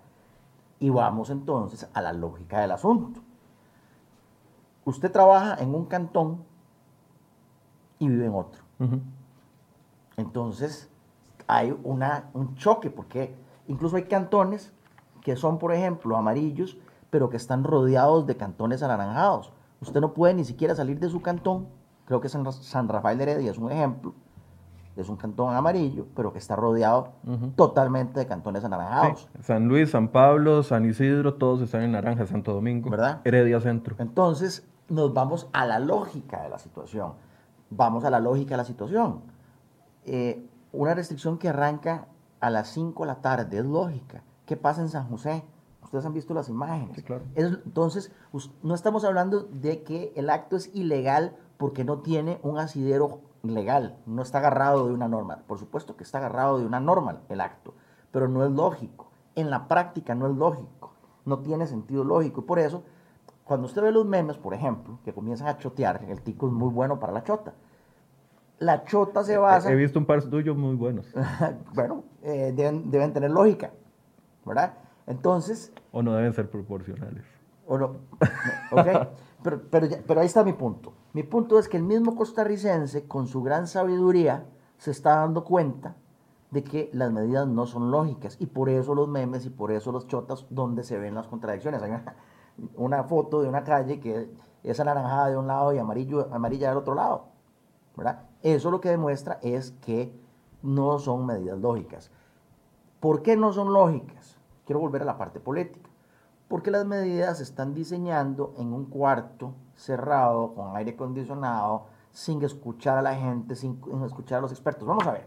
Y 0.80 0.90
vamos 0.90 1.30
entonces 1.30 1.88
a 1.94 2.02
la 2.02 2.12
lógica 2.12 2.60
del 2.60 2.72
asunto. 2.72 3.20
Usted 4.84 5.12
trabaja 5.12 5.62
en 5.62 5.72
un 5.76 5.84
cantón 5.84 6.42
y 8.00 8.08
vive 8.08 8.26
en 8.26 8.34
otro. 8.34 8.64
Entonces 10.16 10.90
hay 11.46 11.78
una, 11.84 12.30
un 12.34 12.56
choque 12.56 12.90
porque 12.90 13.32
incluso 13.68 13.94
hay 13.94 14.06
cantones 14.06 14.72
que 15.26 15.34
son, 15.34 15.58
por 15.58 15.74
ejemplo, 15.74 16.16
amarillos, 16.16 16.78
pero 17.10 17.30
que 17.30 17.36
están 17.36 17.64
rodeados 17.64 18.28
de 18.28 18.36
cantones 18.36 18.84
anaranjados. 18.84 19.52
Usted 19.80 20.00
no 20.00 20.14
puede 20.14 20.34
ni 20.34 20.44
siquiera 20.44 20.76
salir 20.76 21.00
de 21.00 21.08
su 21.08 21.20
cantón. 21.20 21.66
Creo 22.04 22.20
que 22.20 22.28
San 22.28 22.88
Rafael 22.88 23.18
de 23.18 23.24
Heredia 23.24 23.50
es 23.50 23.58
un 23.58 23.72
ejemplo 23.72 24.14
es 24.96 25.08
un 25.08 25.16
cantón 25.16 25.54
amarillo, 25.54 26.06
pero 26.14 26.32
que 26.32 26.38
está 26.38 26.56
rodeado 26.56 27.12
totalmente 27.54 28.18
de 28.18 28.26
cantones 28.26 28.64
anaranjados. 28.64 29.28
San 29.42 29.68
Luis, 29.68 29.90
San 29.90 30.08
Pablo, 30.08 30.62
San 30.62 30.88
Isidro, 30.88 31.34
todos 31.34 31.60
están 31.60 31.82
en 31.82 31.92
naranja, 31.92 32.26
Santo 32.26 32.54
Domingo, 32.54 32.88
¿verdad? 32.88 33.20
Heredia 33.24 33.60
Centro. 33.60 33.94
Entonces, 33.98 34.66
nos 34.88 35.12
vamos 35.12 35.48
a 35.52 35.66
la 35.66 35.78
lógica 35.78 36.42
de 36.42 36.48
la 36.48 36.58
situación. 36.58 37.12
Vamos 37.68 38.04
a 38.04 38.10
la 38.10 38.20
lógica 38.20 38.54
de 38.54 38.56
la 38.56 38.64
situación. 38.64 39.20
Eh, 40.06 40.48
una 40.72 40.94
restricción 40.94 41.36
que 41.36 41.50
arranca 41.50 42.06
a 42.40 42.48
las 42.48 42.68
5 42.68 43.02
de 43.02 43.06
la 43.06 43.16
tarde 43.16 43.58
es 43.58 43.66
lógica. 43.66 44.22
¿Qué 44.46 44.56
pasa 44.56 44.80
en 44.80 44.88
San 44.88 45.08
José? 45.08 45.44
Ustedes 45.82 46.04
han 46.06 46.14
visto 46.14 46.34
las 46.34 46.48
imágenes. 46.48 47.02
claro. 47.04 47.22
entonces, 47.34 48.10
no 48.62 48.74
estamos 48.74 49.04
hablando 49.04 49.42
de 49.42 49.82
que 49.82 50.12
el 50.16 50.30
acto 50.30 50.56
es 50.56 50.74
ilegal 50.74 51.36
porque 51.58 51.84
no 51.84 51.98
tiene 51.98 52.40
un 52.42 52.58
asidero 52.58 53.20
legal, 53.42 53.96
no 54.06 54.22
está 54.22 54.38
agarrado 54.38 54.86
de 54.86 54.94
una 54.94 55.08
norma. 55.08 55.42
Por 55.46 55.58
supuesto 55.58 55.96
que 55.96 56.04
está 56.04 56.18
agarrado 56.18 56.58
de 56.58 56.66
una 56.66 56.80
norma 56.80 57.20
el 57.28 57.40
acto, 57.40 57.74
pero 58.10 58.28
no 58.28 58.44
es 58.44 58.50
lógico. 58.50 59.10
En 59.34 59.50
la 59.50 59.68
práctica 59.68 60.14
no 60.14 60.26
es 60.26 60.36
lógico, 60.36 60.92
no 61.24 61.40
tiene 61.40 61.66
sentido 61.66 62.04
lógico. 62.04 62.40
Y 62.40 62.44
por 62.44 62.58
eso, 62.58 62.82
cuando 63.44 63.66
usted 63.66 63.82
ve 63.82 63.92
los 63.92 64.06
memes, 64.06 64.38
por 64.38 64.54
ejemplo, 64.54 64.98
que 65.04 65.12
comienzan 65.12 65.48
a 65.48 65.58
chotear, 65.58 66.04
el 66.08 66.22
tico 66.22 66.46
es 66.46 66.52
muy 66.52 66.70
bueno 66.70 66.98
para 66.98 67.12
la 67.12 67.22
chota. 67.22 67.54
la 68.58 68.84
chota 68.84 69.22
se 69.22 69.36
basa... 69.36 69.70
He 69.70 69.76
visto 69.76 69.98
un 69.98 70.06
par 70.06 70.22
tuyos 70.22 70.56
muy 70.56 70.74
buenos. 70.74 71.06
bueno, 71.74 72.04
eh, 72.22 72.52
deben, 72.56 72.90
deben 72.90 73.12
tener 73.12 73.30
lógica, 73.30 73.70
¿verdad? 74.46 74.74
Entonces... 75.06 75.72
O 75.92 76.02
no 76.02 76.14
deben 76.14 76.32
ser 76.32 76.50
proporcionales. 76.50 77.24
O 77.66 77.76
no, 77.76 77.96
ok, 78.70 79.08
pero, 79.42 79.62
pero, 79.70 79.88
pero 80.06 80.20
ahí 80.20 80.26
está 80.26 80.44
mi 80.44 80.52
punto. 80.52 80.92
Mi 81.12 81.22
punto 81.22 81.58
es 81.58 81.68
que 81.68 81.76
el 81.76 81.82
mismo 81.82 82.14
costarricense, 82.14 83.06
con 83.06 83.26
su 83.26 83.42
gran 83.42 83.66
sabiduría, 83.66 84.46
se 84.78 84.90
está 84.90 85.16
dando 85.16 85.44
cuenta 85.44 85.96
de 86.50 86.62
que 86.62 86.90
las 86.92 87.10
medidas 87.10 87.46
no 87.46 87.66
son 87.66 87.90
lógicas 87.90 88.36
y 88.40 88.46
por 88.46 88.68
eso 88.68 88.94
los 88.94 89.08
memes 89.08 89.44
y 89.46 89.50
por 89.50 89.72
eso 89.72 89.92
los 89.92 90.06
chotas 90.06 90.46
donde 90.50 90.84
se 90.84 90.98
ven 90.98 91.14
las 91.14 91.26
contradicciones. 91.26 91.82
Hay 91.82 91.92
una, 92.76 93.04
foto 93.04 93.42
de 93.42 93.48
una 93.48 93.64
calle 93.64 94.00
que 94.00 94.30
es 94.62 94.80
anaranjada 94.80 95.28
de 95.28 95.36
un 95.36 95.46
lado 95.46 95.72
y 95.72 95.78
amarillo, 95.78 96.28
amarilla 96.32 96.68
del 96.68 96.78
otro 96.78 96.94
lado. 96.94 97.26
¿verdad? 97.96 98.22
Eso 98.42 98.70
lo 98.70 98.80
que 98.80 98.90
demuestra 98.90 99.38
es 99.42 99.72
que 99.72 100.14
no 100.62 100.98
son 100.98 101.26
medidas 101.26 101.58
lógicas. 101.58 102.10
¿Por 103.00 103.22
qué 103.22 103.36
no 103.36 103.52
son 103.52 103.72
lógicas? 103.72 104.35
Quiero 104.66 104.80
volver 104.80 105.02
a 105.02 105.06
la 105.06 105.16
parte 105.16 105.40
política. 105.40 105.88
Porque 106.48 106.70
las 106.70 106.84
medidas 106.84 107.38
se 107.38 107.44
están 107.44 107.74
diseñando 107.74 108.54
en 108.58 108.72
un 108.72 108.84
cuarto 108.84 109.54
cerrado, 109.74 110.54
con 110.54 110.76
aire 110.76 110.92
acondicionado, 110.92 111.86
sin 112.10 112.42
escuchar 112.42 112.98
a 112.98 113.02
la 113.02 113.14
gente, 113.14 113.56
sin 113.56 113.80
escuchar 114.04 114.38
a 114.38 114.42
los 114.42 114.52
expertos. 114.52 114.86
Vamos 114.86 115.06
a 115.06 115.12
ver. 115.12 115.26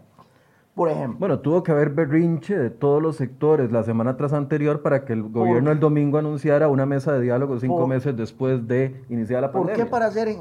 Por 0.76 0.88
ejemplo. 0.90 1.20
Bueno, 1.20 1.40
tuvo 1.40 1.62
que 1.62 1.72
haber 1.72 1.90
berrinche 1.90 2.58
de 2.58 2.70
todos 2.70 3.02
los 3.02 3.18
sectores 3.18 3.72
la 3.72 3.84
semana 3.84 4.16
tras 4.16 4.32
anterior 4.32 4.82
para 4.82 5.04
que 5.04 5.14
el 5.14 5.24
gobierno 5.24 5.72
el 5.72 5.80
domingo 5.80 6.18
anunciara 6.18 6.70
una 6.70 6.86
mesa 6.86 7.12
de 7.12 7.22
diálogo 7.22 7.60
cinco 7.60 7.86
meses 7.86 8.16
después 8.16 8.66
de 8.68 9.04
iniciar 9.10 9.42
la 9.42 9.52
pandemia. 9.52 9.76
¿Por 9.76 9.86
qué 9.86 9.92
para 9.92 10.06
hacer 10.06 10.38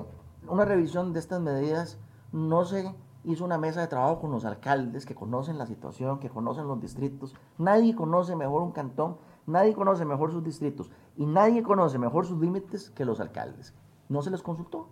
una 0.46 0.64
revisión 0.64 1.12
de 1.12 1.18
estas 1.18 1.40
medidas 1.40 1.98
no 2.30 2.64
se 2.64 2.94
hizo 3.24 3.44
una 3.44 3.58
mesa 3.58 3.80
de 3.80 3.88
trabajo 3.88 4.20
con 4.20 4.30
los 4.30 4.44
alcaldes 4.44 5.04
que 5.06 5.14
conocen 5.14 5.58
la 5.58 5.66
situación, 5.66 6.18
que 6.18 6.30
conocen 6.30 6.66
los 6.66 6.80
distritos? 6.80 7.34
Nadie 7.58 7.94
conoce 7.94 8.36
mejor 8.36 8.62
un 8.62 8.72
cantón, 8.72 9.18
nadie 9.46 9.74
conoce 9.74 10.04
mejor 10.04 10.32
sus 10.32 10.44
distritos 10.44 10.90
y 11.16 11.26
nadie 11.26 11.62
conoce 11.62 11.98
mejor 11.98 12.26
sus 12.26 12.40
límites 12.40 12.90
que 12.90 13.04
los 13.04 13.20
alcaldes. 13.20 13.74
No 14.08 14.22
se 14.22 14.30
les 14.30 14.42
consultó. 14.42 14.88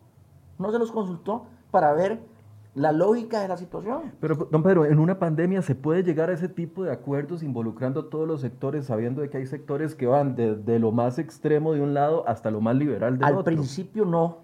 No 0.58 0.70
se 0.70 0.78
los 0.78 0.92
consultó 0.92 1.46
para 1.70 1.92
ver 1.92 2.22
la 2.76 2.92
lógica 2.92 3.40
de 3.40 3.48
la 3.48 3.56
situación. 3.56 4.12
Pero, 4.20 4.34
don 4.34 4.62
Pedro, 4.62 4.84
en 4.84 4.98
una 4.98 5.18
pandemia 5.18 5.62
se 5.62 5.74
puede 5.74 6.02
llegar 6.02 6.28
a 6.28 6.34
ese 6.34 6.48
tipo 6.48 6.84
de 6.84 6.92
acuerdos 6.92 7.42
involucrando 7.42 8.00
a 8.00 8.10
todos 8.10 8.28
los 8.28 8.42
sectores, 8.42 8.84
sabiendo 8.84 9.22
de 9.22 9.30
que 9.30 9.38
hay 9.38 9.46
sectores 9.46 9.94
que 9.94 10.06
van 10.06 10.36
desde 10.36 10.78
lo 10.78 10.92
más 10.92 11.18
extremo 11.18 11.72
de 11.72 11.80
un 11.80 11.94
lado 11.94 12.28
hasta 12.28 12.50
lo 12.50 12.60
más 12.60 12.76
liberal 12.76 13.18
del 13.18 13.24
otro. 13.24 13.38
Al 13.38 13.44
principio 13.44 14.04
no, 14.04 14.38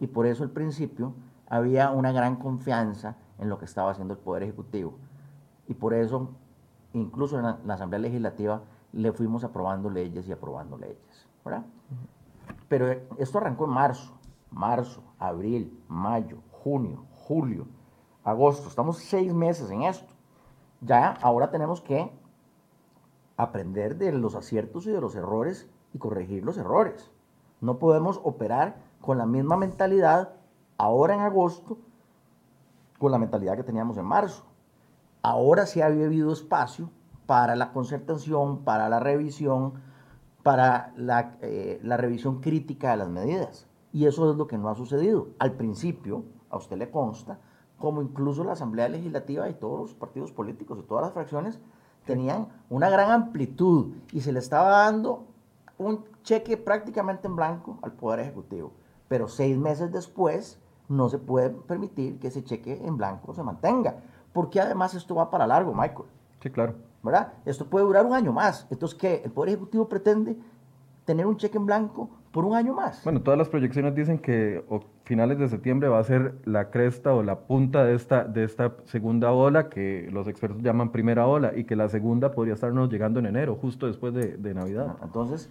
y 0.00 0.06
por 0.06 0.26
eso 0.26 0.42
al 0.42 0.50
principio 0.50 1.14
había 1.48 1.90
una 1.90 2.12
gran 2.12 2.36
confianza 2.36 3.16
en 3.38 3.48
lo 3.48 3.58
que 3.58 3.64
estaba 3.64 3.90
haciendo 3.90 4.14
el 4.14 4.20
Poder 4.20 4.42
Ejecutivo. 4.42 4.94
Y 5.66 5.74
por 5.74 5.94
eso, 5.94 6.30
incluso 6.92 7.38
en 7.38 7.44
la, 7.44 7.74
Asamblea 7.74 8.00
Legislativa, 8.00 8.62
le 8.92 9.12
fuimos 9.12 9.44
aprobando 9.44 9.90
leyes 9.90 10.26
y 10.28 10.32
aprobando 10.32 10.76
leyes. 10.76 11.26
¿verdad? 11.44 11.64
Pero 12.68 12.90
esto 13.18 13.38
arrancó 13.38 13.64
en 13.64 13.70
marzo, 13.70 14.12
marzo, 14.50 15.02
abril, 15.18 15.78
mayo, 15.88 16.38
junio, 16.50 17.04
julio, 17.12 17.66
agosto, 18.24 18.68
estamos 18.68 18.98
seis 18.98 19.32
meses 19.32 19.70
en 19.70 19.82
esto. 19.82 20.12
Ya 20.80 21.10
ahora 21.22 21.50
tenemos 21.50 21.80
que 21.80 22.10
aprender 23.36 23.96
de 23.96 24.12
los 24.12 24.34
aciertos 24.34 24.86
y 24.86 24.90
de 24.90 25.00
los 25.00 25.14
errores 25.14 25.68
y 25.92 25.98
corregir 25.98 26.44
los 26.44 26.58
errores. 26.58 27.10
No 27.60 27.78
podemos 27.78 28.20
operar 28.22 28.76
con 29.00 29.18
la 29.18 29.26
misma 29.26 29.56
mentalidad 29.56 30.34
ahora 30.76 31.14
en 31.14 31.20
agosto 31.20 31.78
con 32.98 33.12
la 33.12 33.18
mentalidad 33.18 33.56
que 33.56 33.62
teníamos 33.62 33.96
en 33.96 34.04
marzo. 34.04 34.44
Ahora 35.22 35.66
sí 35.66 35.80
ha 35.80 35.86
habido 35.86 36.32
espacio 36.32 36.90
para 37.26 37.56
la 37.56 37.72
concertación, 37.72 38.64
para 38.64 38.88
la 38.88 39.00
revisión, 39.00 39.74
para 40.42 40.92
la, 40.96 41.36
eh, 41.42 41.80
la 41.82 41.96
revisión 41.96 42.40
crítica 42.40 42.92
de 42.92 42.96
las 42.96 43.08
medidas. 43.08 43.66
Y 43.92 44.06
eso 44.06 44.30
es 44.30 44.36
lo 44.36 44.46
que 44.46 44.58
no 44.58 44.68
ha 44.68 44.74
sucedido. 44.74 45.28
Al 45.38 45.52
principio, 45.52 46.24
a 46.50 46.56
usted 46.56 46.76
le 46.76 46.90
consta, 46.90 47.38
como 47.78 48.02
incluso 48.02 48.44
la 48.44 48.52
Asamblea 48.52 48.88
Legislativa 48.88 49.48
y 49.48 49.54
todos 49.54 49.80
los 49.80 49.94
partidos 49.94 50.32
políticos 50.32 50.78
y 50.78 50.86
todas 50.86 51.04
las 51.04 51.12
fracciones 51.12 51.58
tenían 52.04 52.48
una 52.70 52.88
gran 52.88 53.10
amplitud 53.10 53.94
y 54.12 54.20
se 54.20 54.32
le 54.32 54.38
estaba 54.38 54.70
dando 54.70 55.26
un 55.76 56.04
cheque 56.22 56.56
prácticamente 56.56 57.28
en 57.28 57.36
blanco 57.36 57.78
al 57.82 57.92
Poder 57.92 58.20
Ejecutivo. 58.20 58.72
Pero 59.08 59.28
seis 59.28 59.56
meses 59.56 59.92
después 59.92 60.60
no 60.88 61.08
se 61.08 61.18
puede 61.18 61.50
permitir 61.50 62.18
que 62.18 62.28
ese 62.28 62.44
cheque 62.44 62.80
en 62.84 62.96
blanco 62.96 63.34
se 63.34 63.42
mantenga, 63.42 63.96
porque 64.32 64.60
además 64.60 64.94
esto 64.94 65.14
va 65.14 65.30
para 65.30 65.46
largo, 65.46 65.74
Michael. 65.74 66.08
Sí, 66.42 66.50
claro. 66.50 66.74
¿Verdad? 67.02 67.34
Esto 67.44 67.66
puede 67.66 67.84
durar 67.84 68.06
un 68.06 68.14
año 68.14 68.32
más. 68.32 68.66
Entonces, 68.70 68.98
¿qué? 68.98 69.22
¿El 69.24 69.30
Poder 69.30 69.50
Ejecutivo 69.50 69.88
pretende 69.88 70.36
tener 71.04 71.26
un 71.26 71.36
cheque 71.36 71.56
en 71.56 71.66
blanco 71.66 72.10
por 72.32 72.44
un 72.44 72.54
año 72.54 72.74
más. 72.74 73.02
Bueno, 73.02 73.22
todas 73.22 73.38
las 73.38 73.48
proyecciones 73.48 73.94
dicen 73.94 74.18
que 74.18 74.62
a 74.70 74.78
finales 75.04 75.38
de 75.38 75.48
septiembre 75.48 75.88
va 75.88 75.98
a 75.98 76.04
ser 76.04 76.34
la 76.44 76.70
cresta 76.70 77.14
o 77.14 77.22
la 77.22 77.40
punta 77.40 77.84
de 77.84 77.94
esta, 77.94 78.24
de 78.24 78.44
esta 78.44 78.74
segunda 78.84 79.32
ola 79.32 79.70
que 79.70 80.08
los 80.12 80.28
expertos 80.28 80.62
llaman 80.62 80.92
primera 80.92 81.26
ola 81.26 81.52
y 81.56 81.64
que 81.64 81.76
la 81.76 81.88
segunda 81.88 82.32
podría 82.32 82.54
estarnos 82.54 82.90
llegando 82.90 83.20
en 83.20 83.26
enero, 83.26 83.56
justo 83.56 83.86
después 83.86 84.12
de, 84.12 84.36
de 84.36 84.54
Navidad. 84.54 84.96
Entonces, 85.02 85.50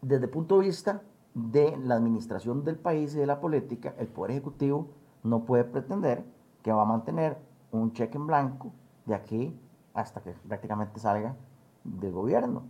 desde 0.00 0.24
el 0.24 0.30
punto 0.30 0.58
de 0.58 0.66
vista 0.66 1.02
de 1.38 1.76
la 1.76 1.94
administración 1.94 2.64
del 2.64 2.76
país 2.76 3.14
y 3.14 3.18
de 3.18 3.26
la 3.26 3.40
política, 3.40 3.94
el 3.98 4.08
Poder 4.08 4.32
Ejecutivo 4.32 4.88
no 5.22 5.44
puede 5.44 5.64
pretender 5.64 6.24
que 6.62 6.72
va 6.72 6.82
a 6.82 6.86
mantener 6.86 7.38
un 7.70 7.92
cheque 7.92 8.18
en 8.18 8.26
blanco 8.26 8.72
de 9.06 9.14
aquí 9.14 9.60
hasta 9.94 10.20
que 10.20 10.32
prácticamente 10.32 10.98
salga 10.98 11.36
del 11.84 12.12
gobierno. 12.12 12.64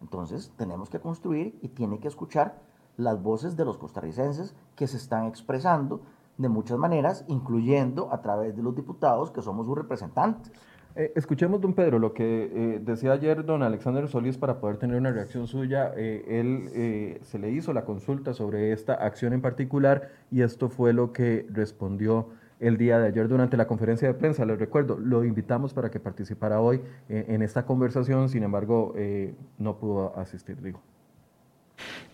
Entonces 0.00 0.52
tenemos 0.56 0.88
que 0.88 1.00
construir 1.00 1.58
y 1.60 1.68
tiene 1.68 1.98
que 1.98 2.08
escuchar 2.08 2.62
las 2.96 3.22
voces 3.22 3.56
de 3.56 3.64
los 3.66 3.76
costarricenses 3.76 4.54
que 4.74 4.86
se 4.86 4.96
están 4.96 5.26
expresando 5.26 6.00
de 6.38 6.48
muchas 6.48 6.78
maneras, 6.78 7.24
incluyendo 7.28 8.12
a 8.12 8.22
través 8.22 8.56
de 8.56 8.62
los 8.62 8.74
diputados 8.74 9.30
que 9.30 9.42
somos 9.42 9.66
sus 9.66 9.76
representantes. 9.76 10.50
Eh, 10.96 11.12
escuchemos, 11.16 11.60
don 11.60 11.74
Pedro, 11.74 11.98
lo 11.98 12.12
que 12.12 12.50
eh, 12.54 12.80
decía 12.80 13.12
ayer 13.12 13.44
don 13.44 13.62
Alexander 13.62 14.06
Solís 14.08 14.38
para 14.38 14.60
poder 14.60 14.76
tener 14.76 14.96
una 14.96 15.10
reacción 15.10 15.46
suya. 15.46 15.92
Eh, 15.96 16.24
él 16.28 17.18
se 17.22 17.38
le 17.38 17.50
hizo 17.50 17.72
la 17.72 17.84
consulta 17.84 18.32
sobre 18.32 18.72
esta 18.72 18.94
acción 18.94 19.32
en 19.32 19.40
particular 19.40 20.10
y 20.30 20.42
esto 20.42 20.68
fue 20.68 20.92
lo 20.92 21.12
que 21.12 21.46
respondió 21.50 22.28
el 22.60 22.76
día 22.76 22.98
de 22.98 23.08
ayer 23.08 23.28
durante 23.28 23.56
la 23.56 23.66
conferencia 23.66 24.08
de 24.08 24.14
prensa. 24.14 24.44
Les 24.44 24.58
recuerdo, 24.58 24.98
lo 24.98 25.24
invitamos 25.24 25.74
para 25.74 25.90
que 25.90 26.00
participara 26.00 26.60
hoy 26.60 26.80
eh, 27.08 27.26
en 27.28 27.42
esta 27.42 27.66
conversación, 27.66 28.28
sin 28.28 28.42
embargo, 28.42 28.94
eh, 28.96 29.34
no 29.58 29.76
pudo 29.76 30.16
asistir, 30.18 30.60
digo. 30.62 30.80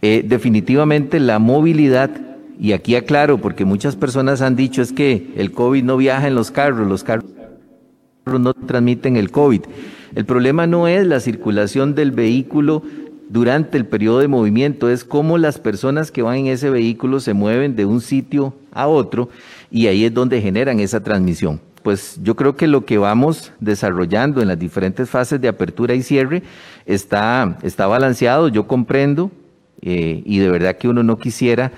Eh, 0.03 0.25
definitivamente 0.27 1.21
la 1.21 1.39
movilidad, 1.39 2.11
y 2.59 2.73
aquí 2.73 2.95
aclaro, 2.95 3.39
porque 3.39 3.65
muchas 3.65 3.97
personas 3.97 4.43
han 4.43 4.57
dicho 4.57 4.83
es 4.83 4.93
que 4.93 5.33
el 5.37 5.53
COVID 5.53 5.83
no 5.83 5.97
viaja 5.97 6.27
en 6.27 6.35
los 6.35 6.51
carros, 6.51 6.87
los 6.87 7.05
carros 7.05 7.25
no 8.27 8.55
transmiten 8.55 9.17
el 9.17 9.31
COVID. 9.31 9.63
El 10.15 10.25
problema 10.25 10.67
no 10.67 10.89
es 10.89 11.07
la 11.07 11.21
circulación 11.21 11.95
del 11.95 12.11
vehículo 12.11 12.83
durante 13.29 13.79
el 13.79 13.87
periodo 13.87 14.19
de 14.19 14.29
movimiento, 14.29 14.91
es 14.91 15.05
cómo 15.05 15.39
las 15.39 15.59
personas 15.59 16.11
que 16.11 16.23
van 16.23 16.39
en 16.39 16.47
ese 16.49 16.69
vehículo 16.69 17.21
se 17.21 17.33
mueven 17.33 17.77
de 17.77 17.85
un 17.85 18.01
sitio 18.01 18.55
a 18.73 18.89
otro 18.89 19.29
y 19.71 19.87
ahí 19.87 20.05
es 20.05 20.13
donde 20.13 20.43
generan 20.43 20.81
esa 20.81 21.01
transmisión. 21.01 21.61
Pues 21.85 22.19
yo 22.23 22.35
creo 22.35 22.57
que 22.57 22.67
lo 22.67 22.85
que 22.85 22.99
vamos 22.99 23.53
desarrollando 23.61 24.43
en 24.43 24.49
las 24.49 24.59
diferentes 24.59 25.09
fases 25.09 25.41
de 25.41 25.47
apertura 25.47 25.95
y 25.95 26.03
cierre 26.03 26.43
está, 26.87 27.57
está 27.63 27.87
balanceado, 27.87 28.49
yo 28.49 28.67
comprendo 28.67 29.31
eh, 29.81 30.23
y 30.27 30.41
de 30.41 30.51
verdad 30.51 30.77
que 30.77 30.89
uno 30.89 31.05
no 31.05 31.17
quisiera 31.17 31.71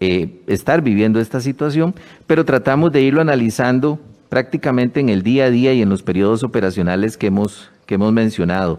eh, 0.00 0.42
estar 0.46 0.82
viviendo 0.82 1.20
esta 1.20 1.40
situación, 1.40 1.94
pero 2.26 2.44
tratamos 2.44 2.92
de 2.92 3.00
irlo 3.00 3.22
analizando 3.22 3.98
prácticamente 4.28 5.00
en 5.00 5.08
el 5.08 5.22
día 5.22 5.46
a 5.46 5.50
día 5.50 5.72
y 5.72 5.82
en 5.82 5.88
los 5.88 6.02
periodos 6.02 6.44
operacionales 6.44 7.16
que 7.16 7.28
hemos, 7.28 7.70
que 7.86 7.94
hemos 7.94 8.12
mencionado. 8.12 8.78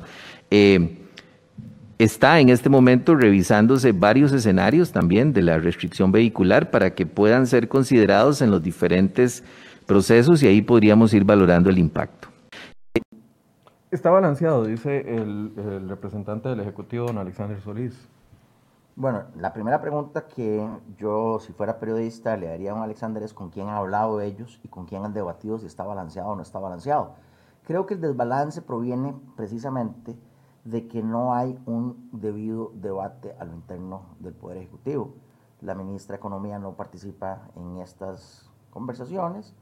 Eh, 0.51 0.99
Está 1.99 2.39
en 2.39 2.47
este 2.47 2.69
momento 2.69 3.13
revisándose 3.13 3.91
varios 3.91 4.31
escenarios 4.31 4.93
también 4.93 5.33
de 5.33 5.41
la 5.41 5.57
restricción 5.57 6.13
vehicular 6.13 6.71
para 6.71 6.91
que 6.91 7.05
puedan 7.05 7.45
ser 7.45 7.67
considerados 7.67 8.41
en 8.41 8.51
los 8.51 8.63
diferentes 8.63 9.43
procesos 9.85 10.41
y 10.41 10.47
ahí 10.47 10.61
podríamos 10.61 11.13
ir 11.13 11.25
valorando 11.25 11.69
el 11.69 11.77
impacto. 11.77 12.29
Está 13.91 14.11
balanceado, 14.11 14.63
dice 14.63 15.01
el, 15.13 15.51
representante 15.89 16.47
del 16.47 16.61
Ejecutivo, 16.61 17.07
don 17.07 17.17
Alexander 17.17 17.59
Solís. 17.59 18.07
Bueno, 18.99 19.23
la 19.37 19.53
primera 19.53 19.79
pregunta 19.79 20.27
que 20.27 20.69
yo, 20.97 21.39
si 21.39 21.53
fuera 21.53 21.79
periodista, 21.79 22.35
le 22.35 22.47
daría 22.47 22.71
a 22.71 22.73
don 22.73 22.83
Alexander 22.83 23.23
es 23.23 23.33
con 23.33 23.49
quién 23.49 23.69
han 23.69 23.75
hablado 23.75 24.19
ellos 24.19 24.59
y 24.61 24.67
con 24.67 24.85
quién 24.87 25.05
han 25.05 25.13
debatido 25.13 25.57
si 25.57 25.67
está 25.67 25.85
balanceado 25.85 26.27
o 26.31 26.35
no 26.35 26.41
está 26.41 26.59
balanceado. 26.59 27.13
Creo 27.63 27.85
que 27.85 27.93
el 27.93 28.01
desbalance 28.01 28.61
proviene 28.61 29.15
precisamente 29.37 30.19
de 30.65 30.89
que 30.89 31.01
no 31.01 31.33
hay 31.33 31.57
un 31.65 32.09
debido 32.11 32.73
debate 32.73 33.37
a 33.39 33.45
lo 33.45 33.53
interno 33.53 34.01
del 34.19 34.33
Poder 34.33 34.57
Ejecutivo. 34.57 35.13
La 35.61 35.75
ministra 35.75 36.15
de 36.15 36.17
Economía 36.17 36.59
no 36.59 36.73
participa 36.73 37.43
en 37.55 37.77
estas 37.77 38.51
conversaciones, 38.69 39.55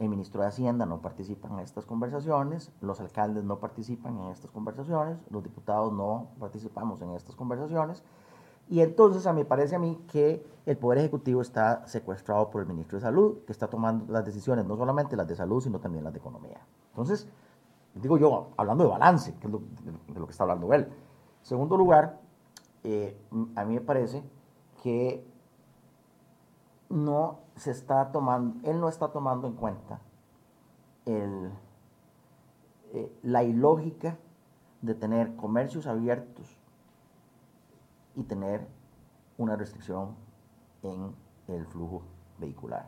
el 0.00 0.08
ministro 0.08 0.42
de 0.42 0.48
Hacienda 0.48 0.84
no 0.84 1.00
participa 1.00 1.46
en 1.46 1.60
estas 1.60 1.86
conversaciones, 1.86 2.72
los 2.80 3.00
alcaldes 3.00 3.44
no 3.44 3.60
participan 3.60 4.18
en 4.18 4.32
estas 4.32 4.50
conversaciones, 4.50 5.18
los 5.30 5.44
diputados 5.44 5.92
no 5.92 6.30
participamos 6.40 7.00
en 7.02 7.10
estas 7.10 7.36
conversaciones. 7.36 8.02
Y 8.70 8.82
entonces 8.82 9.26
a 9.26 9.32
mí 9.32 9.42
parece 9.42 9.74
a 9.74 9.80
mí 9.80 9.98
que 10.06 10.46
el 10.64 10.78
Poder 10.78 10.98
Ejecutivo 10.98 11.42
está 11.42 11.84
secuestrado 11.88 12.50
por 12.50 12.62
el 12.62 12.68
ministro 12.68 12.98
de 12.98 13.02
Salud, 13.02 13.38
que 13.44 13.50
está 13.50 13.66
tomando 13.66 14.10
las 14.12 14.24
decisiones, 14.24 14.64
no 14.64 14.76
solamente 14.76 15.16
las 15.16 15.26
de 15.26 15.34
salud, 15.34 15.60
sino 15.60 15.80
también 15.80 16.04
las 16.04 16.12
de 16.12 16.20
economía. 16.20 16.64
Entonces, 16.90 17.28
digo 17.94 18.16
yo, 18.16 18.50
hablando 18.56 18.84
de 18.84 18.90
balance, 18.90 19.34
que 19.40 19.48
es 19.48 19.52
lo, 19.52 19.58
de 20.06 20.20
lo 20.20 20.24
que 20.24 20.30
está 20.30 20.44
hablando 20.44 20.72
él. 20.72 20.88
Segundo 21.42 21.76
lugar, 21.76 22.20
eh, 22.84 23.20
a 23.56 23.64
mí 23.64 23.74
me 23.74 23.80
parece 23.80 24.22
que 24.84 25.26
no 26.88 27.40
se 27.56 27.72
está 27.72 28.12
tomando, 28.12 28.70
él 28.70 28.78
no 28.78 28.88
está 28.88 29.08
tomando 29.08 29.48
en 29.48 29.54
cuenta 29.54 30.00
el, 31.06 31.50
eh, 32.92 33.12
la 33.24 33.42
ilógica 33.42 34.16
de 34.80 34.94
tener 34.94 35.34
comercios 35.34 35.88
abiertos 35.88 36.59
y 38.20 38.24
tener 38.24 38.60
una 39.38 39.56
restricción 39.56 40.14
en 40.82 41.14
el 41.48 41.66
flujo 41.66 42.02
vehicular. 42.38 42.86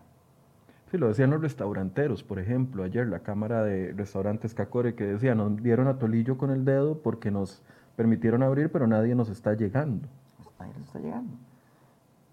Sí, 0.90 0.98
lo 0.98 1.08
decían 1.08 1.30
los 1.30 1.40
restauranteros, 1.40 2.22
por 2.22 2.38
ejemplo, 2.38 2.84
ayer 2.84 3.06
la 3.06 3.20
Cámara 3.20 3.64
de 3.64 3.94
Restaurantes 3.94 4.52
Cacore 4.52 4.94
que 4.94 5.04
decía, 5.04 5.34
nos 5.34 5.56
dieron 5.56 5.88
a 5.88 5.98
Tolillo 5.98 6.36
con 6.36 6.50
el 6.50 6.66
dedo 6.66 6.98
porque 6.98 7.30
nos 7.30 7.62
permitieron 7.96 8.42
abrir, 8.42 8.70
pero 8.70 8.86
nadie 8.86 9.14
nos 9.14 9.30
está 9.30 9.54
llegando. 9.54 10.06
Nadie 10.58 10.74
nos 10.74 10.86
está 10.88 10.98
llegando. 10.98 11.32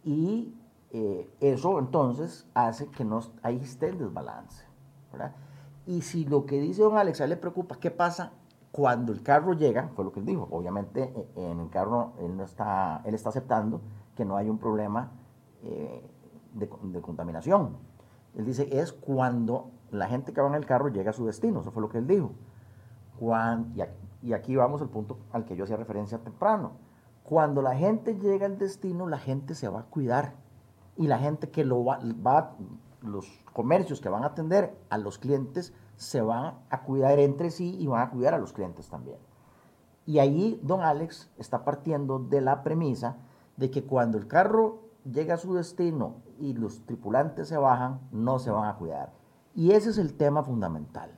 Y 0.03 0.53
eh, 0.91 1.29
eso 1.39 1.79
entonces 1.79 2.45
hace 2.53 2.87
que 2.87 3.05
no, 3.05 3.21
ahí 3.43 3.61
esté 3.61 3.89
el 3.89 3.97
desbalance. 3.97 4.65
¿verdad? 5.13 5.33
Y 5.87 6.01
si 6.01 6.25
lo 6.25 6.45
que 6.45 6.59
dice 6.59 6.81
don 6.81 6.97
Alex 6.97 7.21
a 7.21 7.23
él 7.23 7.29
le 7.29 7.37
preocupa, 7.37 7.77
¿qué 7.79 7.91
pasa 7.91 8.33
cuando 8.71 9.11
el 9.11 9.23
carro 9.23 9.53
llega? 9.53 9.89
Fue 9.95 10.05
lo 10.05 10.11
que 10.11 10.19
él 10.19 10.25
dijo. 10.25 10.47
Obviamente 10.51 11.29
e, 11.35 11.51
en 11.51 11.59
el 11.59 11.69
carro 11.69 12.13
él, 12.19 12.35
no 12.37 12.43
está, 12.43 13.01
él 13.05 13.13
está 13.13 13.29
aceptando 13.29 13.81
que 14.15 14.25
no 14.25 14.37
hay 14.37 14.49
un 14.49 14.57
problema 14.57 15.11
eh, 15.63 16.03
de, 16.53 17.01
contaminación. 17.01 17.77
Él 18.35 18.45
dice, 18.45 18.67
es 18.79 18.93
cuando 18.93 19.71
la 19.91 20.07
gente 20.07 20.33
que 20.33 20.41
va 20.41 20.47
en 20.47 20.55
el 20.55 20.65
carro 20.65 20.89
llega 20.89 21.11
a 21.11 21.13
su 21.13 21.25
destino. 21.25 21.61
Eso 21.61 21.71
fue 21.71 21.81
lo 21.81 21.89
que 21.89 21.97
él 21.97 22.07
dijo. 22.07 22.31
Y, 23.75 23.81
aquí, 23.81 24.07
y 24.21 24.33
aquí 24.33 24.55
vamos 24.55 24.81
al 24.81 24.89
punto 24.89 25.17
al 25.31 25.45
que 25.45 25.55
yo 25.55 25.63
hacía 25.65 25.77
referencia 25.77 26.19
temprano. 26.19 26.73
Cuando 27.23 27.61
la 27.61 27.75
gente 27.75 28.15
llega 28.15 28.45
al 28.45 28.57
destino, 28.57 29.07
la 29.07 29.19
gente 29.19 29.55
se 29.55 29.67
va 29.67 29.81
a 29.81 29.83
cuidar 29.83 30.35
y 30.95 31.07
la 31.07 31.17
gente 31.17 31.49
que 31.49 31.63
lo 31.63 31.83
va, 31.83 31.99
va, 32.25 32.55
los 33.01 33.25
comercios 33.53 34.01
que 34.01 34.09
van 34.09 34.23
a 34.23 34.27
atender 34.27 34.77
a 34.89 34.97
los 34.97 35.17
clientes 35.17 35.73
se 35.99 36.21
van 36.21 36.53
a 36.69 36.83
cuidar 36.83 37.19
entre 37.19 37.51
sí 37.51 37.75
y 37.77 37.87
van 37.87 38.01
a 38.01 38.09
cuidar 38.09 38.33
a 38.33 38.37
los 38.37 38.53
clientes 38.53 38.87
también. 38.87 39.17
Y 40.05 40.19
ahí 40.19 40.57
don 40.63 40.81
Alex 40.81 41.29
está 41.37 41.65
partiendo 41.65 42.19
de 42.19 42.39
la 42.39 42.63
premisa 42.63 43.17
de 43.57 43.69
que 43.69 43.83
cuando 43.83 44.17
el 44.17 44.25
carro 44.25 44.79
llega 45.03 45.33
a 45.33 45.37
su 45.37 45.55
destino 45.55 46.15
y 46.39 46.53
los 46.53 46.85
tripulantes 46.85 47.49
se 47.49 47.57
bajan, 47.57 47.99
no 48.13 48.39
se 48.39 48.49
van 48.49 48.69
a 48.69 48.77
cuidar. 48.77 49.11
Y 49.53 49.71
ese 49.71 49.89
es 49.89 49.97
el 49.97 50.15
tema 50.15 50.41
fundamental. 50.41 51.11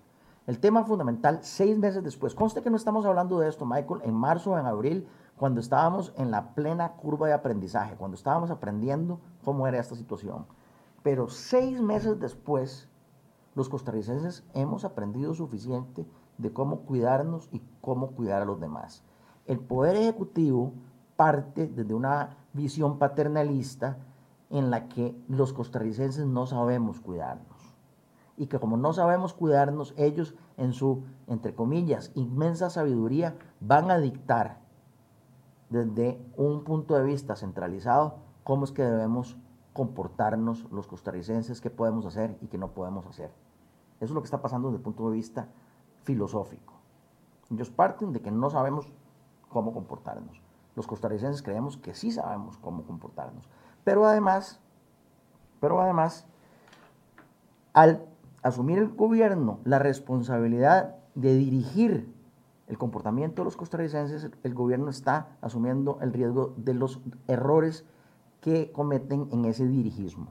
El 0.47 0.59
tema 0.59 0.83
fundamental, 0.83 1.39
seis 1.43 1.77
meses 1.77 2.03
después, 2.03 2.33
conste 2.33 2.63
que 2.63 2.71
no 2.71 2.75
estamos 2.75 3.05
hablando 3.05 3.39
de 3.39 3.49
esto, 3.49 3.67
Michael, 3.67 4.01
en 4.03 4.15
marzo 4.15 4.51
o 4.53 4.57
en 4.57 4.65
abril 4.65 5.07
cuando 5.37 5.59
estábamos 5.59 6.11
en 6.17 6.31
la 6.31 6.55
plena 6.55 6.93
curva 6.93 7.27
de 7.27 7.33
aprendizaje, 7.33 7.95
cuando 7.97 8.15
estábamos 8.15 8.49
aprendiendo 8.49 9.19
cómo 9.43 9.67
era 9.67 9.79
esta 9.79 9.95
situación. 9.95 10.47
Pero 11.03 11.29
seis 11.29 11.79
meses 11.79 12.19
después, 12.19 12.89
los 13.55 13.69
costarricenses 13.69 14.43
hemos 14.53 14.85
aprendido 14.85 15.33
suficiente 15.33 16.05
de 16.37 16.53
cómo 16.53 16.81
cuidarnos 16.81 17.49
y 17.51 17.61
cómo 17.81 18.11
cuidar 18.11 18.41
a 18.41 18.45
los 18.45 18.59
demás. 18.59 19.03
El 19.45 19.59
Poder 19.59 19.95
Ejecutivo 19.95 20.73
parte 21.15 21.67
desde 21.67 21.93
una 21.93 22.37
visión 22.53 22.97
paternalista 22.97 23.97
en 24.49 24.69
la 24.69 24.87
que 24.87 25.15
los 25.27 25.53
costarricenses 25.53 26.25
no 26.25 26.45
sabemos 26.45 26.99
cuidarnos. 26.99 27.75
Y 28.37 28.47
que 28.47 28.59
como 28.59 28.77
no 28.77 28.93
sabemos 28.93 29.33
cuidarnos, 29.33 29.93
ellos 29.97 30.35
en 30.57 30.73
su, 30.73 31.03
entre 31.27 31.53
comillas, 31.53 32.11
inmensa 32.15 32.69
sabiduría 32.69 33.35
van 33.59 33.91
a 33.91 33.99
dictar 33.99 34.59
desde 35.69 36.21
un 36.35 36.63
punto 36.63 36.95
de 36.95 37.03
vista 37.03 37.35
centralizado 37.35 38.15
cómo 38.43 38.65
es 38.65 38.71
que 38.71 38.83
debemos 38.83 39.37
comportarnos 39.73 40.69
los 40.71 40.87
costarricenses, 40.87 41.61
qué 41.61 41.69
podemos 41.69 42.05
hacer 42.05 42.37
y 42.41 42.47
qué 42.47 42.57
no 42.57 42.71
podemos 42.71 43.05
hacer. 43.05 43.31
Eso 43.97 44.05
es 44.05 44.11
lo 44.11 44.21
que 44.21 44.25
está 44.25 44.41
pasando 44.41 44.69
desde 44.69 44.77
el 44.77 44.83
punto 44.83 45.09
de 45.09 45.15
vista 45.15 45.47
filosófico. 46.03 46.73
Ellos 47.49 47.69
parten 47.69 48.13
de 48.13 48.21
que 48.21 48.31
no 48.31 48.49
sabemos 48.49 48.91
cómo 49.49 49.73
comportarnos. 49.73 50.41
Los 50.75 50.87
costarricenses 50.87 51.41
creemos 51.41 51.77
que 51.77 51.93
sí 51.93 52.11
sabemos 52.11 52.57
cómo 52.57 52.83
comportarnos. 52.83 53.47
Pero 53.83 54.05
además, 54.05 54.59
pero 55.59 55.79
además, 55.81 56.25
al 57.73 58.05
asumir 58.41 58.77
el 58.77 58.89
gobierno 58.89 59.59
la 59.63 59.79
responsabilidad 59.79 60.95
de 61.15 61.35
dirigir 61.35 62.13
el 62.67 62.77
comportamiento 62.77 63.41
de 63.41 63.45
los 63.45 63.57
costarricenses, 63.57 64.31
el 64.43 64.53
gobierno 64.53 64.89
está 64.89 65.27
asumiendo 65.41 65.97
el 66.01 66.13
riesgo 66.13 66.53
de 66.55 66.73
los 66.73 67.01
errores 67.27 67.85
que 68.41 68.71
cometen 68.71 69.29
en 69.31 69.45
ese 69.45 69.67
dirigismo. 69.67 70.27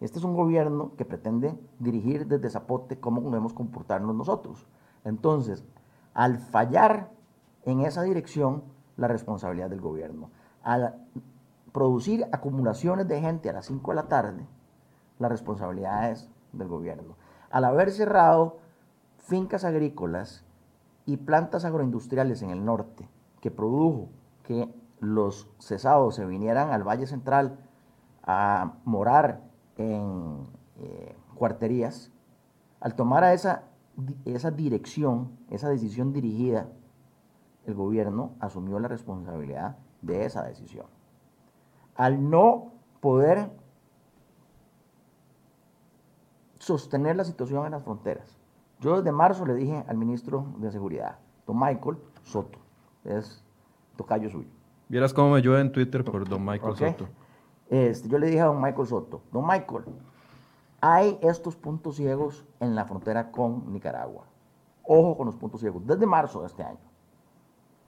Este 0.00 0.18
es 0.18 0.24
un 0.24 0.34
gobierno 0.34 0.92
que 0.96 1.06
pretende 1.06 1.58
dirigir 1.78 2.26
desde 2.26 2.50
Zapote 2.50 3.00
cómo 3.00 3.22
debemos 3.22 3.54
comportarnos 3.54 4.14
nosotros. 4.14 4.66
Entonces, 5.04 5.64
al 6.12 6.38
fallar 6.38 7.10
en 7.64 7.80
esa 7.80 8.02
dirección, 8.02 8.62
la 8.96 9.08
responsabilidad 9.08 9.70
del 9.70 9.80
gobierno. 9.80 10.30
Al 10.62 10.96
producir 11.72 12.26
acumulaciones 12.32 13.06
de 13.08 13.20
gente 13.20 13.48
a 13.48 13.52
las 13.52 13.66
5 13.66 13.90
de 13.90 13.94
la 13.94 14.08
tarde, 14.08 14.46
la 15.18 15.28
responsabilidad 15.28 16.10
es 16.10 16.28
del 16.52 16.68
gobierno. 16.68 17.16
Al 17.50 17.64
haber 17.64 17.90
cerrado 17.90 18.58
fincas 19.18 19.64
agrícolas 19.64 20.44
y 21.04 21.18
plantas 21.18 21.64
agroindustriales 21.64 22.42
en 22.42 22.50
el 22.50 22.64
norte 22.64 23.08
que 23.40 23.50
produjo 23.50 24.08
que 24.42 24.74
los 25.00 25.48
cesados 25.58 26.14
se 26.14 26.24
vinieran 26.24 26.70
al 26.70 26.82
Valle 26.82 27.06
Central 27.06 27.58
a 28.22 28.74
morar 28.84 29.42
en 29.76 30.44
eh, 30.78 31.16
cuarterías, 31.34 32.12
al 32.80 32.94
tomar 32.94 33.24
esa, 33.32 33.64
esa 34.24 34.50
dirección, 34.50 35.38
esa 35.50 35.68
decisión 35.68 36.12
dirigida, 36.12 36.68
el 37.64 37.74
gobierno 37.74 38.32
asumió 38.40 38.78
la 38.78 38.88
responsabilidad 38.88 39.76
de 40.02 40.24
esa 40.24 40.42
decisión. 40.42 40.86
Al 41.94 42.30
no 42.30 42.72
poder 43.00 43.50
sostener 46.58 47.16
la 47.16 47.24
situación 47.24 47.64
en 47.64 47.72
las 47.72 47.82
fronteras, 47.82 48.36
yo 48.80 48.96
desde 48.96 49.12
marzo 49.12 49.46
le 49.46 49.54
dije 49.54 49.84
al 49.88 49.96
ministro 49.96 50.46
de 50.58 50.70
Seguridad, 50.70 51.18
don 51.46 51.58
Michael 51.58 51.98
Soto, 52.22 52.58
es 53.04 53.42
tocayo 53.96 54.28
suyo. 54.30 54.55
Vieras 54.88 55.12
cómo 55.12 55.30
me 55.30 55.42
llueve 55.42 55.60
en 55.60 55.72
Twitter 55.72 56.04
por 56.04 56.28
don 56.28 56.44
Michael 56.44 56.76
Soto. 56.76 57.08
Este, 57.68 58.08
yo 58.08 58.18
le 58.18 58.28
dije 58.28 58.40
a 58.40 58.46
don 58.46 58.62
Michael 58.62 58.86
Soto, 58.86 59.22
don 59.32 59.44
Michael, 59.44 59.84
hay 60.80 61.18
estos 61.22 61.56
puntos 61.56 61.96
ciegos 61.96 62.46
en 62.60 62.76
la 62.76 62.84
frontera 62.84 63.32
con 63.32 63.72
Nicaragua. 63.72 64.24
Ojo 64.84 65.16
con 65.16 65.26
los 65.26 65.34
puntos 65.34 65.60
ciegos, 65.60 65.84
desde 65.84 66.06
marzo 66.06 66.40
de 66.42 66.46
este 66.46 66.62
año. 66.62 66.78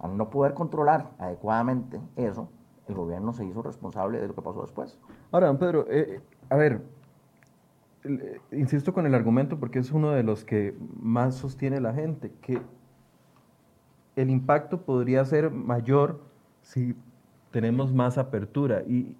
Al 0.00 0.16
no 0.16 0.30
poder 0.30 0.54
controlar 0.54 1.10
adecuadamente 1.18 2.00
eso, 2.16 2.48
el 2.88 2.94
gobierno 2.96 3.32
se 3.32 3.44
hizo 3.44 3.62
responsable 3.62 4.20
de 4.20 4.26
lo 4.26 4.34
que 4.34 4.42
pasó 4.42 4.62
después. 4.62 4.98
Ahora, 5.30 5.46
don 5.46 5.58
Pedro, 5.58 5.86
eh, 5.88 6.20
a 6.50 6.56
ver, 6.56 6.82
insisto 8.50 8.92
con 8.92 9.06
el 9.06 9.14
argumento 9.14 9.60
porque 9.60 9.78
es 9.78 9.92
uno 9.92 10.10
de 10.10 10.24
los 10.24 10.44
que 10.44 10.76
más 11.00 11.36
sostiene 11.36 11.80
la 11.80 11.94
gente, 11.94 12.32
que 12.40 12.60
el 14.16 14.30
impacto 14.30 14.82
podría 14.82 15.24
ser 15.24 15.50
mayor 15.50 16.20
si 16.68 16.94
tenemos 17.50 17.94
más 17.94 18.18
apertura. 18.18 18.82
Y, 18.86 19.16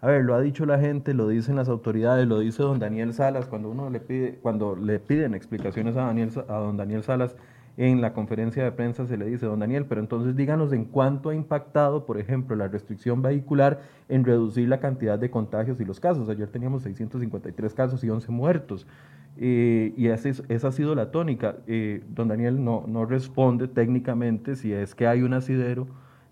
a 0.00 0.08
ver, 0.08 0.24
lo 0.24 0.34
ha 0.34 0.40
dicho 0.40 0.66
la 0.66 0.80
gente, 0.80 1.14
lo 1.14 1.28
dicen 1.28 1.54
las 1.54 1.68
autoridades, 1.68 2.26
lo 2.26 2.40
dice 2.40 2.62
don 2.64 2.80
Daniel 2.80 3.12
Salas, 3.12 3.46
cuando 3.46 3.70
uno 3.70 3.88
le 3.88 4.00
pide, 4.00 4.38
cuando 4.42 4.74
le 4.74 4.98
piden 4.98 5.34
explicaciones 5.34 5.96
a, 5.96 6.06
Daniel, 6.06 6.30
a 6.48 6.54
don 6.54 6.76
Daniel 6.76 7.04
Salas, 7.04 7.36
en 7.76 8.00
la 8.00 8.12
conferencia 8.12 8.64
de 8.64 8.72
prensa 8.72 9.06
se 9.06 9.16
le 9.16 9.26
dice, 9.26 9.46
don 9.46 9.60
Daniel, 9.60 9.86
pero 9.88 10.00
entonces 10.00 10.34
díganos 10.34 10.72
en 10.72 10.86
cuánto 10.86 11.30
ha 11.30 11.36
impactado, 11.36 12.04
por 12.04 12.18
ejemplo, 12.18 12.56
la 12.56 12.66
restricción 12.66 13.22
vehicular 13.22 13.80
en 14.08 14.24
reducir 14.24 14.68
la 14.68 14.80
cantidad 14.80 15.20
de 15.20 15.30
contagios 15.30 15.80
y 15.80 15.84
los 15.84 16.00
casos. 16.00 16.28
Ayer 16.28 16.48
teníamos 16.48 16.82
653 16.82 17.74
casos 17.74 18.02
y 18.02 18.10
11 18.10 18.32
muertos. 18.32 18.88
Eh, 19.36 19.94
y 19.96 20.08
esa, 20.08 20.30
esa, 20.48 20.68
ha 20.68 20.72
sido 20.72 20.96
la 20.96 21.12
tónica. 21.12 21.58
Eh, 21.68 22.02
don 22.08 22.26
Daniel 22.26 22.64
no, 22.64 22.84
no, 22.88 23.04
responde 23.04 23.68
técnicamente 23.68 24.56
si 24.56 24.72
es 24.72 24.96
que 24.96 25.06
hay 25.06 25.22
un 25.22 25.32
asidero 25.32 25.86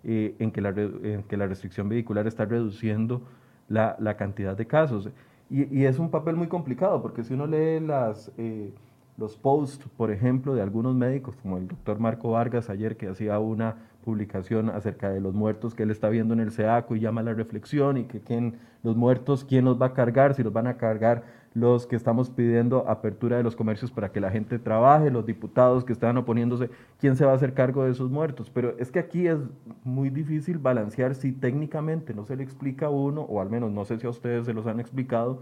eh, 0.09 0.37
en, 0.38 0.53
que 0.53 0.61
la, 0.61 0.69
en, 0.69 1.25
que 1.25 1.37
la, 1.37 1.49
restricción 1.49 1.88
vehicular 1.88 2.29
está 2.29 2.45
reduciendo 2.45 3.23
la, 3.69 3.97
la 3.99 4.16
cantidad 4.16 4.57
de 4.57 4.64
casos. 4.64 5.11
Y, 5.51 5.64
y, 5.77 5.85
es 5.85 5.99
un 5.99 6.11
papel 6.11 6.37
muy 6.37 6.47
complicado, 6.47 7.03
porque 7.03 7.25
si 7.25 7.35
uno 7.35 7.45
lee 7.49 7.81
las, 7.81 8.31
eh, 8.38 8.73
los 9.16 9.37
posts, 9.37 9.88
por 9.97 10.12
ejemplo, 10.12 10.55
de 10.55 10.62
algunos 10.62 10.95
médicos, 10.95 11.35
como 11.37 11.59
el 11.59 11.66
doctor 11.66 11.99
Marco 11.99 12.31
Vargas 12.31 12.71
ayer, 12.71 12.97
que 12.97 13.09
hacía 13.09 13.40
una 13.40 13.77
publicación 14.05 14.71
acerca 14.71 15.11
de 15.11 15.21
los 15.21 15.35
muertos 15.35 15.75
que 15.75 15.83
él 15.83 15.90
está 15.90 16.09
viendo 16.09 16.35
en 16.35 16.38
el 16.38 16.53
SEACO 16.53 16.95
y 16.95 17.01
llama 17.01 17.23
a 17.23 17.25
la 17.25 17.35
reflexión 17.35 17.97
y 17.97 18.05
que 18.05 18.21
quién, 18.21 18.61
los 18.85 18.95
muertos, 18.95 19.45
quién 19.45 19.64
los 19.64 19.83
va 19.83 19.87
a 19.87 19.92
cargar, 19.92 20.35
si 20.35 20.45
los 20.45 20.53
van 20.53 20.69
a 20.69 20.77
cargar 20.77 21.25
los 21.57 21.87
que 21.87 21.97
estamos 21.97 22.29
pidiendo 22.29 22.87
apertura 22.87 23.38
de 23.38 23.42
los 23.42 23.57
comercios 23.57 23.90
para 23.90 24.12
que 24.12 24.21
la 24.21 24.31
gente 24.31 24.59
trabaje, 24.59 25.11
los 25.11 25.25
diputados 25.25 25.87
que 25.87 25.95
están 25.95 26.19
oponiéndose, 26.19 26.69
quién 27.01 27.16
se 27.16 27.25
va 27.25 27.33
a 27.33 27.35
hacer 27.35 27.55
cargo 27.55 27.85
de 27.85 27.92
esos 27.92 28.11
muertos. 28.11 28.51
Pero 28.51 28.75
es 28.79 28.90
que 28.90 28.99
aquí 28.99 29.27
es 29.27 29.38
muy 29.83 30.11
difícil 30.11 30.59
balancear 30.59 31.14
si 31.14 31.33
técnicamente 31.33 32.12
no 32.12 32.27
se 32.27 32.37
le 32.37 32.42
explica 32.42 32.87
a 32.87 32.90
uno, 32.90 33.23
o 33.23 33.40
al 33.40 33.49
menos 33.49 33.73
no 33.73 33.87
sé 33.87 33.99
si 33.99 34.07
a 34.07 34.11
ustedes 34.11 34.45
se 34.45 34.53
los 34.53 34.66
han 34.66 34.81
explicado, 34.81 35.40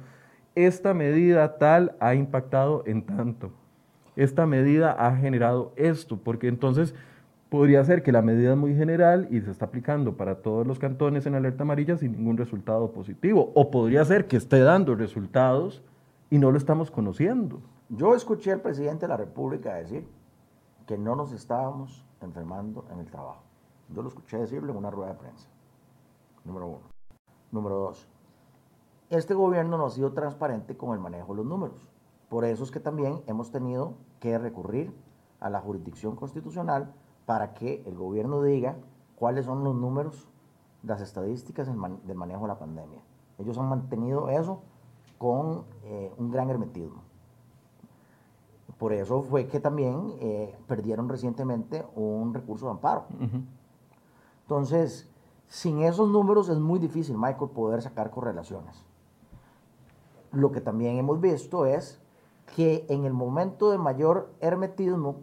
esta 0.55 0.95
medida 0.95 1.59
tal 1.59 1.97
ha 1.99 2.15
impactado 2.15 2.85
en 2.87 3.03
tanto. 3.03 3.51
Esta 4.15 4.47
medida 4.47 4.93
ha 4.93 5.17
generado 5.17 5.73
esto, 5.75 6.17
porque 6.17 6.47
entonces 6.47 6.95
podría 7.49 7.83
ser 7.83 8.05
que 8.05 8.13
la 8.13 8.23
medida 8.23 8.53
es 8.53 8.57
muy 8.57 8.77
general 8.77 9.27
y 9.33 9.41
se 9.41 9.51
está 9.51 9.65
aplicando 9.65 10.17
para 10.17 10.37
todos 10.37 10.65
los 10.65 10.79
cantones 10.79 11.27
en 11.27 11.35
alerta 11.35 11.65
amarilla 11.65 11.97
sin 11.97 12.13
ningún 12.13 12.37
resultado 12.37 12.93
positivo. 12.93 13.51
O 13.57 13.73
podría 13.73 14.05
ser 14.05 14.29
que 14.29 14.37
esté 14.37 14.61
dando 14.61 14.95
resultados 14.95 15.83
y 16.31 16.39
no 16.39 16.51
lo 16.51 16.59
estamos 16.59 16.91
conociendo. 16.91 17.61
Yo 17.89 18.15
escuché 18.15 18.53
al 18.53 18.61
presidente 18.61 19.03
de 19.03 19.09
la 19.09 19.17
República 19.17 19.75
decir 19.75 20.09
que 20.87 20.99
no 20.99 21.15
nos 21.17 21.33
estábamos 21.33 22.05
enfermando 22.21 22.87
en 22.91 23.01
el 23.01 23.11
trabajo. 23.11 23.43
Yo 23.91 24.03
lo 24.03 24.09
escuché 24.09 24.39
decirlo 24.39 24.73
en 24.73 24.79
una 24.79 24.91
rueda 24.91 25.13
de 25.13 25.19
prensa. 25.19 25.49
Número 26.45 26.67
uno. 26.67 26.81
Número 27.53 27.77
dos. 27.77 28.09
Este 29.11 29.35
gobierno 29.35 29.79
no 29.79 29.87
ha 29.87 29.91
sido 29.91 30.13
transparente 30.13 30.77
con 30.77 30.93
el 30.93 30.99
manejo 30.99 31.33
de 31.33 31.37
los 31.39 31.47
números. 31.47 31.89
Por 32.29 32.45
eso 32.45 32.65
es 32.65 32.71
que 32.71 32.81
también 32.81 33.23
hemos 33.27 33.51
tenido 33.51 33.95
que 34.19 34.39
recurrir 34.39 34.95
a 35.41 35.51
la 35.51 35.61
jurisdicción 35.61 36.17
constitucional 36.17 36.93
para 37.27 37.55
que 37.55 37.83
el 37.87 37.95
gobierno 37.95 38.43
diga 38.43 38.77
cuáles 39.15 39.45
son 39.45 39.63
los 39.63 39.75
números, 39.75 40.27
las 40.83 41.01
estadísticas 41.01 41.67
del 41.67 42.17
manejo 42.17 42.43
de 42.43 42.49
la 42.49 42.59
pandemia. 42.59 43.01
Ellos 43.39 43.59
han 43.59 43.69
mantenido 43.69 44.31
eso 44.31 44.63
con 45.19 45.65
eh, 45.85 46.13
un 46.19 46.31
gran 46.31 46.51
hermetismo. 46.51 47.03
Por 48.79 48.93
eso 48.93 49.23
fue 49.23 49.47
que 49.47 49.61
también 49.61 50.15
eh, 50.21 50.57
perdieron 50.67 51.09
recientemente 51.09 51.87
un 51.95 52.35
recurso 52.35 52.67
de 52.67 52.73
amparo. 52.73 53.05
Entonces, 54.43 55.09
sin 55.49 55.83
esos 55.83 56.09
números 56.09 56.49
es 56.49 56.59
muy 56.59 56.79
difícil, 56.79 57.17
Michael, 57.17 57.51
poder 57.51 57.83
sacar 57.83 58.11
correlaciones. 58.11 58.85
Lo 60.33 60.51
que 60.51 60.61
también 60.61 60.97
hemos 60.97 61.21
visto 61.21 61.65
es 61.67 62.01
que 62.57 62.85
en 62.89 63.05
el 63.05 63.13
momento 63.13 63.71
de 63.71 63.79
mayor 63.79 64.33
hermetismo 64.41 65.21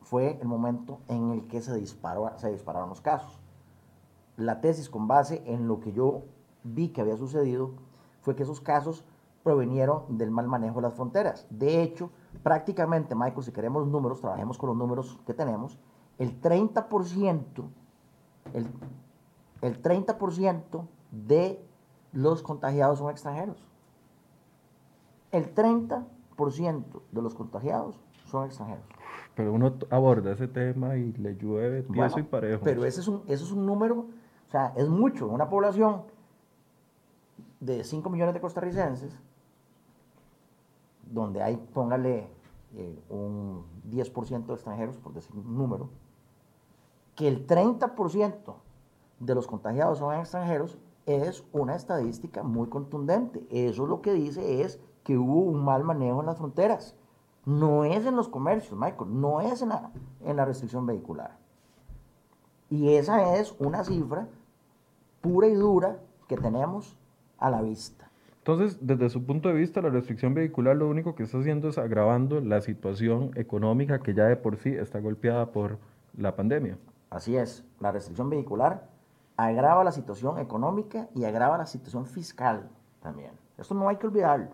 fue 0.00 0.38
el 0.40 0.48
momento 0.48 1.00
en 1.08 1.30
el 1.30 1.46
que 1.46 1.60
se, 1.60 1.74
disparó, 1.74 2.30
se 2.36 2.50
dispararon 2.50 2.88
los 2.88 3.00
casos. 3.00 3.38
La 4.36 4.60
tesis 4.60 4.88
con 4.88 5.06
base 5.06 5.42
en 5.46 5.68
lo 5.68 5.80
que 5.80 5.92
yo 5.92 6.22
vi 6.62 6.88
que 6.88 7.00
había 7.00 7.16
sucedido 7.16 7.72
fue 8.22 8.34
que 8.34 8.42
esos 8.42 8.60
casos 8.60 9.04
provenieron 9.44 10.18
del 10.18 10.30
mal 10.30 10.48
manejo 10.48 10.76
de 10.76 10.82
las 10.82 10.94
fronteras. 10.94 11.46
De 11.50 11.82
hecho, 11.82 12.10
prácticamente, 12.42 13.14
Michael, 13.14 13.44
si 13.44 13.52
queremos 13.52 13.86
números, 13.86 14.20
trabajemos 14.20 14.58
con 14.58 14.70
los 14.70 14.76
números 14.76 15.20
que 15.26 15.34
tenemos, 15.34 15.78
el 16.18 16.40
30%, 16.40 17.44
el, 18.54 18.66
el 19.60 19.82
30% 19.82 20.86
de 21.10 21.64
los 22.12 22.42
contagiados 22.42 22.98
son 22.98 23.10
extranjeros. 23.10 23.68
El 25.30 25.54
30% 25.54 26.84
de 27.12 27.22
los 27.22 27.34
contagiados 27.34 28.00
son 28.24 28.46
extranjeros. 28.46 28.84
Pero 29.34 29.52
uno 29.52 29.74
aborda 29.90 30.32
ese 30.32 30.48
tema 30.48 30.96
y 30.96 31.12
le 31.12 31.36
llueve 31.36 31.82
tieso 31.82 32.18
y 32.18 32.22
parejo. 32.22 32.62
Pero 32.64 32.84
ese 32.84 33.00
es, 33.00 33.08
un, 33.08 33.22
ese 33.26 33.44
es 33.44 33.50
un 33.50 33.66
número, 33.66 34.06
o 34.48 34.50
sea, 34.50 34.72
es 34.76 34.88
mucho. 34.88 35.28
Una 35.28 35.50
población 35.50 36.02
de 37.60 37.82
5 37.82 38.08
millones 38.10 38.34
de 38.34 38.40
costarricenses, 38.40 39.18
donde 41.10 41.42
hay, 41.42 41.56
póngale 41.56 42.28
eh, 42.74 43.02
un 43.08 43.64
10% 43.90 44.46
de 44.46 44.54
extranjeros, 44.54 44.96
por 44.98 45.12
decir 45.12 45.34
un 45.36 45.56
número, 45.56 45.88
que 47.14 47.28
el 47.28 47.46
30% 47.46 48.54
de 49.20 49.34
los 49.34 49.46
contagiados 49.46 49.98
son 49.98 50.14
extranjeros, 50.14 50.78
es 51.06 51.44
una 51.52 51.76
estadística 51.76 52.42
muy 52.42 52.68
contundente. 52.68 53.46
Eso 53.50 53.86
lo 53.86 54.00
que 54.00 54.12
dice 54.12 54.62
es 54.62 54.80
que 55.02 55.18
hubo 55.18 55.40
un 55.40 55.64
mal 55.64 55.84
manejo 55.84 56.20
en 56.20 56.26
las 56.26 56.38
fronteras. 56.38 56.96
No 57.44 57.84
es 57.84 58.06
en 58.06 58.16
los 58.16 58.28
comercios, 58.28 58.78
Michael, 58.78 59.20
no 59.20 59.40
es 59.40 59.60
en 59.62 59.68
la, 59.68 59.92
en 60.22 60.36
la 60.36 60.44
restricción 60.44 60.86
vehicular. 60.86 61.38
Y 62.70 62.94
esa 62.94 63.36
es 63.36 63.54
una 63.58 63.84
cifra 63.84 64.28
pura 65.20 65.46
y 65.46 65.54
dura 65.54 66.00
que 66.26 66.36
tenemos 66.36 66.96
a 67.38 67.50
la 67.50 67.60
vista. 67.60 68.03
Entonces, 68.46 68.76
desde 68.82 69.08
su 69.08 69.24
punto 69.24 69.48
de 69.48 69.54
vista, 69.54 69.80
la 69.80 69.88
restricción 69.88 70.34
vehicular 70.34 70.76
lo 70.76 70.86
único 70.86 71.14
que 71.14 71.22
está 71.22 71.38
haciendo 71.38 71.70
es 71.70 71.78
agravando 71.78 72.42
la 72.42 72.60
situación 72.60 73.30
económica 73.36 74.00
que 74.00 74.12
ya 74.12 74.24
de 74.24 74.36
por 74.36 74.58
sí 74.58 74.68
está 74.68 75.00
golpeada 75.00 75.50
por 75.50 75.78
la 76.14 76.36
pandemia. 76.36 76.76
Así 77.08 77.38
es, 77.38 77.64
la 77.80 77.90
restricción 77.90 78.28
vehicular 78.28 78.86
agrava 79.38 79.82
la 79.82 79.92
situación 79.92 80.38
económica 80.38 81.08
y 81.14 81.24
agrava 81.24 81.56
la 81.56 81.64
situación 81.64 82.04
fiscal 82.04 82.68
también. 83.00 83.30
Esto 83.56 83.72
no 83.74 83.88
hay 83.88 83.96
que 83.96 84.08
olvidarlo. 84.08 84.50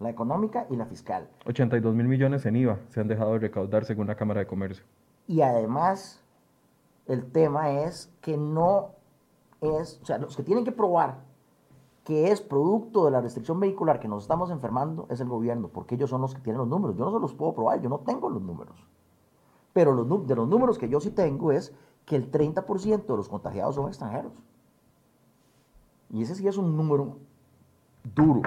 La 0.00 0.10
económica 0.10 0.66
y 0.68 0.74
la 0.74 0.86
fiscal. 0.86 1.28
82 1.46 1.94
mil 1.94 2.08
millones 2.08 2.44
en 2.46 2.56
IVA 2.56 2.80
se 2.88 3.00
han 3.00 3.06
dejado 3.06 3.34
de 3.34 3.38
recaudar 3.38 3.84
según 3.84 4.08
la 4.08 4.16
Cámara 4.16 4.40
de 4.40 4.48
Comercio. 4.48 4.84
Y 5.28 5.40
además, 5.40 6.20
el 7.06 7.30
tema 7.30 7.70
es 7.84 8.12
que 8.20 8.36
no 8.36 8.90
es, 9.60 10.00
o 10.02 10.04
sea, 10.04 10.18
los 10.18 10.36
que 10.36 10.42
tienen 10.42 10.64
que 10.64 10.72
probar 10.72 11.23
que 12.04 12.30
es 12.30 12.42
producto 12.42 13.06
de 13.06 13.10
la 13.10 13.22
restricción 13.22 13.58
vehicular 13.58 13.98
que 13.98 14.08
nos 14.08 14.22
estamos 14.24 14.50
enfermando 14.50 15.06
es 15.08 15.20
el 15.20 15.28
gobierno, 15.28 15.68
porque 15.68 15.94
ellos 15.94 16.10
son 16.10 16.20
los 16.20 16.34
que 16.34 16.42
tienen 16.42 16.58
los 16.58 16.68
números. 16.68 16.96
Yo 16.96 17.04
no 17.06 17.12
se 17.12 17.18
los 17.18 17.32
puedo 17.32 17.54
probar, 17.54 17.80
yo 17.80 17.88
no 17.88 18.00
tengo 18.00 18.28
los 18.28 18.42
números. 18.42 18.76
Pero 19.72 19.94
los, 19.94 20.26
de 20.26 20.36
los 20.36 20.46
números 20.46 20.78
que 20.78 20.88
yo 20.88 21.00
sí 21.00 21.10
tengo 21.10 21.50
es 21.50 21.74
que 22.04 22.16
el 22.16 22.30
30% 22.30 23.06
de 23.06 23.16
los 23.16 23.28
contagiados 23.28 23.74
son 23.74 23.88
extranjeros. 23.88 24.32
Y 26.10 26.22
ese 26.22 26.34
sí 26.34 26.46
es 26.46 26.58
un 26.58 26.76
número 26.76 27.16
duro. 28.14 28.42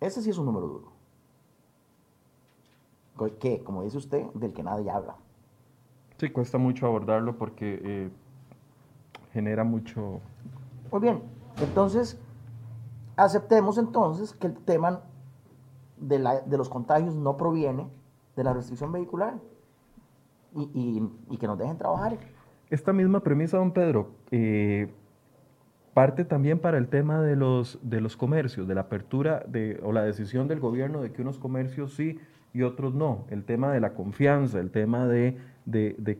Ese 0.00 0.22
sí 0.22 0.30
es 0.30 0.38
un 0.38 0.46
número 0.46 0.66
duro. 0.66 0.90
Que, 3.38 3.62
como 3.62 3.84
dice 3.84 3.98
usted, 3.98 4.26
del 4.32 4.52
que 4.52 4.62
nadie 4.62 4.90
habla. 4.90 5.14
Sí, 6.16 6.30
cuesta 6.30 6.58
mucho 6.58 6.86
abordarlo 6.86 7.36
porque 7.36 7.80
eh, 7.82 8.10
genera 9.32 9.62
mucho 9.62 10.20
muy 10.90 11.00
bien, 11.00 11.22
entonces, 11.60 12.20
aceptemos 13.16 13.78
entonces 13.78 14.32
que 14.32 14.46
el 14.46 14.56
tema 14.56 15.02
de, 15.98 16.18
los 16.56 16.68
contagios 16.68 17.14
no 17.14 17.36
proviene 17.36 17.88
de 18.36 18.44
la 18.44 18.52
restricción 18.52 18.92
vehicular 18.92 19.34
y, 20.54 21.36
que 21.38 21.46
nos 21.46 21.58
dejen 21.58 21.76
trabajar. 21.76 22.16
Esta 22.70 22.92
misma 22.92 23.20
premisa, 23.20 23.58
don 23.58 23.72
Pedro, 23.72 24.10
eh, 24.30 24.92
parte 25.92 26.24
también 26.24 26.58
para 26.58 26.78
el 26.78 26.88
tema 26.88 27.20
de 27.20 27.36
los, 27.36 27.78
de 27.82 28.00
los 28.00 28.16
comercios, 28.16 28.66
de 28.66 28.74
la 28.74 28.82
apertura 28.82 29.44
de, 29.46 29.80
o 29.82 29.92
la 29.92 30.02
decisión 30.02 30.48
del 30.48 30.60
gobierno 30.60 31.02
de 31.02 31.12
que 31.12 31.22
unos 31.22 31.38
comercios 31.38 31.94
sí 31.94 32.18
y 32.52 32.62
otros 32.62 32.94
no. 32.94 33.26
El 33.28 33.44
tema 33.44 33.72
de 33.72 33.80
la 33.80 33.92
confianza, 33.94 34.58
el 34.60 34.70
tema 34.70 35.06
de, 35.06 35.36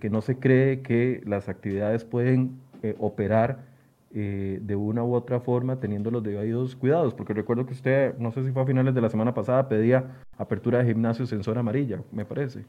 que 0.00 0.10
no 0.10 0.20
se 0.20 0.38
cree 0.38 0.82
que 0.82 1.22
las 1.24 1.48
actividades 1.48 2.04
pueden 2.04 2.60
eh, 2.82 2.96
operar 2.98 3.69
eh, 4.12 4.58
de 4.60 4.74
una 4.74 5.04
u 5.04 5.14
otra 5.14 5.38
forma 5.38 5.76
teniendo 5.76 6.10
los 6.10 6.22
debidos 6.22 6.74
cuidados, 6.74 7.14
porque 7.14 7.32
recuerdo 7.32 7.64
que 7.64 7.74
usted, 7.74 8.18
no 8.18 8.32
sé 8.32 8.42
si 8.42 8.50
fue 8.50 8.62
a 8.62 8.66
finales 8.66 8.92
de 8.92 9.00
la 9.00 9.08
semana 9.08 9.34
pasada, 9.34 9.68
pedía 9.68 10.22
apertura 10.36 10.78
de 10.78 10.86
gimnasios 10.86 11.32
en 11.32 11.44
zona 11.44 11.60
amarilla, 11.60 12.02
me 12.10 12.24
parece. 12.24 12.66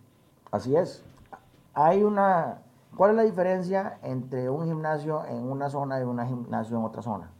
Así 0.51 0.75
es. 0.75 1.03
Hay 1.73 2.03
una... 2.03 2.61
¿Cuál 2.95 3.11
es 3.11 3.17
la 3.17 3.23
diferencia 3.23 3.97
entre 4.03 4.49
un 4.49 4.65
gimnasio 4.65 5.25
en 5.25 5.49
una 5.49 5.69
zona 5.69 5.99
y 5.99 6.03
un 6.03 6.23
gimnasio 6.27 6.77
en 6.77 6.83
otra 6.83 7.01
zona? 7.01 7.31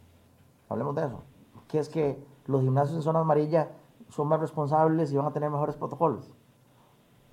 Hablemos 0.68 0.96
de 0.96 1.04
eso. 1.04 1.22
Que 1.68 1.78
es 1.78 1.88
que 1.88 2.18
los 2.46 2.62
gimnasios 2.62 2.96
en 2.96 3.02
zona 3.02 3.20
amarilla 3.20 3.68
son 4.08 4.26
más 4.26 4.40
responsables 4.40 5.12
y 5.12 5.16
van 5.16 5.26
a 5.26 5.32
tener 5.32 5.48
mejores 5.48 5.76
protocolos. 5.76 6.34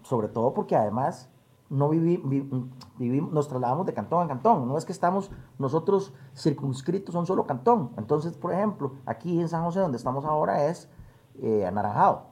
Sobre 0.04 0.28
todo 0.28 0.54
porque 0.54 0.76
además 0.76 1.32
no 1.70 1.90
vivimos, 1.90 3.32
nos 3.32 3.48
trasladamos 3.48 3.86
de 3.86 3.94
cantón 3.94 4.24
a 4.24 4.28
cantón. 4.28 4.68
No 4.68 4.78
es 4.78 4.86
que 4.86 4.92
estamos 4.92 5.32
nosotros 5.58 6.14
circunscritos 6.36 7.16
a 7.16 7.20
un 7.20 7.26
solo 7.26 7.46
cantón. 7.46 7.92
Entonces, 7.98 8.36
por 8.38 8.54
ejemplo, 8.54 8.94
aquí 9.06 9.40
en 9.40 9.48
San 9.48 9.64
José, 9.64 9.80
donde 9.80 9.98
estamos 9.98 10.26
ahora, 10.26 10.66
es 10.66 10.90
eh, 11.42 11.66
anaranjado. 11.66 12.30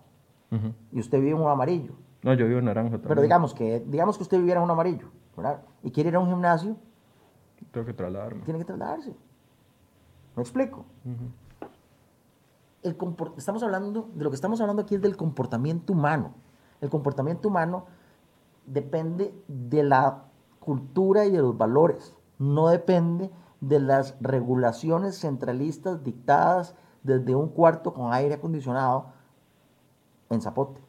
Y 0.91 0.99
usted 0.99 1.19
vive 1.19 1.31
en 1.31 1.41
un 1.41 1.49
amarillo. 1.49 1.93
No, 2.23 2.33
yo 2.33 2.47
vivo 2.47 2.59
en 2.59 2.65
naranja 2.65 2.91
también. 2.91 3.07
Pero 3.09 3.21
digamos 3.21 3.53
que, 3.53 3.81
digamos 3.81 4.17
que 4.17 4.23
usted 4.23 4.37
viviera 4.37 4.59
en 4.59 4.63
un 4.63 4.71
amarillo, 4.71 5.09
¿verdad? 5.35 5.61
Y 5.83 5.91
quiere 5.91 6.09
ir 6.09 6.15
a 6.15 6.19
un 6.19 6.27
gimnasio. 6.27 6.77
Tengo 7.71 7.85
que 7.85 7.93
trasladarme. 7.93 8.41
Tiene 8.43 8.59
que 8.59 8.65
trasladarse. 8.65 9.15
¿Me 10.35 10.41
explico? 10.41 10.85
el 12.83 12.95
estamos 13.37 13.63
hablando, 13.63 14.09
de 14.13 14.23
lo 14.23 14.29
que 14.29 14.35
estamos 14.35 14.61
hablando 14.61 14.83
aquí 14.83 14.95
es 14.95 15.01
del 15.01 15.17
comportamiento 15.17 15.93
humano. 15.93 16.33
El 16.79 16.89
comportamiento 16.89 17.49
humano 17.49 17.85
depende 18.67 19.33
de 19.47 19.83
la 19.83 20.25
cultura 20.59 21.25
y 21.25 21.31
de 21.31 21.41
los 21.41 21.57
valores, 21.57 22.15
no 22.37 22.67
depende 22.67 23.31
de 23.61 23.79
las 23.79 24.15
regulaciones 24.21 25.17
centralistas 25.17 26.03
dictadas 26.03 26.75
desde 27.03 27.35
un 27.35 27.49
cuarto 27.49 27.93
con 27.93 28.13
aire 28.13 28.35
acondicionado 28.35 29.07
en 30.29 30.41
Zapote. 30.41 30.79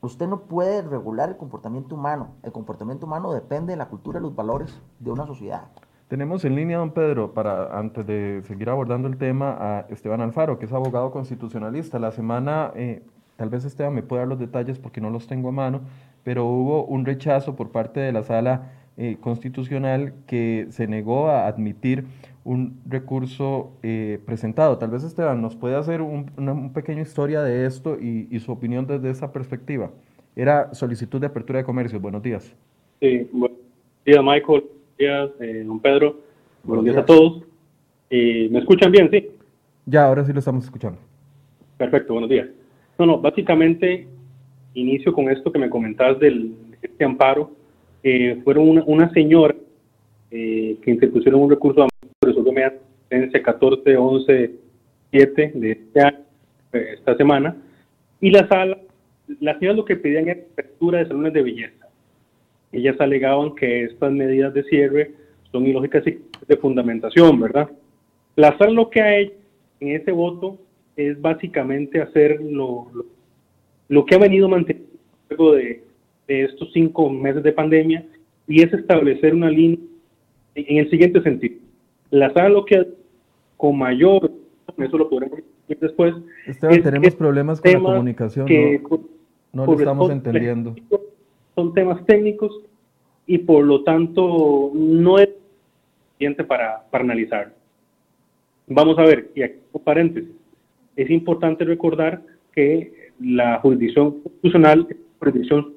Usted 0.00 0.28
no 0.28 0.42
puede 0.42 0.82
regular 0.82 1.30
el 1.30 1.36
comportamiento 1.36 1.96
humano. 1.96 2.28
El 2.42 2.52
comportamiento 2.52 3.06
humano 3.06 3.32
depende 3.32 3.72
de 3.72 3.76
la 3.76 3.88
cultura 3.88 4.18
y 4.20 4.22
los 4.22 4.36
valores 4.36 4.80
de 5.00 5.10
una 5.10 5.26
sociedad. 5.26 5.68
Tenemos 6.08 6.44
en 6.44 6.54
línea, 6.54 6.78
don 6.78 6.92
Pedro, 6.92 7.34
para 7.34 7.76
antes 7.76 8.06
de 8.06 8.40
seguir 8.46 8.70
abordando 8.70 9.08
el 9.08 9.18
tema, 9.18 9.56
a 9.58 9.80
Esteban 9.88 10.20
Alfaro, 10.20 10.60
que 10.60 10.66
es 10.66 10.72
abogado 10.72 11.10
constitucionalista. 11.10 11.98
La 11.98 12.12
semana, 12.12 12.70
eh, 12.76 13.04
tal 13.36 13.48
vez 13.50 13.64
Esteban 13.64 13.94
me 13.94 14.02
pueda 14.02 14.22
dar 14.22 14.28
los 14.28 14.38
detalles 14.38 14.78
porque 14.78 15.00
no 15.00 15.10
los 15.10 15.26
tengo 15.26 15.50
a 15.50 15.52
mano, 15.52 15.82
pero 16.24 16.46
hubo 16.46 16.84
un 16.84 17.04
rechazo 17.04 17.54
por 17.54 17.70
parte 17.70 18.00
de 18.00 18.12
la 18.12 18.22
sala 18.22 18.72
eh, 18.98 19.18
constitucional 19.20 20.14
que 20.26 20.68
se 20.70 20.86
negó 20.86 21.28
a 21.28 21.46
admitir 21.46 22.04
un 22.44 22.80
recurso 22.88 23.72
eh, 23.82 24.18
presentado. 24.24 24.78
Tal 24.78 24.90
vez 24.90 25.04
Esteban 25.04 25.42
nos 25.42 25.54
puede 25.54 25.76
hacer 25.76 26.00
una, 26.00 26.72
pequeña 26.72 27.02
historia 27.02 27.42
de 27.42 27.66
esto 27.66 27.98
y, 28.00 28.38
su 28.40 28.52
opinión 28.52 28.86
desde 28.86 29.10
esa 29.10 29.32
perspectiva. 29.32 29.90
Era 30.34 30.72
solicitud 30.72 31.20
de 31.20 31.26
apertura 31.26 31.58
de 31.58 31.64
comercio. 31.64 32.00
Buenos 32.00 32.22
días. 32.22 32.56
Sí, 33.00 33.28
buenos 33.32 33.58
días 34.06 34.24
Michael, 34.24 34.44
buenos 34.46 34.96
días 34.98 35.30
eh, 35.40 35.62
don 35.66 35.78
Pedro, 35.78 36.16
buenos, 36.64 36.84
días. 36.86 36.96
a 36.96 37.04
todos. 37.04 37.42
¿Me 38.10 38.58
escuchan 38.58 38.90
bien? 38.90 39.10
Sí. 39.10 39.28
Ya, 39.84 40.06
ahora 40.06 40.24
sí 40.24 40.32
lo 40.32 40.38
estamos 40.38 40.64
escuchando. 40.64 40.98
Perfecto, 41.76 42.14
buenos 42.14 42.30
días. 42.30 42.48
No, 42.98 43.06
no, 43.06 43.18
básicamente 43.18 44.06
inicio 44.74 45.12
con 45.12 45.28
esto 45.30 45.52
que 45.52 45.58
me 45.58 45.70
comentabas 45.70 46.18
del 46.18 46.54
este 46.82 47.04
amparo. 47.04 47.50
Eh, 48.02 48.40
fueron 48.44 48.68
una, 48.68 48.84
una 48.84 49.10
señora 49.12 49.54
que 50.30 50.90
interpusieron 50.90 51.40
un 51.40 51.50
recurso 51.50 51.82
a 51.82 51.88
resolvió 52.20 52.52
mediante 52.52 52.80
sentencia 53.08 53.42
14 53.42 53.96
11 53.96 54.50
7 55.10 55.52
de 55.54 55.72
este 55.72 56.00
año, 56.00 56.18
eh, 56.72 56.94
esta 56.94 57.16
semana, 57.16 57.56
y 58.20 58.30
la 58.30 58.46
sala, 58.48 58.78
las 59.40 59.58
señoras 59.58 59.76
lo 59.76 59.84
que 59.84 59.96
pedían 59.96 60.28
era 60.28 60.40
apertura 60.40 60.98
de 60.98 61.06
salones 61.06 61.32
de 61.32 61.42
belleza. 61.42 61.86
Ellas 62.72 62.96
alegaban 63.00 63.54
que 63.54 63.84
estas 63.84 64.12
medidas 64.12 64.52
de 64.54 64.64
cierre 64.64 65.12
son 65.52 65.66
ilógicas 65.66 66.06
y 66.06 66.18
de 66.46 66.56
fundamentación, 66.56 67.40
¿verdad? 67.40 67.70
La 68.34 68.56
sala 68.58 68.72
lo 68.72 68.90
que 68.90 69.00
ha 69.00 69.16
hecho 69.16 69.34
en 69.80 69.88
ese 69.96 70.12
voto 70.12 70.58
es 70.96 71.20
básicamente 71.20 72.00
hacer 72.00 72.40
lo, 72.42 72.90
lo, 73.88 74.04
que 74.04 74.14
ha 74.14 74.18
venido 74.18 74.48
manteniendo 74.48 74.90
luego 75.28 75.52
de, 75.54 75.84
de 76.26 76.44
estos 76.44 76.72
cinco 76.72 77.10
meses 77.10 77.42
de 77.42 77.52
pandemia 77.52 78.04
y 78.48 78.62
es 78.62 78.72
establecer 78.72 79.34
una 79.34 79.50
línea 79.50 79.78
en 80.54 80.78
el 80.78 80.90
siguiente 80.90 81.22
sentido 81.22 81.66
la 82.10 82.32
sala 82.32 82.48
lo 82.48 82.64
que 82.64 82.86
con 83.56 83.78
mayor, 83.78 84.30
eso 84.76 84.98
lo 84.98 85.08
podremos 85.08 85.40
ver 85.68 85.78
después. 85.78 86.14
Esteban, 86.46 86.82
tenemos 86.82 87.14
problemas 87.14 87.60
con 87.60 87.72
la 87.72 87.80
comunicación, 87.80 88.46
no, 89.52 89.64
lo 89.66 89.72
estamos 89.72 90.10
entendiendo. 90.10 90.74
Son 91.54 91.72
temas 91.72 92.04
técnicos 92.04 92.52
y 93.26 93.38
por 93.38 93.64
lo 93.64 93.82
tanto 93.82 94.70
no 94.74 95.18
es 95.18 95.30
suficiente 96.10 96.44
para, 96.44 96.84
para 96.90 97.04
analizar. 97.04 97.54
Vamos 98.66 98.98
a 98.98 99.02
ver, 99.02 99.30
y 99.34 99.42
aquí 99.42 99.56
un 99.72 99.82
paréntesis, 99.82 100.30
es 100.96 101.10
importante 101.10 101.64
recordar 101.64 102.22
que 102.52 103.12
la 103.20 103.60
jurisdicción 103.60 104.22
constitucional 104.22 104.86
es 104.90 104.96
jurisdicción. 105.18 105.74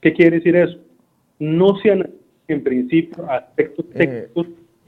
¿Qué 0.00 0.12
quiere 0.12 0.36
decir 0.36 0.56
eso? 0.56 0.78
No 1.38 1.76
se 1.78 1.90
analizan 1.92 2.16
en 2.48 2.62
principio 2.62 3.30
aspectos 3.30 3.86
eh, 3.94 3.98
técnicos. 3.98 4.46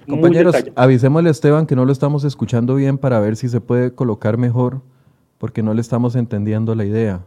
Compañeros, 0.08 0.56
avisémosle 0.74 1.28
a 1.28 1.32
Esteban 1.32 1.66
que 1.66 1.76
no 1.76 1.84
lo 1.84 1.92
estamos 1.92 2.24
escuchando 2.24 2.74
bien 2.74 2.98
para 2.98 3.20
ver 3.20 3.36
si 3.36 3.48
se 3.48 3.60
puede 3.60 3.94
colocar 3.94 4.38
mejor, 4.38 4.80
porque 5.38 5.62
no 5.62 5.74
le 5.74 5.80
estamos 5.80 6.16
entendiendo 6.16 6.74
la 6.74 6.84
idea. 6.84 7.24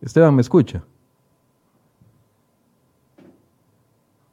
Esteban, 0.00 0.34
¿me 0.34 0.42
escucha? 0.42 0.84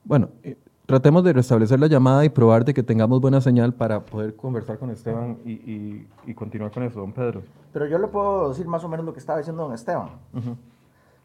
Bueno, 0.04 0.30
eh, 0.43 0.56
tratemos 0.94 1.24
de 1.24 1.34
restablecer 1.34 1.80
la 1.80 1.88
llamada 1.88 2.24
y 2.24 2.30
probar 2.30 2.64
de 2.66 2.72
que 2.72 2.84
tengamos 2.84 3.20
buena 3.20 3.41
señal 3.41 3.74
para 3.74 4.06
poder 4.06 4.36
conversar 4.36 4.78
con 4.78 4.91
Esteban 4.91 5.39
y, 5.44 6.06
continuar 6.36 6.70
con 6.72 6.84
eso, 6.84 7.00
don 7.00 7.12
Pedro. 7.12 7.41
Pero 7.72 7.88
yo 7.88 7.98
le 7.98 8.06
puedo 8.06 8.50
decir 8.50 8.68
más 8.68 8.84
o 8.84 8.88
menos 8.88 9.04
lo 9.04 9.12
que 9.12 9.18
estaba 9.18 9.39
diciendo 9.39 9.64
don 9.64 9.74
Esteban. 9.74 10.10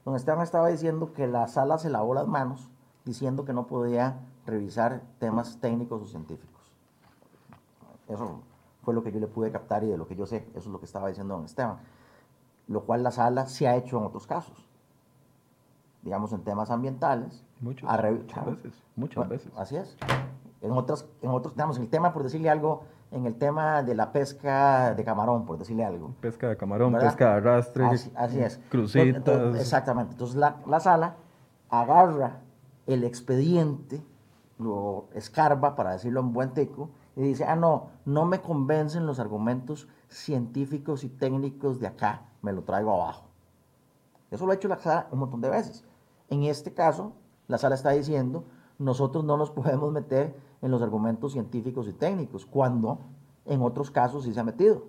Don 0.06 0.16
Esteban 0.16 0.40
estaba 0.40 0.68
diciendo 0.68 1.12
que 1.12 1.26
la 1.26 1.48
sala 1.48 1.76
se 1.76 1.90
lavó 1.90 2.14
las 2.14 2.26
manos 2.26 2.70
diciendo 3.04 3.44
que 3.44 3.52
no 3.52 3.66
podía 3.66 4.20
revisar 4.46 5.02
temas 5.18 5.58
técnicos 5.60 6.00
o 6.00 6.06
científicos. 6.06 6.72
Eso 8.08 8.40
fue 8.84 8.94
lo 8.94 9.02
que 9.02 9.12
yo 9.12 9.20
le 9.20 9.26
pude 9.26 9.50
captar 9.52 9.84
y 9.84 9.88
de 9.88 9.98
lo 9.98 10.08
que 10.08 10.16
yo 10.16 10.24
sé, 10.24 10.46
eso 10.54 10.60
es 10.60 10.66
lo 10.68 10.78
que 10.78 10.86
estaba 10.86 11.08
diciendo 11.08 11.34
don 11.34 11.44
Esteban. 11.44 11.76
Lo 12.68 12.84
cual 12.84 13.02
la 13.02 13.10
sala 13.10 13.46
se 13.48 13.68
ha 13.68 13.76
hecho 13.76 13.98
en 13.98 14.04
otros 14.04 14.26
casos. 14.26 14.66
Digamos, 16.02 16.32
en 16.32 16.42
temas 16.42 16.70
ambientales. 16.70 17.44
Muchas, 17.60 17.90
veces. 18.02 18.72
Muchas 18.96 19.28
veces. 19.28 19.52
Así 19.56 19.76
es. 19.76 19.96
En 20.60 20.72
otros, 20.72 21.08
en 21.22 21.30
otros, 21.30 21.54
digamos, 21.54 21.76
en 21.76 21.84
el 21.84 21.90
tema, 21.90 22.12
por 22.12 22.22
decirle 22.22 22.50
algo, 22.50 22.84
en 23.10 23.26
el 23.26 23.36
tema 23.36 23.82
de 23.82 23.94
la 23.94 24.12
pesca 24.12 24.94
de 24.94 25.04
camarón, 25.04 25.46
por 25.46 25.58
decirle 25.58 25.84
algo. 25.84 26.14
Pesca 26.20 26.48
de 26.48 26.56
camarón, 26.56 26.92
pesca 26.94 27.30
de 27.30 27.36
arrastre. 27.36 27.84
Así, 28.14 28.40
es. 28.40 28.60
Crucitas. 28.68 29.56
exactamente. 29.56 30.12
Entonces 30.12 30.36
la, 30.36 30.56
la 30.66 30.80
sala 30.80 31.16
agarra 31.68 32.40
el 32.86 33.04
expediente 33.04 34.02
lo 34.58 35.08
escarba, 35.14 35.76
para 35.76 35.92
decirlo 35.92 36.20
en 36.20 36.32
buen 36.32 36.52
teco, 36.52 36.90
y 37.16 37.22
dice, 37.22 37.44
ah, 37.44 37.56
no, 37.56 37.90
no 38.04 38.24
me 38.26 38.40
convencen 38.40 39.06
los 39.06 39.18
argumentos 39.18 39.88
científicos 40.08 41.04
y 41.04 41.08
técnicos 41.08 41.80
de 41.80 41.86
acá, 41.86 42.22
me 42.42 42.52
lo 42.52 42.62
traigo 42.62 42.92
abajo. 42.92 43.27
Eso 44.30 44.46
lo 44.46 44.52
ha 44.52 44.54
hecho 44.54 44.68
la 44.68 44.78
sala 44.78 45.08
un 45.10 45.20
montón 45.20 45.40
de 45.40 45.50
veces. 45.50 45.84
En 46.28 46.44
este 46.44 46.72
caso, 46.72 47.12
la 47.46 47.58
sala 47.58 47.74
está 47.74 47.90
diciendo, 47.90 48.44
nosotros 48.78 49.24
no 49.24 49.36
nos 49.36 49.50
podemos 49.58 49.92
meter 49.92 50.34
en 50.60 50.70
los 50.70 50.82
argumentos 50.82 51.32
científicos 51.32 51.88
y 51.88 51.92
técnicos, 51.92 52.46
cuando 52.46 53.00
en 53.44 53.62
otros 53.62 53.90
casos 53.90 54.24
sí 54.24 54.34
se 54.34 54.40
ha 54.40 54.44
metido. 54.44 54.84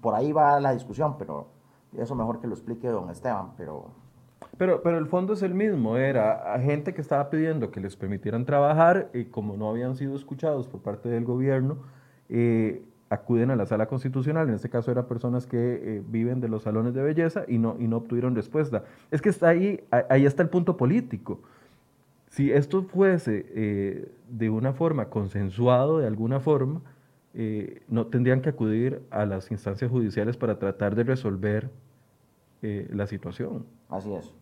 Por 0.00 0.14
ahí 0.14 0.32
va 0.32 0.60
la 0.60 0.72
discusión, 0.72 1.16
pero 1.18 1.48
eso 1.96 2.14
mejor 2.14 2.40
que 2.40 2.46
lo 2.46 2.54
explique 2.54 2.88
don 2.88 3.10
Esteban, 3.10 3.52
pero 3.56 3.90
pero, 4.56 4.82
pero 4.82 4.98
el 4.98 5.06
fondo 5.06 5.32
es 5.32 5.42
el 5.42 5.54
mismo, 5.54 5.96
era 5.96 6.58
gente 6.60 6.92
que 6.92 7.00
estaba 7.00 7.30
pidiendo 7.30 7.70
que 7.70 7.80
les 7.80 7.96
permitieran 7.96 8.44
trabajar 8.44 9.10
y 9.14 9.26
como 9.26 9.56
no 9.56 9.70
habían 9.70 9.96
sido 9.96 10.14
escuchados 10.16 10.66
por 10.68 10.80
parte 10.80 11.08
del 11.08 11.24
gobierno, 11.24 11.78
eh, 12.28 12.84
acuden 13.10 13.50
a 13.50 13.56
la 13.56 13.66
sala 13.66 13.86
constitucional, 13.86 14.48
en 14.48 14.54
este 14.54 14.70
caso 14.70 14.90
eran 14.90 15.06
personas 15.06 15.46
que 15.46 15.58
eh, 15.58 16.02
viven 16.08 16.40
de 16.40 16.48
los 16.48 16.62
salones 16.62 16.94
de 16.94 17.02
belleza 17.02 17.44
y 17.46 17.58
no, 17.58 17.76
y 17.78 17.88
no 17.88 17.98
obtuvieron 17.98 18.34
respuesta. 18.34 18.84
Es 19.10 19.20
que 19.20 19.28
está 19.28 19.48
ahí, 19.48 19.84
ahí 20.08 20.24
está 20.24 20.42
el 20.42 20.48
punto 20.48 20.76
político. 20.76 21.40
Si 22.28 22.52
esto 22.52 22.84
fuese 22.84 23.46
eh, 23.50 24.12
de 24.28 24.50
una 24.50 24.72
forma 24.72 25.06
consensuado, 25.10 25.98
de 25.98 26.06
alguna 26.06 26.40
forma, 26.40 26.80
no 27.88 28.06
tendrían 28.08 28.40
que 28.40 28.48
acudir 28.48 29.02
a 29.10 29.24
las 29.24 29.52
instancias 29.52 29.88
judiciales 29.88 30.36
para 30.36 30.58
tratar 30.58 30.96
de 30.96 31.04
resolver 31.04 31.70
la 32.60 33.06
situación. 33.06 33.66
Así 33.88 34.12
es. 34.12 34.34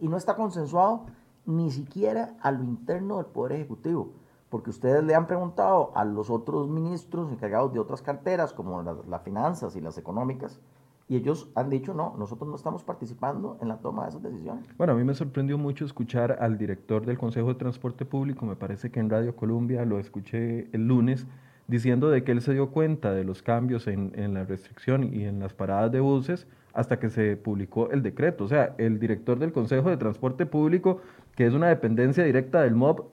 Y 0.00 0.08
no 0.08 0.16
está 0.16 0.36
consensuado 0.36 1.06
ni 1.44 1.70
siquiera 1.70 2.36
a 2.40 2.50
lo 2.50 2.64
interno 2.64 3.16
del 3.16 3.26
Poder 3.26 3.52
Ejecutivo, 3.52 4.12
porque 4.56 4.70
ustedes 4.70 5.04
le 5.04 5.14
han 5.14 5.26
preguntado 5.26 5.92
a 5.94 6.02
los 6.06 6.30
otros 6.30 6.66
ministros 6.66 7.30
encargados 7.30 7.74
de 7.74 7.78
otras 7.78 8.00
carteras, 8.00 8.54
como 8.54 8.82
las, 8.82 9.22
finanzas 9.22 9.76
y 9.76 9.82
las 9.82 9.98
económicas, 9.98 10.62
y 11.08 11.16
ellos 11.16 11.50
han 11.54 11.68
dicho, 11.68 11.92
no, 11.92 12.14
nosotros 12.16 12.48
no 12.48 12.56
estamos 12.56 12.82
participando 12.82 13.58
en 13.60 13.68
la 13.68 13.76
toma 13.76 14.04
de 14.04 14.08
esas 14.08 14.22
decisiones. 14.22 14.64
Bueno, 14.78 14.94
a 14.94 14.96
mí 14.96 15.04
me 15.04 15.12
sorprendió 15.12 15.58
mucho 15.58 15.84
escuchar 15.84 16.38
al 16.40 16.56
director 16.56 17.04
del 17.04 17.18
Consejo 17.18 17.48
de 17.48 17.56
Transporte 17.56 18.06
Público, 18.06 18.46
me 18.46 18.56
parece 18.56 18.90
que 18.90 18.98
en 18.98 19.10
Radio 19.10 19.36
Colombia 19.36 19.84
lo 19.84 19.98
escuché 19.98 20.70
el 20.72 20.88
lunes, 20.88 21.26
diciendo 21.66 22.08
de 22.08 22.24
que 22.24 22.32
él 22.32 22.40
se 22.40 22.54
dio 22.54 22.70
cuenta 22.70 23.12
de 23.12 23.24
los 23.24 23.42
cambios 23.42 23.86
en, 23.86 24.12
en 24.14 24.32
la 24.32 24.44
restricción 24.44 25.12
y 25.12 25.24
en 25.24 25.38
las 25.38 25.52
paradas 25.52 25.92
de 25.92 26.00
buses 26.00 26.46
hasta 26.76 26.98
que 26.98 27.08
se 27.08 27.38
publicó 27.38 27.90
el 27.90 28.02
decreto. 28.02 28.44
O 28.44 28.48
sea, 28.48 28.74
el 28.76 29.00
director 29.00 29.38
del 29.38 29.52
Consejo 29.52 29.88
de 29.88 29.96
Transporte 29.96 30.44
Público, 30.44 31.00
que 31.34 31.46
es 31.46 31.54
una 31.54 31.68
dependencia 31.68 32.22
directa 32.22 32.60
del 32.60 32.74
MOB, 32.74 33.06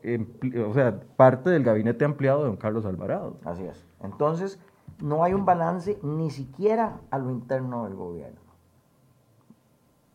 o 0.67 0.73
sea, 0.73 0.99
parte 1.15 1.49
del 1.49 1.63
gabinete 1.63 2.03
ampliado 2.03 2.39
de 2.39 2.47
don 2.47 2.57
Carlos 2.57 2.85
Alvarado. 2.85 3.37
Así 3.45 3.63
es. 3.63 3.85
Entonces, 4.01 4.59
no 5.01 5.23
hay 5.23 5.33
un 5.33 5.45
balance 5.45 5.97
ni 6.03 6.29
siquiera 6.29 6.99
a 7.09 7.17
lo 7.17 7.31
interno 7.31 7.85
del 7.85 7.95
gobierno. 7.95 8.41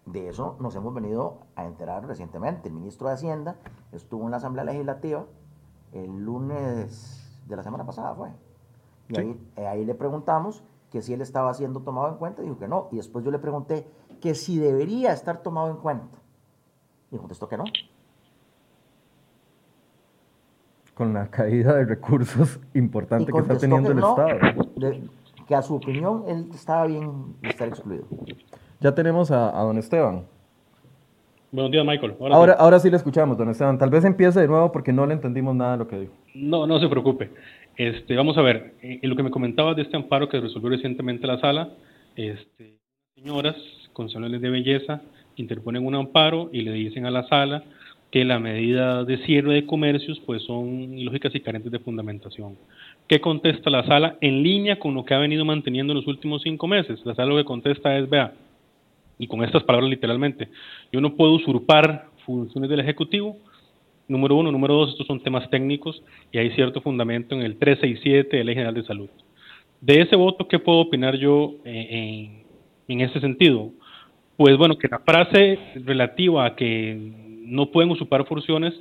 De 0.04 0.28
eso 0.28 0.56
nos 0.60 0.76
hemos 0.76 0.92
venido 0.92 1.38
a 1.56 1.64
enterar 1.64 2.06
recientemente. 2.06 2.68
El 2.68 2.74
ministro 2.74 3.08
de 3.08 3.14
Hacienda 3.14 3.56
estuvo 3.92 4.24
en 4.24 4.30
la 4.30 4.36
Asamblea 4.36 4.64
Legislativa 4.64 5.24
el 5.92 6.22
lunes 6.22 7.42
de 7.46 7.56
la 7.56 7.62
semana 7.62 7.86
pasada, 7.86 8.14
fue. 8.14 8.28
Y 9.08 9.18
ahí, 9.18 9.50
eh, 9.56 9.66
ahí 9.66 9.86
le 9.86 9.94
preguntamos 9.94 10.62
que 10.90 11.02
si 11.02 11.12
él 11.12 11.20
estaba 11.20 11.52
siendo 11.54 11.80
tomado 11.80 12.08
en 12.08 12.14
cuenta, 12.16 12.42
dijo 12.42 12.58
que 12.58 12.68
no. 12.68 12.88
Y 12.92 12.96
después 12.96 13.24
yo 13.24 13.30
le 13.30 13.38
pregunté 13.38 13.86
que 14.20 14.34
si 14.34 14.58
debería 14.58 15.12
estar 15.12 15.42
tomado 15.42 15.70
en 15.70 15.76
cuenta. 15.76 16.18
Y 17.10 17.16
contestó 17.16 17.48
que 17.48 17.56
no. 17.56 17.64
Con 20.94 21.14
la 21.14 21.28
caída 21.30 21.74
de 21.74 21.84
recursos 21.84 22.58
importante 22.74 23.32
que 23.32 23.38
está 23.38 23.56
teniendo 23.56 23.92
el 23.92 23.98
Estado. 23.98 24.38
que 25.46 25.54
a 25.54 25.62
su 25.62 25.74
opinión 25.76 26.24
él 26.26 26.48
estaba 26.52 26.86
bien 26.86 27.36
estar 27.42 27.68
excluido. 27.68 28.04
Ya 28.80 28.94
tenemos 28.94 29.30
a, 29.30 29.50
don 29.62 29.78
Esteban. 29.78 30.24
Buenos 31.50 31.72
días, 31.72 31.86
Michael. 31.86 32.16
Ahora, 32.30 32.52
ahora, 32.54 32.78
sí. 32.78 32.90
le 32.90 32.96
escuchamos, 32.96 33.38
don 33.38 33.48
Esteban. 33.48 33.78
Tal 33.78 33.90
vez 33.90 34.04
empiece 34.04 34.40
de 34.40 34.48
nuevo 34.48 34.70
porque 34.70 34.92
no 34.92 35.06
le 35.06 35.14
entendimos 35.14 35.54
nada 35.54 35.72
de 35.72 35.78
lo 35.78 35.88
que 35.88 36.00
dijo. 36.00 36.12
No, 36.34 36.66
no 36.66 36.78
se 36.78 36.88
preocupe. 36.88 37.30
Este, 37.78 38.16
vamos 38.16 38.36
a 38.36 38.42
ver, 38.42 38.74
en 38.82 39.08
lo 39.08 39.14
que 39.14 39.22
me 39.22 39.30
comentaba 39.30 39.72
de 39.72 39.82
este 39.82 39.96
amparo 39.96 40.28
que 40.28 40.40
resolvió 40.40 40.68
recientemente 40.68 41.28
la 41.28 41.38
sala, 41.38 41.70
este, 42.16 42.78
señoras 43.14 43.54
con 43.92 44.10
salones 44.10 44.40
de 44.40 44.50
belleza 44.50 45.00
interponen 45.36 45.86
un 45.86 45.94
amparo 45.94 46.50
y 46.52 46.62
le 46.62 46.72
dicen 46.72 47.06
a 47.06 47.12
la 47.12 47.28
sala 47.28 47.62
que 48.10 48.24
la 48.24 48.40
medida 48.40 49.04
de 49.04 49.18
cierre 49.18 49.54
de 49.54 49.66
comercios 49.66 50.20
pues 50.26 50.42
son 50.42 50.98
ilógicas 50.98 51.32
y 51.36 51.40
carentes 51.40 51.70
de 51.70 51.78
fundamentación. 51.78 52.56
¿Qué 53.06 53.20
contesta 53.20 53.70
la 53.70 53.86
sala? 53.86 54.16
En 54.20 54.42
línea 54.42 54.80
con 54.80 54.94
lo 54.94 55.04
que 55.04 55.14
ha 55.14 55.18
venido 55.18 55.44
manteniendo 55.44 55.92
en 55.92 55.98
los 55.98 56.06
últimos 56.08 56.42
cinco 56.42 56.66
meses. 56.66 56.98
La 57.04 57.14
sala 57.14 57.28
lo 57.28 57.36
que 57.36 57.44
contesta 57.44 57.96
es, 57.96 58.10
vea, 58.10 58.32
y 59.20 59.28
con 59.28 59.44
estas 59.44 59.62
palabras 59.62 59.88
literalmente, 59.88 60.48
yo 60.90 61.00
no 61.00 61.14
puedo 61.14 61.34
usurpar 61.34 62.06
funciones 62.26 62.70
del 62.70 62.80
Ejecutivo. 62.80 63.36
Número 64.08 64.36
uno. 64.36 64.50
Número 64.50 64.74
dos, 64.74 64.90
estos 64.90 65.06
son 65.06 65.22
temas 65.22 65.48
técnicos 65.50 66.02
y 66.32 66.38
hay 66.38 66.50
cierto 66.52 66.80
fundamento 66.80 67.34
en 67.34 67.42
el 67.42 67.58
367 67.58 68.38
de 68.38 68.44
Ley 68.44 68.54
General 68.54 68.74
de 68.74 68.82
Salud. 68.84 69.10
De 69.80 70.00
ese 70.00 70.16
voto, 70.16 70.48
¿qué 70.48 70.58
puedo 70.58 70.78
opinar 70.78 71.16
yo 71.16 71.54
eh, 71.64 72.42
en, 72.88 73.00
ese 73.00 73.20
sentido? 73.20 73.70
Pues 74.36 74.56
bueno, 74.56 74.76
que 74.78 74.88
la 74.88 75.00
frase 75.00 75.58
relativa 75.84 76.46
a 76.46 76.56
que 76.56 76.96
no 77.44 77.70
pueden 77.70 77.90
usurpar 77.90 78.26
funciones 78.26 78.74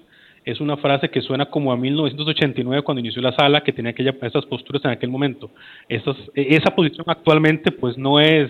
es 0.45 0.61
una 0.61 0.77
frase 0.77 1.09
que 1.09 1.21
suena 1.21 1.47
como 1.47 1.73
a 1.73 1.77
1989 1.77 2.81
cuando 2.83 3.01
inició 3.01 3.21
la 3.21 3.35
sala, 3.35 3.61
que 3.61 3.73
tenía 3.73 3.91
aquella, 3.91 4.15
esas 4.21 4.45
posturas 4.45 4.83
en 4.85 4.91
aquel 4.91 5.09
momento. 5.09 5.51
esa 5.89 6.73
posición 6.73 7.05
actualmente 7.07 7.71
pues 7.71 7.97
no 7.97 8.19
es, 8.19 8.49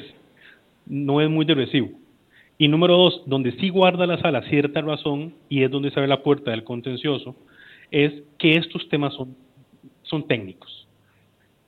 no 0.85 1.21
es 1.21 1.29
muy 1.29 1.43
de 1.43 1.55
recibo. 1.55 1.89
Y 2.57 2.67
número 2.67 2.97
dos, 2.97 3.23
donde 3.27 3.51
sí 3.53 3.69
guarda 3.69 4.07
la 4.07 4.19
sala 4.19 4.41
cierta 4.43 4.81
razón, 4.81 5.33
y 5.47 5.63
es 5.63 5.71
donde 5.71 5.91
se 5.91 5.99
abre 5.99 6.07
la 6.07 6.23
puerta 6.23 6.51
del 6.51 6.63
contencioso, 6.63 7.35
es 7.91 8.11
que 8.37 8.53
estos 8.53 8.89
temas 8.89 9.13
son, 9.13 9.35
son 10.03 10.27
técnicos. 10.27 10.87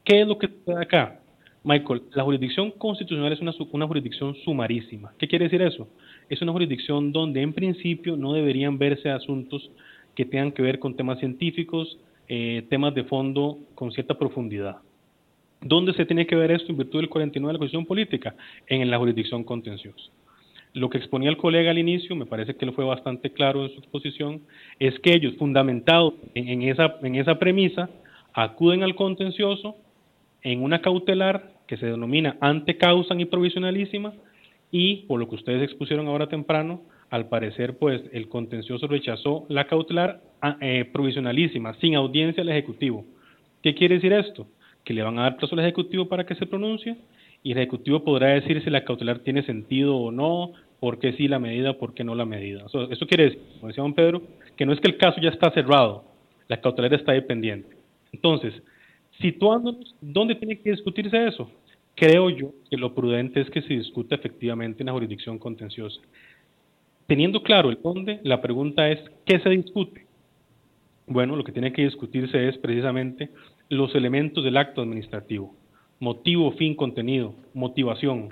¿Qué 0.04 0.22
es 0.22 0.28
lo 0.28 0.38
que 0.38 0.48
está 0.48 0.82
acá? 0.82 1.20
Michael, 1.64 2.02
la 2.14 2.24
jurisdicción 2.24 2.72
constitucional 2.72 3.32
es 3.34 3.42
una, 3.42 3.54
una 3.72 3.88
jurisdicción 3.88 4.36
sumarísima. 4.44 5.14
¿Qué 5.20 5.28
quiere 5.28 5.46
decir 5.46 5.62
eso? 5.62 5.88
Es 6.30 6.42
una 6.42 6.54
jurisdicción 6.54 7.12
donde 7.12 7.42
en 7.42 7.54
principio 7.54 8.16
no 8.16 8.34
deberían 8.34 8.78
verse 8.78 9.10
asuntos 9.10 9.70
que 10.16 10.26
tengan 10.26 10.52
que 10.52 10.62
ver 10.62 10.80
con 10.80 10.96
temas 10.96 11.20
científicos, 11.20 12.00
eh, 12.28 12.66
temas 12.70 12.96
de 12.96 13.04
fondo 13.04 13.60
con 13.76 13.92
cierta 13.92 14.18
profundidad. 14.18 14.78
¿Dónde 15.62 15.94
se 15.94 16.06
tiene 16.06 16.26
que 16.26 16.36
ver 16.36 16.52
esto 16.52 16.72
en 16.72 16.78
virtud 16.78 17.00
del 17.00 17.10
49 17.10 17.48
de 17.50 17.54
la 17.54 17.60
Constitución 17.60 17.86
Política? 17.86 18.36
En 18.68 18.90
la 18.90 18.98
jurisdicción 18.98 19.44
contenciosa. 19.44 20.10
Lo 20.74 20.90
que 20.90 21.00
exponía 21.00 21.30
el 21.30 21.38
colega 21.38 21.72
al 21.72 21.80
inicio, 21.80 22.16
me 22.16 22.28
parece 22.28 22.56
que 22.56 22.66
lo 22.66 22.74
fue 22.74 22.86
bastante 22.86 23.32
claro 23.32 23.64
en 23.64 23.72
su 23.72 23.80
exposición, 23.80 24.42
es 24.78 25.00
que 25.00 25.14
ellos, 25.14 25.36
fundamentados 25.38 26.14
en, 26.36 26.62
esa, 26.62 27.40
premisa, 27.40 27.90
acuden 28.34 28.84
al 28.84 28.96
contencioso 28.96 29.76
en 30.44 30.62
una 30.62 30.82
cautelar 30.82 31.54
que 31.68 31.78
se 31.78 31.88
denomina 31.88 32.38
ante 32.40 32.78
causa 32.78 33.16
y 33.18 33.26
provisionalísima 33.26 34.14
y 34.72 35.08
por 35.08 35.20
lo 35.20 35.28
que 35.28 35.36
ustedes 35.36 35.64
expusieron 35.64 36.08
ahora 36.08 36.28
temprano, 36.28 36.82
al 37.10 37.28
parecer 37.28 37.78
pues 37.80 38.04
el 38.12 38.30
contencioso 38.30 38.88
rechazó 38.88 39.46
la 39.50 39.66
cautelar 39.66 40.22
ah, 40.42 40.58
eh, 40.62 40.86
provisionalísima, 40.94 41.74
sin 41.76 41.96
audiencia 41.96 42.44
al 42.44 42.50
Ejecutivo. 42.50 43.06
¿Qué 43.64 43.74
quiere 43.74 43.96
decir 43.96 44.14
esto? 44.14 44.48
Que 44.84 44.94
le 44.94 45.02
van 45.02 45.18
a 45.18 45.24
dar 45.24 45.38
plazo 45.38 45.56
al 45.56 45.62
Ejecutivo 45.62 46.08
para 46.08 46.28
que 46.28 46.36
se 46.36 46.46
pronuncie 46.46 46.96
y 47.44 47.52
el 47.52 47.58
Ejecutivo 47.58 48.04
podrá 48.04 48.28
decir 48.30 48.64
si 48.64 48.70
la 48.70 48.84
cautelar 48.84 49.20
tiene 49.20 49.44
sentido 49.44 49.96
o 49.98 50.12
no, 50.12 50.54
por 50.80 51.00
qué 51.00 51.14
sí 51.14 51.28
la 51.28 51.40
medida, 51.40 51.74
por 51.74 51.94
qué 51.94 52.04
no 52.04 52.16
la 52.16 52.26
medida. 52.26 52.66
eso 52.66 53.08
quiere 53.08 53.26
decir, 53.26 53.42
como 53.56 53.68
decía 53.68 53.84
don 53.84 53.94
Pedro, 53.94 54.22
que 54.56 54.66
no 54.66 54.74
es 54.74 54.80
que 54.80 54.88
el 54.88 54.98
caso 54.98 55.20
ya 55.22 55.30
está 55.30 55.52
cerrado, 55.52 56.04
la 56.48 56.60
cautelar 56.60 56.94
está 56.94 57.12
dependiente. 57.14 57.76
Entonces, 58.12 58.54
Situándonos, 59.22 59.96
¿dónde 60.00 60.36
tiene 60.36 60.60
que 60.60 60.72
discutirse 60.72 61.28
eso? 61.28 61.52
Creo 61.96 62.30
yo 62.30 62.54
que 62.70 62.78
lo 62.78 62.96
prudente 62.96 63.42
es 63.42 63.50
que 63.50 63.62
se 63.62 63.74
discuta 63.74 64.16
efectivamente 64.16 64.82
en 64.82 64.88
la 64.88 64.94
jurisdicción 64.94 65.38
contenciosa. 65.38 66.00
Teniendo 67.06 67.44
claro 67.44 67.70
el 67.70 67.80
dónde, 67.84 68.22
la 68.24 68.42
pregunta 68.42 68.90
es, 68.90 69.00
¿qué 69.26 69.40
se 69.40 69.50
discute? 69.50 70.06
Bueno, 71.06 71.36
lo 71.36 71.44
que 71.44 71.52
tiene 71.52 71.74
que 71.74 71.84
discutirse 71.84 72.48
es 72.48 72.58
precisamente 72.60 73.30
los 73.68 73.94
elementos 73.96 74.44
del 74.44 74.58
acto 74.58 74.82
administrativo. 74.82 75.54
Motivo, 76.00 76.52
fin, 76.54 76.76
contenido, 76.76 77.34
motivación. 77.54 78.30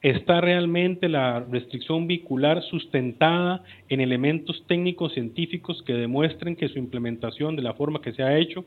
¿Está 0.00 0.40
realmente 0.40 1.08
la 1.08 1.40
restricción 1.40 2.06
vehicular 2.06 2.62
sustentada 2.62 3.62
en 3.88 4.00
elementos 4.00 4.64
técnicos 4.66 5.12
científicos 5.12 5.82
que 5.82 5.92
demuestren 5.92 6.56
que 6.56 6.68
su 6.68 6.78
implementación 6.78 7.56
de 7.56 7.62
la 7.62 7.74
forma 7.74 8.00
que 8.00 8.12
se 8.12 8.22
ha 8.22 8.38
hecho 8.38 8.64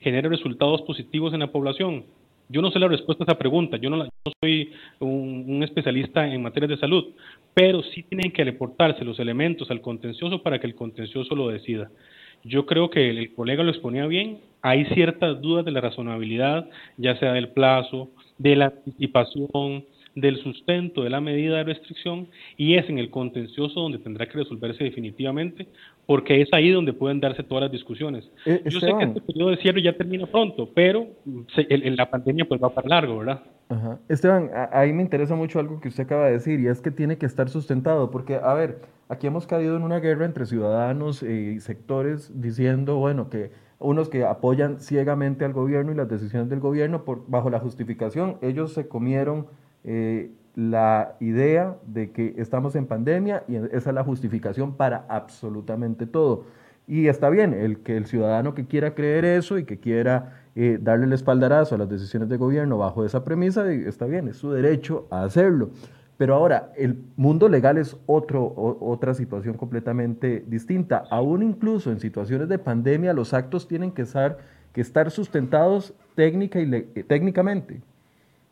genere 0.00 0.28
resultados 0.28 0.82
positivos 0.82 1.32
en 1.32 1.40
la 1.40 1.52
población? 1.52 2.04
Yo 2.48 2.62
no 2.62 2.70
sé 2.70 2.78
la 2.78 2.88
respuesta 2.88 3.24
a 3.24 3.26
esa 3.26 3.38
pregunta, 3.38 3.76
yo 3.76 3.90
no, 3.90 4.06
soy 4.40 4.72
un, 5.00 5.62
especialista 5.62 6.26
en 6.26 6.42
materia 6.42 6.68
de 6.68 6.76
salud, 6.76 7.06
pero 7.54 7.82
sí 7.82 8.02
tienen 8.04 8.32
que 8.32 8.44
reportarse 8.44 9.04
los 9.04 9.18
elementos 9.18 9.70
al 9.70 9.80
contencioso 9.80 10.42
para 10.42 10.60
que 10.60 10.66
el 10.66 10.74
contencioso 10.74 11.34
lo 11.34 11.48
decida. 11.48 11.90
Yo 12.44 12.66
creo 12.66 12.90
que 12.90 13.10
el, 13.10 13.34
colega 13.34 13.64
lo 13.64 13.70
exponía 13.70 14.06
bien, 14.06 14.38
hay 14.66 14.84
ciertas 14.86 15.40
dudas 15.40 15.64
de 15.64 15.70
la 15.70 15.80
razonabilidad, 15.80 16.68
ya 16.96 17.16
sea 17.18 17.32
del 17.32 17.50
plazo, 17.50 18.10
de 18.38 18.56
la 18.56 18.66
anticipación, 18.66 19.84
del 20.16 20.38
sustento 20.38 21.04
de 21.04 21.10
la 21.10 21.20
medida 21.20 21.58
de 21.58 21.64
restricción 21.64 22.26
y 22.56 22.74
es 22.74 22.88
en 22.88 22.98
el 22.98 23.10
contencioso 23.10 23.80
donde 23.80 23.98
tendrá 23.98 24.26
que 24.26 24.38
resolverse 24.38 24.82
definitivamente, 24.82 25.68
porque 26.06 26.40
es 26.40 26.48
ahí 26.52 26.70
donde 26.70 26.94
pueden 26.94 27.20
darse 27.20 27.42
todas 27.42 27.62
las 27.62 27.70
discusiones. 27.70 28.28
Eh, 28.46 28.62
Yo 28.64 28.80
sé 28.80 28.88
que 28.98 29.04
este 29.04 29.20
periodo 29.20 29.50
de 29.50 29.58
cierre 29.58 29.82
ya 29.82 29.92
termina 29.92 30.26
pronto, 30.26 30.70
pero 30.74 31.06
en 31.56 31.96
la 31.96 32.10
pandemia 32.10 32.46
pues 32.46 32.60
va 32.60 32.70
para 32.70 32.88
largo, 32.88 33.18
¿verdad? 33.18 33.42
Esteban, 34.08 34.50
ahí 34.72 34.92
me 34.92 35.02
interesa 35.02 35.34
mucho 35.34 35.60
algo 35.60 35.80
que 35.80 35.88
usted 35.88 36.04
acaba 36.04 36.26
de 36.26 36.32
decir 36.32 36.58
y 36.60 36.66
es 36.66 36.80
que 36.80 36.90
tiene 36.90 37.18
que 37.18 37.26
estar 37.26 37.48
sustentado, 37.50 38.10
porque 38.10 38.36
a 38.36 38.54
ver, 38.54 38.80
aquí 39.08 39.26
hemos 39.26 39.46
caído 39.46 39.76
en 39.76 39.82
una 39.82 40.00
guerra 40.00 40.24
entre 40.24 40.46
ciudadanos 40.46 41.22
y 41.22 41.60
sectores 41.60 42.40
diciendo, 42.40 42.96
bueno, 42.96 43.28
que 43.28 43.50
unos 43.78 44.08
que 44.08 44.24
apoyan 44.24 44.80
ciegamente 44.80 45.44
al 45.44 45.52
gobierno 45.52 45.92
y 45.92 45.94
las 45.94 46.08
decisiones 46.08 46.48
del 46.48 46.60
gobierno 46.60 47.04
por, 47.04 47.24
bajo 47.28 47.50
la 47.50 47.60
justificación, 47.60 48.38
ellos 48.40 48.72
se 48.72 48.88
comieron 48.88 49.46
eh, 49.84 50.30
la 50.54 51.16
idea 51.20 51.76
de 51.86 52.10
que 52.10 52.34
estamos 52.38 52.74
en 52.76 52.86
pandemia 52.86 53.44
y 53.46 53.56
esa 53.56 53.90
es 53.90 53.94
la 53.94 54.04
justificación 54.04 54.74
para 54.74 55.04
absolutamente 55.08 56.06
todo. 56.06 56.44
Y 56.88 57.08
está 57.08 57.28
bien, 57.30 57.52
el 57.52 57.80
que 57.80 57.96
el 57.96 58.06
ciudadano 58.06 58.54
que 58.54 58.66
quiera 58.66 58.94
creer 58.94 59.24
eso 59.24 59.58
y 59.58 59.64
que 59.64 59.78
quiera 59.78 60.40
eh, 60.54 60.78
darle 60.80 61.06
el 61.06 61.12
espaldarazo 61.12 61.74
a 61.74 61.78
las 61.78 61.88
decisiones 61.88 62.28
de 62.28 62.36
gobierno 62.36 62.78
bajo 62.78 63.04
esa 63.04 63.24
premisa, 63.24 63.70
está 63.70 64.06
bien, 64.06 64.28
es 64.28 64.36
su 64.36 64.50
derecho 64.50 65.06
a 65.10 65.24
hacerlo. 65.24 65.70
Pero 66.16 66.34
ahora, 66.34 66.72
el 66.76 66.96
mundo 67.16 67.48
legal 67.48 67.76
es 67.76 67.96
otro, 68.06 68.52
otra 68.80 69.12
situación 69.12 69.56
completamente 69.56 70.42
distinta. 70.46 71.04
Aún 71.10 71.42
incluso 71.42 71.90
en 71.90 72.00
situaciones 72.00 72.48
de 72.48 72.58
pandemia, 72.58 73.12
los 73.12 73.34
actos 73.34 73.68
tienen 73.68 73.92
que 73.92 74.02
estar, 74.02 74.38
que 74.72 74.80
estar 74.80 75.10
sustentados 75.10 75.94
técnica 76.14 76.60
y 76.60 77.02
técnicamente. 77.02 77.82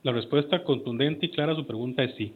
La 0.02 0.12
respuesta 0.12 0.62
contundente 0.62 1.26
y 1.26 1.30
clara 1.30 1.52
a 1.52 1.56
su 1.56 1.66
pregunta 1.66 2.02
es 2.02 2.14
sí. 2.16 2.34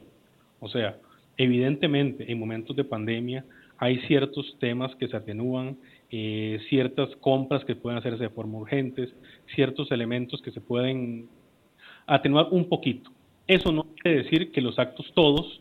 O 0.60 0.68
sea, 0.68 0.96
evidentemente 1.36 2.30
en 2.30 2.38
momentos 2.38 2.74
de 2.74 2.84
pandemia 2.84 3.44
hay 3.76 3.98
ciertos 4.06 4.56
temas 4.58 4.94
que 4.96 5.08
se 5.08 5.16
atenúan, 5.16 5.76
eh, 6.10 6.58
ciertas 6.70 7.14
compras 7.16 7.64
que 7.66 7.76
pueden 7.76 7.98
hacerse 7.98 8.24
de 8.24 8.30
forma 8.30 8.58
urgente, 8.58 9.10
ciertos 9.54 9.90
elementos 9.92 10.40
que 10.40 10.50
se 10.50 10.60
pueden 10.62 11.28
atenuar 12.06 12.48
un 12.50 12.68
poquito. 12.68 13.10
Eso 13.48 13.72
no 13.72 13.86
quiere 14.00 14.22
decir 14.22 14.52
que 14.52 14.60
los 14.60 14.78
actos 14.78 15.10
todos 15.14 15.60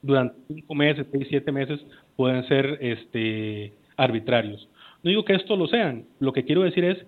durante 0.00 0.36
cinco 0.46 0.74
meses, 0.74 1.06
seis, 1.10 1.26
siete 1.28 1.50
meses 1.52 1.80
pueden 2.16 2.46
ser 2.46 2.78
este, 2.80 3.72
arbitrarios. 3.96 4.68
No 5.02 5.10
digo 5.10 5.24
que 5.24 5.34
esto 5.34 5.56
lo 5.56 5.66
sean, 5.66 6.04
lo 6.20 6.32
que 6.32 6.44
quiero 6.44 6.62
decir 6.62 6.84
es 6.84 6.98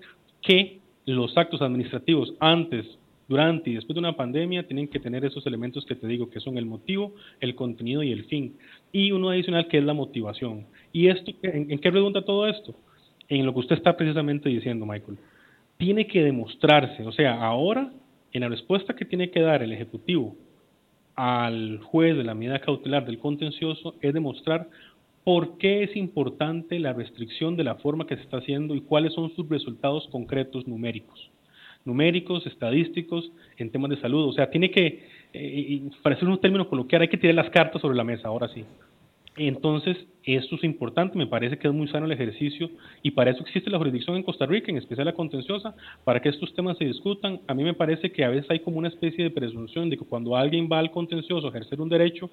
que 0.43 0.81
los 1.07 1.37
actos 1.37 1.63
administrativos 1.63 2.35
antes 2.41 2.87
durante 3.29 3.71
y 3.71 3.75
después 3.75 3.95
de 3.95 4.01
una 4.01 4.17
pandemia 4.17 4.67
tienen 4.67 4.89
que 4.89 4.99
tener 4.99 5.25
esos 5.25 5.47
elementos 5.47 5.87
que 5.87 5.95
te 5.95 6.09
digo, 6.09 6.29
que 6.29 6.41
son 6.41 6.59
el 6.59 6.67
motivo, 6.67 7.15
el 7.39 7.55
contenido 7.55 8.03
y 8.03 8.11
el 8.11 8.25
fin. 8.25 8.57
Y 8.91 9.13
uno 9.13 9.31
adicional 9.31 9.69
que 9.69 9.79
es 9.79 9.85
la 9.85 9.95
motivación. 9.95 10.67
¿Y 10.93 11.07
esto 11.07 11.31
en, 11.43 11.79
qué 11.79 11.91
redunda 11.93 12.23
todo 12.23 12.49
esto? 12.49 12.75
En 13.29 13.47
lo 13.47 13.53
que 13.53 13.61
usted 13.61 13.77
está 13.77 13.97
precisamente 13.97 14.49
diciendo, 14.49 14.85
Michael. 14.85 15.19
tiene 15.79 16.09
que 16.09 16.25
demostrarse, 16.25 17.05
o 17.05 17.13
sea, 17.13 17.41
ahora 17.41 17.93
en 18.33 18.43
la 18.43 18.49
respuesta 18.49 18.95
que 18.95 19.05
tiene 19.05 19.31
que 19.31 19.41
dar 19.41 19.63
el 19.63 19.73
Ejecutivo 19.73 20.37
al 21.17 21.81
juez 21.83 22.17
de 22.17 22.25
la 22.25 22.35
medida 22.35 22.61
cautelar 22.61 23.05
del 23.05 23.19
contencioso 23.19 23.95
es 24.01 24.15
demostrar 24.15 24.69
por 25.25 25.59
qué 25.59 25.83
es 25.83 25.97
importante 25.97 26.79
la 26.79 26.93
restricción 26.93 27.57
de 27.57 27.65
la 27.65 27.75
forma 27.77 28.07
que 28.07 28.17
se 28.17 28.23
está 28.23 28.39
haciendo 28.39 28.75
y 28.75 28.81
cuáles 28.81 29.13
son 29.13 29.35
sus 29.37 29.49
resultados 29.49 30.09
concretos 30.11 30.67
numéricos. 30.67 31.31
Numéricos, 31.85 32.47
estadísticos, 32.47 33.31
en 33.59 33.71
temas 33.71 33.91
de 33.91 34.01
salud. 34.01 34.29
O 34.29 34.33
sea, 34.33 34.51
tiene 34.51 34.71
que, 34.71 35.05
eh, 35.33 35.83
para 36.03 36.15
hacer 36.15 36.29
un 36.29 36.41
término 36.41 36.69
coloquial, 36.69 37.03
hay 37.03 37.09
que 37.09 37.17
tirar 37.17 37.35
las 37.35 37.51
cartas 37.51 37.83
sobre 37.83 37.97
la 37.97 38.05
mesa, 38.05 38.29
ahora 38.29 38.49
sí. 38.49 38.65
Entonces, 39.37 39.97
esto 40.25 40.57
es 40.57 40.65
importante, 40.65 41.17
me 41.17 41.27
parece 41.27 41.57
que 41.59 41.69
es 41.69 41.75
muy 41.75 41.89
sano 41.89 42.07
el 42.07 42.13
ejercicio 42.13 42.71
y 43.03 43.13
para 43.13 43.31
eso 43.31 43.43
existe 43.43 43.71
la 43.71 43.79
jurisdicción 43.79 44.17
en 44.17 44.23
Costa 44.23 44.45
Rica, 44.45 44.71
en 44.71 44.77
especial 44.77 45.07
la 45.07 45.15
contenciosa, 45.15 45.75
para 46.05 46.21
que 46.21 46.29
estos 46.29 46.53
temas 46.55 46.77
se 46.79 46.85
discutan. 46.85 47.41
A 47.47 47.55
mí 47.55 47.65
me 47.65 47.75
parece 47.75 48.13
que 48.13 48.25
a 48.25 48.29
veces 48.29 48.51
hay 48.51 48.61
como 48.61 48.79
una 48.79 48.89
especie 48.89 49.25
de 49.25 49.31
presunción 49.31 49.89
de 49.89 49.97
que 49.97 50.05
cuando 50.05 50.37
alguien 50.37 50.69
va 50.71 50.79
al 50.79 50.91
contencioso 50.91 51.47
a 51.47 51.51
ejercer 51.51 51.81
un 51.81 51.89
derecho, 51.89 52.31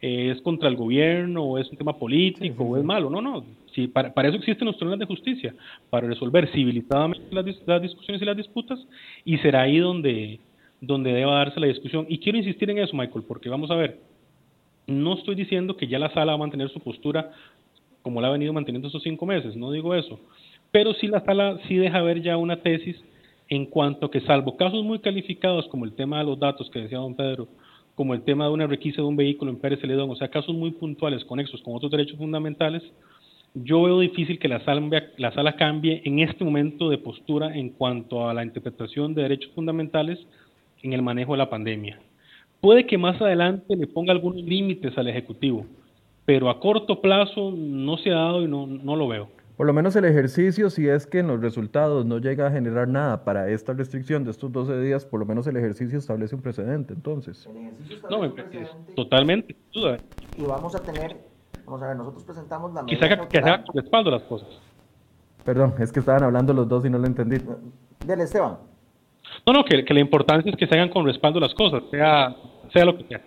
eh, 0.00 0.30
es 0.30 0.40
contra 0.42 0.68
el 0.68 0.76
gobierno 0.76 1.42
o 1.42 1.58
es 1.58 1.68
un 1.70 1.76
tema 1.76 1.98
político 1.98 2.64
o 2.64 2.76
es 2.76 2.84
malo. 2.84 3.10
No, 3.10 3.20
no. 3.20 3.44
Sí, 3.74 3.88
para, 3.88 4.14
para, 4.14 4.28
eso 4.28 4.38
existen 4.38 4.66
los 4.66 4.76
tribunales 4.76 5.00
de 5.00 5.14
justicia, 5.14 5.54
para 5.90 6.06
resolver 6.06 6.48
civilizadamente 6.52 7.26
las, 7.30 7.44
las, 7.66 7.82
discusiones 7.82 8.22
y 8.22 8.24
las 8.24 8.36
disputas 8.36 8.78
y 9.24 9.38
será 9.38 9.62
ahí 9.62 9.78
donde, 9.78 10.40
donde 10.80 11.12
deba 11.12 11.34
darse 11.34 11.60
la 11.60 11.66
discusión. 11.66 12.06
Y 12.08 12.18
quiero 12.18 12.38
insistir 12.38 12.70
en 12.70 12.78
eso, 12.78 12.96
Michael, 12.96 13.24
porque 13.26 13.48
vamos 13.48 13.70
a 13.70 13.74
ver, 13.74 13.98
no 14.88 15.14
estoy 15.14 15.34
diciendo 15.34 15.76
que 15.76 15.86
ya 15.86 15.98
la 15.98 16.10
sala 16.10 16.32
va 16.32 16.34
a 16.34 16.38
mantener 16.38 16.70
su 16.70 16.80
postura 16.80 17.30
como 18.02 18.20
la 18.20 18.28
ha 18.28 18.32
venido 18.32 18.52
manteniendo 18.52 18.88
estos 18.88 19.02
cinco 19.02 19.26
meses, 19.26 19.54
no 19.54 19.70
digo 19.70 19.94
eso, 19.94 20.18
pero 20.70 20.94
sí 20.94 21.06
la 21.06 21.24
sala 21.24 21.58
sí 21.68 21.76
deja 21.76 22.02
ver 22.02 22.22
ya 22.22 22.36
una 22.36 22.62
tesis 22.62 22.96
en 23.48 23.66
cuanto 23.66 24.10
que 24.10 24.20
salvo 24.22 24.56
casos 24.56 24.82
muy 24.84 24.98
calificados 25.00 25.68
como 25.68 25.84
el 25.84 25.92
tema 25.92 26.18
de 26.18 26.24
los 26.24 26.38
datos 26.38 26.70
que 26.70 26.80
decía 26.80 26.98
don 26.98 27.14
Pedro, 27.14 27.48
como 27.94 28.14
el 28.14 28.22
tema 28.22 28.44
de 28.44 28.52
una 28.52 28.66
requisa 28.66 29.02
de 29.02 29.08
un 29.08 29.16
vehículo 29.16 29.50
en 29.50 29.58
Pérez 29.58 29.80
Celedón, 29.80 30.10
o 30.10 30.16
sea, 30.16 30.28
casos 30.28 30.54
muy 30.54 30.70
puntuales 30.70 31.24
conexos 31.24 31.60
con 31.62 31.74
otros 31.74 31.90
derechos 31.90 32.16
fundamentales, 32.16 32.82
yo 33.54 33.82
veo 33.82 34.00
difícil 34.00 34.38
que 34.38 34.48
la 34.48 34.64
sala, 34.64 35.02
la 35.16 35.32
sala 35.32 35.56
cambie 35.56 36.02
en 36.04 36.20
este 36.20 36.44
momento 36.44 36.90
de 36.90 36.98
postura 36.98 37.56
en 37.56 37.70
cuanto 37.70 38.28
a 38.28 38.34
la 38.34 38.44
interpretación 38.44 39.14
de 39.14 39.22
derechos 39.22 39.50
fundamentales 39.54 40.18
en 40.82 40.92
el 40.92 41.02
manejo 41.02 41.32
de 41.32 41.38
la 41.38 41.50
pandemia. 41.50 41.98
Puede 42.60 42.86
que 42.86 42.98
más 42.98 43.20
adelante 43.20 43.76
le 43.76 43.86
ponga 43.86 44.12
algunos 44.12 44.42
límites 44.42 44.96
al 44.98 45.08
Ejecutivo, 45.08 45.64
pero 46.24 46.50
a 46.50 46.58
corto 46.60 47.00
plazo 47.00 47.52
no 47.52 47.96
se 47.98 48.10
ha 48.10 48.14
dado 48.16 48.42
y 48.42 48.48
no, 48.48 48.66
no 48.66 48.96
lo 48.96 49.08
veo. 49.08 49.28
Por 49.56 49.66
lo 49.66 49.72
menos 49.72 49.96
el 49.96 50.04
ejercicio, 50.04 50.70
si 50.70 50.86
es 50.88 51.06
que 51.06 51.18
en 51.18 51.26
los 51.28 51.40
resultados 51.40 52.06
no 52.06 52.18
llega 52.18 52.46
a 52.46 52.50
generar 52.50 52.86
nada 52.86 53.24
para 53.24 53.48
esta 53.50 53.72
restricción 53.72 54.22
de 54.24 54.30
estos 54.30 54.52
12 54.52 54.80
días, 54.80 55.04
por 55.04 55.18
lo 55.18 55.26
menos 55.26 55.46
el 55.48 55.56
ejercicio 55.56 55.98
establece 55.98 56.34
un 56.36 56.42
precedente, 56.42 56.94
entonces. 56.94 57.46
El 57.50 57.56
ejercicio 57.56 58.08
No, 58.08 58.20
un 58.20 58.30
parece- 58.30 58.48
precedente 58.50 58.92
totalmente, 58.94 59.56
sin 59.72 59.82
duda. 59.82 59.96
y 60.36 60.42
vamos 60.42 60.74
a 60.76 60.78
tener, 60.80 61.16
vamos 61.64 61.82
a 61.82 61.88
ver, 61.88 61.96
nosotros 61.96 62.22
presentamos 62.24 62.72
la 62.72 62.86
Que 62.86 62.94
haga, 62.96 62.98
que 62.98 63.06
se 63.06 63.06
haga 63.14 63.16
cautelar. 63.56 63.64
con 63.64 63.76
respaldo 63.82 64.10
las 64.12 64.22
cosas. 64.22 64.48
Perdón, 65.44 65.74
es 65.80 65.90
que 65.90 66.00
estaban 66.00 66.22
hablando 66.22 66.52
los 66.52 66.68
dos 66.68 66.84
y 66.84 66.90
no 66.90 66.98
lo 66.98 67.06
entendí. 67.06 67.38
Dele, 68.06 68.24
Esteban. 68.24 68.58
No, 69.46 69.52
no, 69.52 69.64
que, 69.64 69.84
que 69.84 69.94
la 69.94 70.00
importancia 70.00 70.50
es 70.50 70.56
que 70.56 70.66
se 70.66 70.74
hagan 70.74 70.90
con 70.90 71.04
respaldo 71.04 71.40
las 71.40 71.54
cosas, 71.54 71.82
sea, 71.90 72.34
sea 72.72 72.84
lo 72.84 72.96
que 72.96 73.04
sea. 73.04 73.22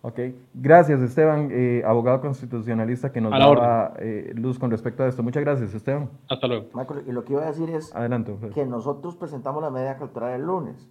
Ok, 0.00 0.20
gracias 0.54 1.00
Esteban, 1.00 1.48
eh, 1.50 1.82
abogado 1.84 2.20
constitucionalista 2.20 3.10
que 3.10 3.20
nos 3.20 3.32
daba 3.32 3.94
eh, 3.98 4.32
luz 4.34 4.58
con 4.58 4.70
respecto 4.70 5.02
a 5.02 5.08
esto. 5.08 5.24
Muchas 5.24 5.42
gracias 5.42 5.74
Esteban. 5.74 6.08
Hasta 6.30 6.46
luego. 6.46 6.66
Michael, 6.72 7.04
y 7.08 7.12
lo 7.12 7.24
que 7.24 7.32
iba 7.32 7.42
a 7.42 7.46
decir 7.46 7.68
es 7.70 7.94
Adelante. 7.94 8.34
Fer. 8.36 8.50
que 8.50 8.64
nosotros 8.64 9.16
presentamos 9.16 9.60
la 9.60 9.70
medida 9.70 9.96
cautelar 9.96 10.34
el 10.34 10.42
lunes. 10.42 10.88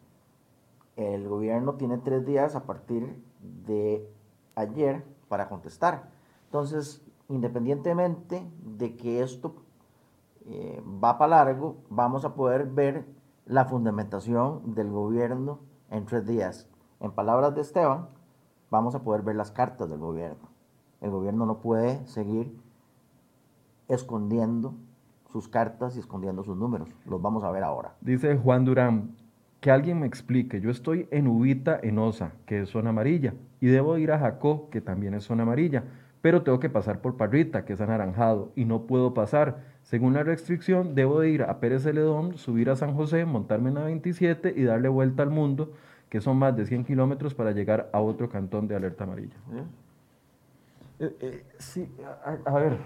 El 0.97 1.27
gobierno 1.27 1.75
tiene 1.75 1.99
tres 1.99 2.25
días 2.25 2.55
a 2.55 2.65
partir 2.65 3.15
de 3.65 4.05
ayer 4.55 5.03
para 5.29 5.47
contestar. 5.47 6.09
Entonces, 6.45 7.01
independientemente 7.29 8.43
de 8.61 8.97
que 8.97 9.21
esto 9.21 9.55
eh, 10.49 10.81
va 11.03 11.17
para 11.17 11.43
largo, 11.43 11.77
vamos 11.89 12.25
a 12.25 12.33
poder 12.35 12.65
ver 12.65 13.05
la 13.47 13.65
fundamentación 13.65 14.75
del 14.75 14.89
gobierno 14.89 15.59
en 15.89 16.05
tres 16.05 16.25
días. 16.27 16.69
En 16.99 17.11
palabras 17.11 17.55
de 17.55 17.61
Esteban, 17.61 18.07
vamos 18.69 18.95
a 18.95 19.03
poder 19.03 19.21
ver 19.21 19.35
las 19.35 19.51
cartas 19.51 19.89
del 19.89 19.99
gobierno. 19.99 20.49
El 21.01 21.11
gobierno 21.11 21.45
no 21.45 21.59
puede 21.59 22.05
seguir 22.07 22.55
escondiendo 23.87 24.75
sus 25.31 25.47
cartas 25.47 25.95
y 25.95 25.99
escondiendo 25.99 26.43
sus 26.43 26.57
números. 26.57 26.89
Los 27.05 27.21
vamos 27.21 27.43
a 27.43 27.51
ver 27.51 27.63
ahora. 27.63 27.95
Dice 28.01 28.37
Juan 28.37 28.65
Durán, 28.65 29.15
que 29.61 29.71
alguien 29.71 29.99
me 29.99 30.07
explique, 30.07 30.59
yo 30.59 30.69
estoy 30.69 31.07
en 31.11 31.27
Ubita, 31.27 31.79
en 31.81 31.99
Osa, 31.99 32.33
que 32.45 32.61
es 32.61 32.69
zona 32.69 32.89
amarilla, 32.89 33.33
y 33.59 33.67
debo 33.67 33.97
ir 33.97 34.11
a 34.11 34.19
Jacó, 34.19 34.69
que 34.69 34.81
también 34.81 35.13
es 35.13 35.23
zona 35.23 35.43
amarilla, 35.43 35.83
pero 36.21 36.43
tengo 36.43 36.59
que 36.59 36.69
pasar 36.69 37.01
por 37.01 37.17
Parrita, 37.17 37.65
que 37.65 37.73
es 37.73 37.81
anaranjado, 37.81 38.51
y 38.55 38.65
no 38.65 38.83
puedo 38.83 39.13
pasar. 39.13 39.76
Según 39.87 40.15
la 40.15 40.23
restricción, 40.23 40.95
debo 40.95 41.21
de 41.21 41.29
ir 41.29 41.43
a 41.43 41.61
Pérez 41.61 41.83
Celedón, 41.83 42.37
subir 42.37 42.69
a 42.69 42.75
San 42.75 42.93
José, 42.93 43.23
montarme 43.23 43.69
en 43.69 43.75
la 43.75 43.85
27 43.85 44.53
y 44.53 44.63
darle 44.63 44.89
vuelta 44.89 45.23
al 45.23 45.29
mundo, 45.29 45.71
que 46.09 46.19
son 46.19 46.35
más 46.35 46.57
de 46.57 46.65
100 46.65 46.83
kilómetros 46.83 47.33
para 47.33 47.53
llegar 47.53 47.89
a 47.93 48.01
otro 48.01 48.27
cantón 48.27 48.67
de 48.67 48.75
alerta 48.75 49.05
amarilla. 49.05 49.37
Eh, 50.99 51.15
eh, 51.21 51.45
sí, 51.57 51.89
a, 52.25 52.37
a 52.49 52.59
ver, 52.59 52.77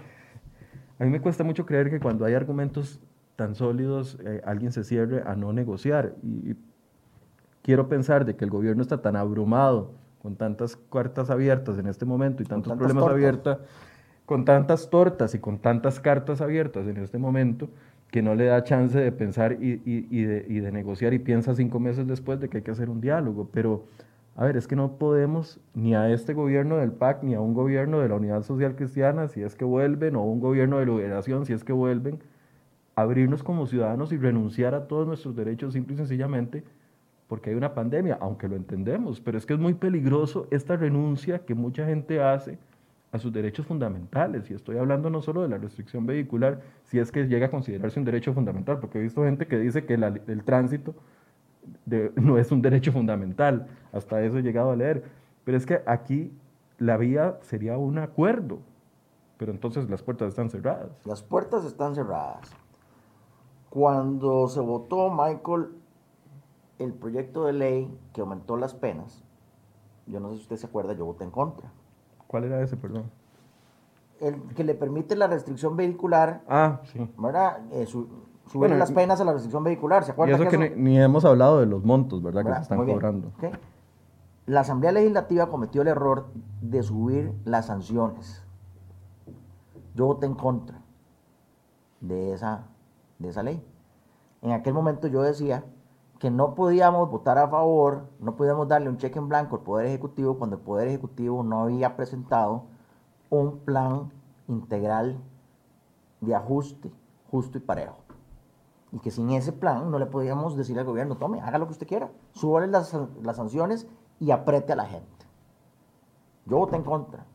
a 1.00 1.04
mí 1.04 1.10
me 1.10 1.20
cuesta 1.20 1.42
mucho 1.42 1.66
creer 1.66 1.90
que 1.90 1.98
cuando 1.98 2.24
hay 2.24 2.34
argumentos 2.34 3.00
tan 3.34 3.56
sólidos, 3.56 4.16
eh, 4.24 4.40
alguien 4.44 4.70
se 4.70 4.84
cierre 4.84 5.24
a 5.26 5.34
no 5.34 5.52
negociar. 5.52 6.14
Y, 6.22 6.52
y 6.52 6.56
quiero 7.62 7.88
pensar 7.88 8.24
de 8.24 8.36
que 8.36 8.44
el 8.44 8.50
gobierno 8.52 8.80
está 8.80 9.02
tan 9.02 9.16
abrumado 9.16 9.90
con 10.22 10.36
tantas 10.36 10.76
cartas 10.76 11.30
abiertas 11.30 11.78
en 11.78 11.88
este 11.88 12.04
momento 12.04 12.44
y 12.44 12.46
tantos 12.46 12.70
tantas 12.70 12.86
problemas 12.86 13.10
abiertos, 13.10 13.58
con 14.32 14.46
tantas 14.46 14.88
tortas 14.88 15.34
y 15.34 15.40
con 15.40 15.58
tantas 15.58 16.00
cartas 16.00 16.40
abiertas 16.40 16.86
en 16.86 16.96
este 16.96 17.18
momento, 17.18 17.68
que 18.10 18.22
no 18.22 18.34
le 18.34 18.46
da 18.46 18.64
chance 18.64 18.98
de 18.98 19.12
pensar 19.12 19.58
y, 19.60 19.76
de, 20.24 20.72
negociar 20.72 21.12
y 21.12 21.18
piensa 21.18 21.54
cinco 21.54 21.78
meses 21.78 22.06
después 22.06 22.40
de 22.40 22.48
que 22.48 22.56
hay 22.56 22.62
que 22.62 22.70
hacer 22.70 22.88
un 22.88 23.02
diálogo. 23.02 23.50
Pero, 23.52 23.84
a 24.34 24.46
ver, 24.46 24.56
es 24.56 24.66
que 24.66 24.74
no 24.74 24.92
podemos 24.96 25.60
ni 25.74 25.94
a 25.94 26.10
este 26.10 26.32
gobierno 26.32 26.78
del 26.78 26.92
PAC, 26.92 27.24
ni 27.24 27.34
a 27.34 27.42
un 27.42 27.52
gobierno 27.52 28.00
de 28.00 28.08
la 28.08 28.14
Unidad 28.14 28.42
Social 28.42 28.74
Cristiana, 28.74 29.28
si 29.28 29.42
es 29.42 29.54
que 29.54 29.66
vuelven, 29.66 30.16
o 30.16 30.22
un 30.22 30.40
gobierno 30.40 30.78
de 30.78 30.86
liberación, 30.86 31.44
si 31.44 31.52
es 31.52 31.62
que 31.62 31.74
vuelven, 31.74 32.18
abrirnos 32.94 33.42
como 33.42 33.66
ciudadanos 33.66 34.12
y 34.12 34.16
renunciar 34.16 34.74
a 34.74 34.88
todos 34.88 35.06
nuestros 35.06 35.36
derechos 35.36 35.74
simple 35.74 35.92
y 35.92 35.98
sencillamente 35.98 36.64
porque 37.28 37.50
hay 37.50 37.56
una 37.56 37.74
pandemia, 37.74 38.16
aunque 38.18 38.48
lo 38.48 38.56
entendemos, 38.56 39.20
pero 39.20 39.36
es 39.36 39.44
que 39.44 39.52
es 39.52 39.60
muy 39.60 39.74
peligroso 39.74 40.46
esta 40.50 40.76
renuncia 40.76 41.40
que 41.40 41.54
mucha 41.54 41.84
gente 41.84 42.22
hace 42.22 42.58
a 43.12 43.18
sus 43.18 43.32
derechos 43.32 43.66
fundamentales. 43.66 44.50
Y 44.50 44.54
estoy 44.54 44.78
hablando 44.78 45.10
no 45.10 45.20
solo 45.20 45.42
de 45.42 45.48
la 45.48 45.58
restricción 45.58 46.06
vehicular, 46.06 46.62
si 46.84 46.98
es 46.98 47.12
que 47.12 47.26
llega 47.26 47.46
a 47.46 47.50
considerarse 47.50 47.98
un 47.98 48.06
derecho 48.06 48.32
fundamental, 48.32 48.80
porque 48.80 48.98
he 48.98 49.02
visto 49.02 49.22
gente 49.22 49.46
que 49.46 49.58
dice 49.58 49.84
que 49.84 49.94
el 49.94 50.42
tránsito 50.44 50.94
no 52.16 52.38
es 52.38 52.50
un 52.50 52.62
derecho 52.62 52.90
fundamental, 52.90 53.68
hasta 53.92 54.22
eso 54.22 54.38
he 54.38 54.42
llegado 54.42 54.72
a 54.72 54.76
leer. 54.76 55.04
Pero 55.44 55.58
es 55.58 55.66
que 55.66 55.82
aquí 55.86 56.32
la 56.78 56.96
vía 56.96 57.38
sería 57.42 57.76
un 57.76 57.98
acuerdo, 57.98 58.60
pero 59.36 59.52
entonces 59.52 59.88
las 59.90 60.02
puertas 60.02 60.28
están 60.28 60.48
cerradas. 60.48 60.90
Las 61.04 61.22
puertas 61.22 61.64
están 61.64 61.94
cerradas. 61.94 62.50
Cuando 63.68 64.48
se 64.48 64.60
votó, 64.60 65.10
Michael, 65.10 65.68
el 66.78 66.94
proyecto 66.94 67.44
de 67.44 67.52
ley 67.52 67.98
que 68.12 68.22
aumentó 68.22 68.56
las 68.56 68.74
penas, 68.74 69.22
yo 70.06 70.18
no 70.18 70.30
sé 70.30 70.36
si 70.36 70.42
usted 70.42 70.56
se 70.56 70.66
acuerda, 70.66 70.94
yo 70.94 71.04
voté 71.04 71.24
en 71.24 71.30
contra. 71.30 71.70
¿Cuál 72.32 72.44
era 72.44 72.62
ese, 72.62 72.76
perdón? 72.78 73.04
El 74.18 74.40
que 74.54 74.64
le 74.64 74.74
permite 74.74 75.14
la 75.16 75.26
restricción 75.26 75.76
vehicular, 75.76 76.40
Ah, 76.48 76.80
sí. 76.84 77.08
¿verdad? 77.18 77.58
Eh, 77.72 77.84
su- 77.86 78.06
subir 78.46 78.58
Bueno, 78.60 78.76
las 78.76 78.90
y- 78.90 78.94
penas 78.94 79.20
a 79.20 79.24
la 79.24 79.32
restricción 79.34 79.62
vehicular, 79.62 80.02
¿se 80.04 80.10
Y 80.10 80.12
acuerda? 80.12 80.34
eso 80.36 80.48
que 80.48 80.56
eso- 80.56 80.74
ni, 80.76 80.82
ni 80.92 80.98
hemos 81.00 81.24
hablado 81.26 81.60
de 81.60 81.66
los 81.66 81.84
montos, 81.84 82.22
¿verdad? 82.22 82.42
Que 82.44 82.54
se 82.54 82.62
están 82.62 82.86
cobrando. 82.86 83.32
La 84.46 84.60
Asamblea 84.60 84.92
Legislativa 84.92 85.48
cometió 85.50 85.82
el 85.82 85.88
error 85.88 86.26
de 86.62 86.82
subir 86.82 87.32
las 87.44 87.66
sanciones. 87.66 88.42
Yo 89.94 90.06
voté 90.06 90.24
en 90.26 90.34
contra 90.34 90.80
de 92.00 92.32
esa, 92.32 92.64
de 93.18 93.28
esa 93.28 93.42
ley. 93.42 93.62
En 94.40 94.52
aquel 94.52 94.72
momento 94.72 95.06
yo 95.06 95.20
decía 95.22 95.64
que 96.22 96.30
no 96.30 96.54
podíamos 96.54 97.10
votar 97.10 97.36
a 97.36 97.48
favor, 97.48 98.06
no 98.20 98.36
podíamos 98.36 98.68
darle 98.68 98.88
un 98.88 98.96
cheque 98.96 99.18
en 99.18 99.28
blanco 99.28 99.56
al 99.56 99.62
Poder 99.62 99.86
Ejecutivo 99.86 100.38
cuando 100.38 100.54
el 100.54 100.62
Poder 100.62 100.86
Ejecutivo 100.86 101.42
no 101.42 101.62
había 101.62 101.96
presentado 101.96 102.66
un 103.28 103.58
plan 103.58 104.12
integral 104.46 105.20
de 106.20 106.32
ajuste 106.36 106.92
justo 107.28 107.58
y 107.58 107.60
parejo. 107.60 107.96
Y 108.92 109.00
que 109.00 109.10
sin 109.10 109.30
ese 109.30 109.52
plan 109.52 109.90
no 109.90 109.98
le 109.98 110.06
podíamos 110.06 110.56
decir 110.56 110.78
al 110.78 110.84
gobierno, 110.84 111.16
tome, 111.16 111.40
haga 111.40 111.58
lo 111.58 111.66
que 111.66 111.72
usted 111.72 111.88
quiera, 111.88 112.12
súbale 112.34 112.68
las, 112.68 112.96
las 113.20 113.34
sanciones 113.34 113.88
y 114.20 114.30
apriete 114.30 114.74
a 114.74 114.76
la 114.76 114.86
gente. 114.86 115.26
Yo 116.46 116.58
voté 116.58 116.76
en 116.76 116.84
contra. 116.84 117.26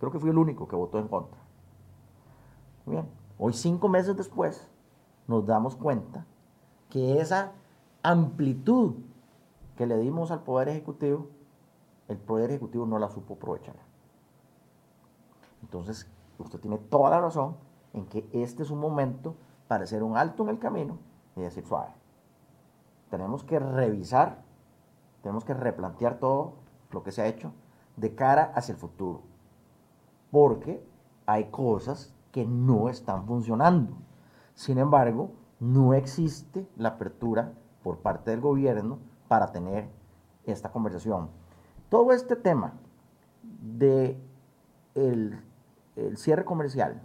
Creo 0.00 0.10
que 0.10 0.18
fui 0.18 0.30
el 0.30 0.38
único 0.38 0.66
que 0.66 0.74
votó 0.74 0.98
en 0.98 1.06
contra. 1.06 1.38
Bien, 2.84 3.08
hoy 3.38 3.52
cinco 3.52 3.88
meses 3.88 4.16
después, 4.16 4.68
nos 5.28 5.46
damos 5.46 5.76
cuenta 5.76 6.26
que 6.90 7.20
esa 7.20 7.52
amplitud 8.10 8.94
que 9.76 9.86
le 9.86 9.98
dimos 9.98 10.30
al 10.30 10.42
Poder 10.42 10.68
Ejecutivo, 10.68 11.28
el 12.08 12.16
Poder 12.16 12.50
Ejecutivo 12.50 12.86
no 12.86 12.98
la 12.98 13.10
supo 13.10 13.34
aprovechar. 13.34 13.76
Entonces, 15.62 16.10
usted 16.38 16.58
tiene 16.58 16.78
toda 16.78 17.10
la 17.10 17.20
razón 17.20 17.56
en 17.92 18.06
que 18.06 18.28
este 18.32 18.62
es 18.62 18.70
un 18.70 18.80
momento 18.80 19.36
para 19.66 19.84
hacer 19.84 20.02
un 20.02 20.16
alto 20.16 20.42
en 20.42 20.48
el 20.48 20.58
camino 20.58 20.98
y 21.36 21.42
decir 21.42 21.64
suave. 21.66 21.92
Tenemos 23.10 23.44
que 23.44 23.58
revisar, 23.58 24.42
tenemos 25.22 25.44
que 25.44 25.54
replantear 25.54 26.18
todo 26.18 26.54
lo 26.90 27.02
que 27.02 27.12
se 27.12 27.22
ha 27.22 27.26
hecho 27.26 27.52
de 27.96 28.14
cara 28.14 28.52
hacia 28.54 28.72
el 28.72 28.78
futuro. 28.78 29.22
Porque 30.30 30.82
hay 31.26 31.50
cosas 31.50 32.14
que 32.32 32.46
no 32.46 32.88
están 32.88 33.26
funcionando. 33.26 33.96
Sin 34.54 34.78
embargo, 34.78 35.32
no 35.60 35.94
existe 35.94 36.66
la 36.76 36.90
apertura 36.90 37.52
por 37.82 37.98
parte 37.98 38.30
del 38.30 38.40
gobierno 38.40 38.98
para 39.28 39.52
tener 39.52 39.88
esta 40.44 40.70
conversación. 40.70 41.28
Todo 41.88 42.12
este 42.12 42.36
tema 42.36 42.74
de 43.42 44.18
el, 44.94 45.40
cierre 46.16 46.44
comercial, 46.44 47.00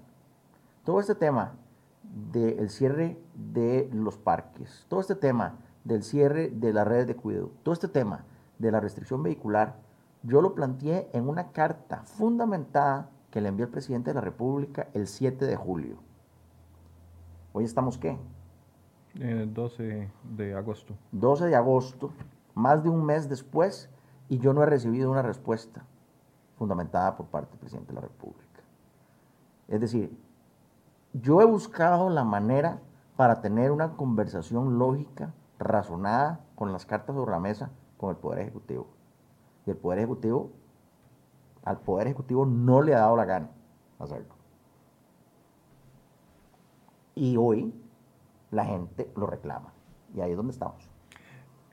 todo 0.85 0.99
este 0.99 1.15
tema 1.15 1.53
del 2.03 2.69
cierre 2.69 3.19
de 3.33 3.89
los 3.93 4.17
parques, 4.17 4.85
todo 4.87 4.99
este 4.99 5.15
tema 5.15 5.57
del 5.83 6.03
cierre 6.03 6.49
de 6.49 6.73
las 6.73 6.87
redes 6.87 7.07
de 7.07 7.15
cuidado, 7.15 7.51
todo 7.63 7.73
este 7.73 7.87
tema 7.87 8.25
de 8.59 8.71
la 8.71 8.79
restricción 8.79 9.23
vehicular, 9.23 9.75
yo 10.21 10.41
lo 10.41 10.55
planteé 10.55 11.09
en 11.13 11.27
una 11.27 11.51
carta 11.51 12.03
fundamentada 12.03 13.09
que 13.31 13.41
le 13.41 13.49
envió 13.49 13.65
el 13.65 13.71
presidente 13.71 14.11
de 14.11 14.15
la 14.15 14.21
República 14.21 14.87
el 14.93 15.07
7 15.07 15.45
de 15.45 15.55
julio. 15.55 15.97
Hoy 17.51 17.65
estamos 17.65 17.97
qué? 17.97 18.17
12 19.13 19.89
eh, 19.89 20.11
de 20.35 20.55
agosto. 20.55 20.95
12 21.11 21.45
de 21.45 21.55
agosto, 21.55 22.11
más 22.55 22.83
de 22.83 22.89
un 22.89 23.05
mes 23.05 23.29
después, 23.29 23.89
y 24.29 24.39
yo 24.39 24.53
no 24.53 24.63
he 24.63 24.65
recibido 24.65 25.11
una 25.11 25.21
respuesta 25.21 25.85
fundamentada 26.57 27.15
por 27.15 27.27
parte 27.27 27.51
del 27.51 27.59
presidente 27.59 27.89
de 27.89 27.95
la 27.95 28.01
República. 28.01 28.61
Es 29.67 29.81
decir, 29.81 30.17
yo 31.13 31.41
he 31.41 31.45
buscado 31.45 32.09
la 32.09 32.23
manera 32.23 32.79
para 33.15 33.41
tener 33.41 33.71
una 33.71 33.95
conversación 33.95 34.79
lógica, 34.79 35.33
razonada, 35.59 36.39
con 36.55 36.71
las 36.71 36.85
cartas 36.85 37.15
sobre 37.15 37.31
la 37.31 37.39
mesa, 37.39 37.71
con 37.97 38.09
el 38.09 38.15
Poder 38.15 38.39
Ejecutivo. 38.39 38.87
Y 39.65 39.69
el 39.69 39.77
Poder 39.77 39.99
Ejecutivo, 39.99 40.51
al 41.63 41.79
Poder 41.79 42.07
Ejecutivo 42.07 42.45
no 42.45 42.81
le 42.81 42.95
ha 42.95 42.99
dado 42.99 43.15
la 43.15 43.25
gana 43.25 43.49
hacerlo. 43.99 44.33
Y 47.15 47.37
hoy 47.37 47.73
la 48.53 48.65
gente 48.65 49.07
lo 49.15 49.27
reclama. 49.27 49.73
Y 50.15 50.21
ahí 50.21 50.31
es 50.31 50.37
donde 50.37 50.53
estamos. 50.53 50.89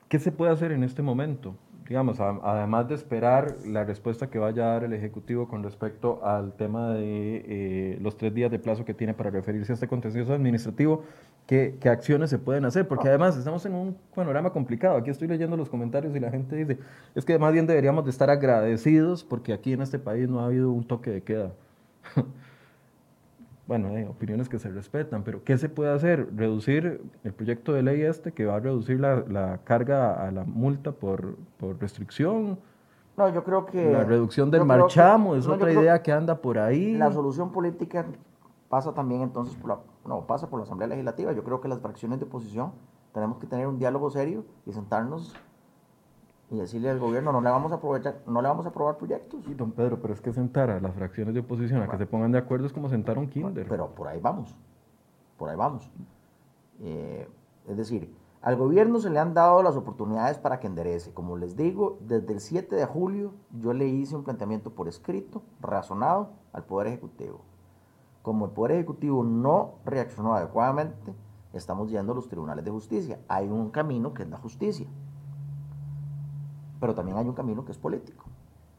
¿Qué 0.09 0.19
se 0.19 0.31
puede 0.31 0.51
hacer 0.51 0.71
en 0.71 0.83
este 0.83 1.01
momento? 1.01 1.55
Digamos, 1.87 2.19
además 2.19 2.87
de 2.87 2.95
esperar 2.95 3.55
la 3.65 3.83
respuesta 3.83 4.29
que 4.29 4.39
vaya 4.39 4.63
a 4.63 4.73
dar 4.73 4.83
el 4.85 4.93
Ejecutivo 4.93 5.47
con 5.47 5.61
respecto 5.61 6.25
al 6.25 6.53
tema 6.53 6.93
de 6.93 7.43
eh, 7.45 7.97
los 8.01 8.17
tres 8.17 8.33
días 8.33 8.49
de 8.49 8.59
plazo 8.59 8.85
que 8.85 8.93
tiene 8.93 9.13
para 9.13 9.29
referirse 9.29 9.73
a 9.73 9.75
este 9.75 9.87
contencioso 9.87 10.33
administrativo, 10.33 11.03
¿qué, 11.47 11.77
¿qué, 11.81 11.89
acciones 11.89 12.29
se 12.29 12.39
pueden 12.39 12.63
hacer? 12.63 12.87
Porque 12.87 13.07
ah. 13.07 13.11
además 13.11 13.37
estamos 13.37 13.65
en 13.65 13.73
un 13.73 13.97
panorama 14.15 14.51
complicado. 14.51 14.95
Aquí 14.95 15.09
estoy 15.09 15.27
leyendo 15.27 15.57
los 15.57 15.69
comentarios 15.69 16.15
y 16.15 16.19
la 16.19 16.31
gente 16.31 16.55
dice, 16.55 16.79
es 17.13 17.25
que 17.25 17.37
más 17.37 17.51
bien 17.51 17.67
deberíamos 17.67 18.05
de 18.05 18.11
estar 18.11 18.29
agradecidos 18.29 19.25
porque 19.25 19.51
aquí 19.51 19.73
en 19.73 19.81
este 19.81 19.99
país 19.99 20.29
no 20.29 20.39
ha 20.39 20.45
habido 20.45 20.71
un 20.71 20.85
toque 20.85 21.11
de 21.11 21.21
queda. 21.23 21.51
Bueno, 23.71 23.87
hay 23.95 24.03
opiniones 24.03 24.49
que 24.49 24.59
se 24.59 24.67
respetan, 24.67 25.23
pero 25.23 25.45
¿qué 25.45 25.57
se 25.57 25.69
puede 25.69 25.93
hacer? 25.93 26.27
Reducir 26.35 27.01
el 27.23 27.33
proyecto 27.33 27.71
de 27.71 27.81
ley 27.81 28.01
este 28.01 28.33
que 28.33 28.45
va 28.45 28.57
a 28.57 28.59
reducir 28.59 28.99
la, 28.99 29.61
carga 29.63 30.27
a 30.27 30.29
la 30.29 30.43
multa 30.43 30.91
por, 30.91 31.37
restricción. 31.79 32.59
No, 33.15 33.29
yo 33.29 33.45
creo 33.45 33.65
que... 33.65 33.89
La 33.89 34.03
reducción 34.03 34.51
del 34.51 34.65
marchamo 34.65 35.37
es 35.37 35.47
otra 35.47 35.71
idea 35.71 36.03
que 36.03 36.11
anda 36.11 36.41
por 36.41 36.59
ahí. 36.59 36.95
La 36.97 37.13
solución 37.13 37.53
política 37.53 38.05
pasa 38.67 38.93
también 38.93 39.21
entonces 39.21 39.55
por 39.55 39.69
la, 39.69 39.79
no, 40.05 40.27
pasa 40.27 40.49
por 40.49 40.59
la 40.59 40.65
Asamblea 40.65 40.89
Legislativa. 40.89 41.31
Yo 41.31 41.45
creo 41.45 41.61
que 41.61 41.69
las 41.69 41.79
fracciones 41.79 42.19
de 42.19 42.25
oposición 42.25 42.73
tenemos 43.13 43.37
que 43.37 43.47
tener 43.47 43.67
un 43.67 43.79
diálogo 43.79 44.11
serio 44.11 44.43
y 44.65 44.73
sentarnos 44.73 45.33
y 46.51 46.57
decirle 46.57 46.89
al 46.89 46.99
gobierno 46.99 47.31
no 47.31 47.39
le 47.39 47.49
vamos 47.49 47.71
a 47.71 47.75
aprovechar, 47.75 48.21
no 48.27 48.41
le 48.41 48.49
vamos 48.49 48.65
a 48.65 48.69
aprobar 48.69 48.97
proyectos. 48.97 49.45
Sí, 49.45 49.53
don 49.53 49.71
Pedro, 49.71 50.01
pero 50.01 50.13
es 50.13 50.19
que 50.19 50.33
sentar 50.33 50.69
a 50.69 50.81
las 50.81 50.93
fracciones 50.93 51.33
de 51.33 51.39
oposición 51.39 51.81
a 51.81 51.87
que 51.87 51.97
se 51.97 52.05
pongan 52.05 52.33
de 52.33 52.39
acuerdo 52.39 52.65
es 52.67 52.73
como 52.73 52.89
sentar 52.89 53.15
a 53.15 53.21
un 53.21 53.29
kinder. 53.29 53.65
Pero 53.69 53.95
por 53.95 54.09
ahí 54.09 54.19
vamos, 54.19 54.53
por 55.37 55.49
ahí 55.49 55.55
vamos. 55.55 55.89
Eh, 56.81 57.25
es 57.69 57.77
decir, 57.77 58.13
al 58.41 58.57
gobierno 58.57 58.99
se 58.99 59.09
le 59.09 59.19
han 59.19 59.33
dado 59.33 59.63
las 59.63 59.77
oportunidades 59.77 60.39
para 60.39 60.59
que 60.59 60.67
enderece. 60.67 61.13
Como 61.13 61.37
les 61.37 61.55
digo, 61.55 61.99
desde 62.01 62.33
el 62.33 62.41
7 62.41 62.75
de 62.75 62.85
julio 62.85 63.31
yo 63.51 63.71
le 63.71 63.87
hice 63.87 64.17
un 64.17 64.25
planteamiento 64.25 64.71
por 64.71 64.89
escrito, 64.89 65.43
razonado, 65.61 66.31
al 66.51 66.65
Poder 66.65 66.87
Ejecutivo. 66.87 67.39
Como 68.23 68.47
el 68.47 68.51
Poder 68.51 68.73
Ejecutivo 68.73 69.23
no 69.23 69.75
reaccionó 69.85 70.33
adecuadamente, 70.33 71.13
estamos 71.53 71.89
yendo 71.89 72.11
a 72.11 72.15
los 72.15 72.27
tribunales 72.27 72.65
de 72.65 72.71
justicia. 72.71 73.19
Hay 73.29 73.47
un 73.47 73.69
camino 73.69 74.13
que 74.13 74.23
es 74.23 74.29
la 74.29 74.37
justicia 74.37 74.87
pero 76.81 76.95
también 76.95 77.17
hay 77.17 77.27
un 77.27 77.35
camino 77.35 77.63
que 77.63 77.71
es 77.71 77.77
político. 77.77 78.25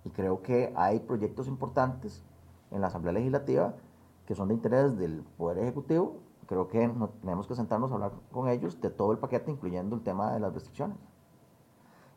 Y 0.05 0.11
creo 0.11 0.42
que 0.42 0.74
hay 0.76 0.98
proyectos 0.98 1.46
importantes 1.46 2.22
en 2.72 2.80
la 2.80 2.88
Asamblea 2.88 3.14
Legislativa 3.14 3.74
que 4.26 4.34
son 4.34 4.48
de 4.48 4.55
interés 4.55 4.98
del 4.98 5.22
Poder 5.38 5.59
Ejecutivo. 5.59 6.16
Creo 6.46 6.68
que 6.68 6.92
tenemos 7.20 7.46
que 7.46 7.55
sentarnos 7.55 7.92
a 7.92 7.94
hablar 7.94 8.12
con 8.32 8.48
ellos 8.48 8.80
de 8.80 8.90
todo 8.90 9.12
el 9.12 9.18
paquete, 9.18 9.53
incluyendo 9.53 9.94
el 9.94 10.03
tema 10.03 10.32
de 10.32 10.40
las 10.40 10.53
restricciones. 10.53 10.98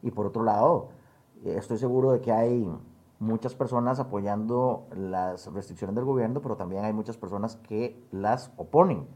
Y 0.01 0.09
por 0.11 0.25
otro 0.25 0.43
lado, 0.43 0.89
eh, 1.43 1.55
estoy 1.57 1.77
seguro 1.77 2.11
de 2.11 2.19
que 2.19 2.31
hay 2.31 2.67
muchas 3.19 3.53
personas 3.53 3.99
apoyando 3.99 4.87
las 4.95 5.51
restricciones 5.53 5.95
del 5.95 6.05
gobierno, 6.05 6.41
pero 6.41 6.57
también 6.57 6.83
hay 6.83 6.93
muchas 6.93 7.17
personas 7.17 7.57
que 7.57 8.03
las 8.11 8.51
oponen 8.57 9.07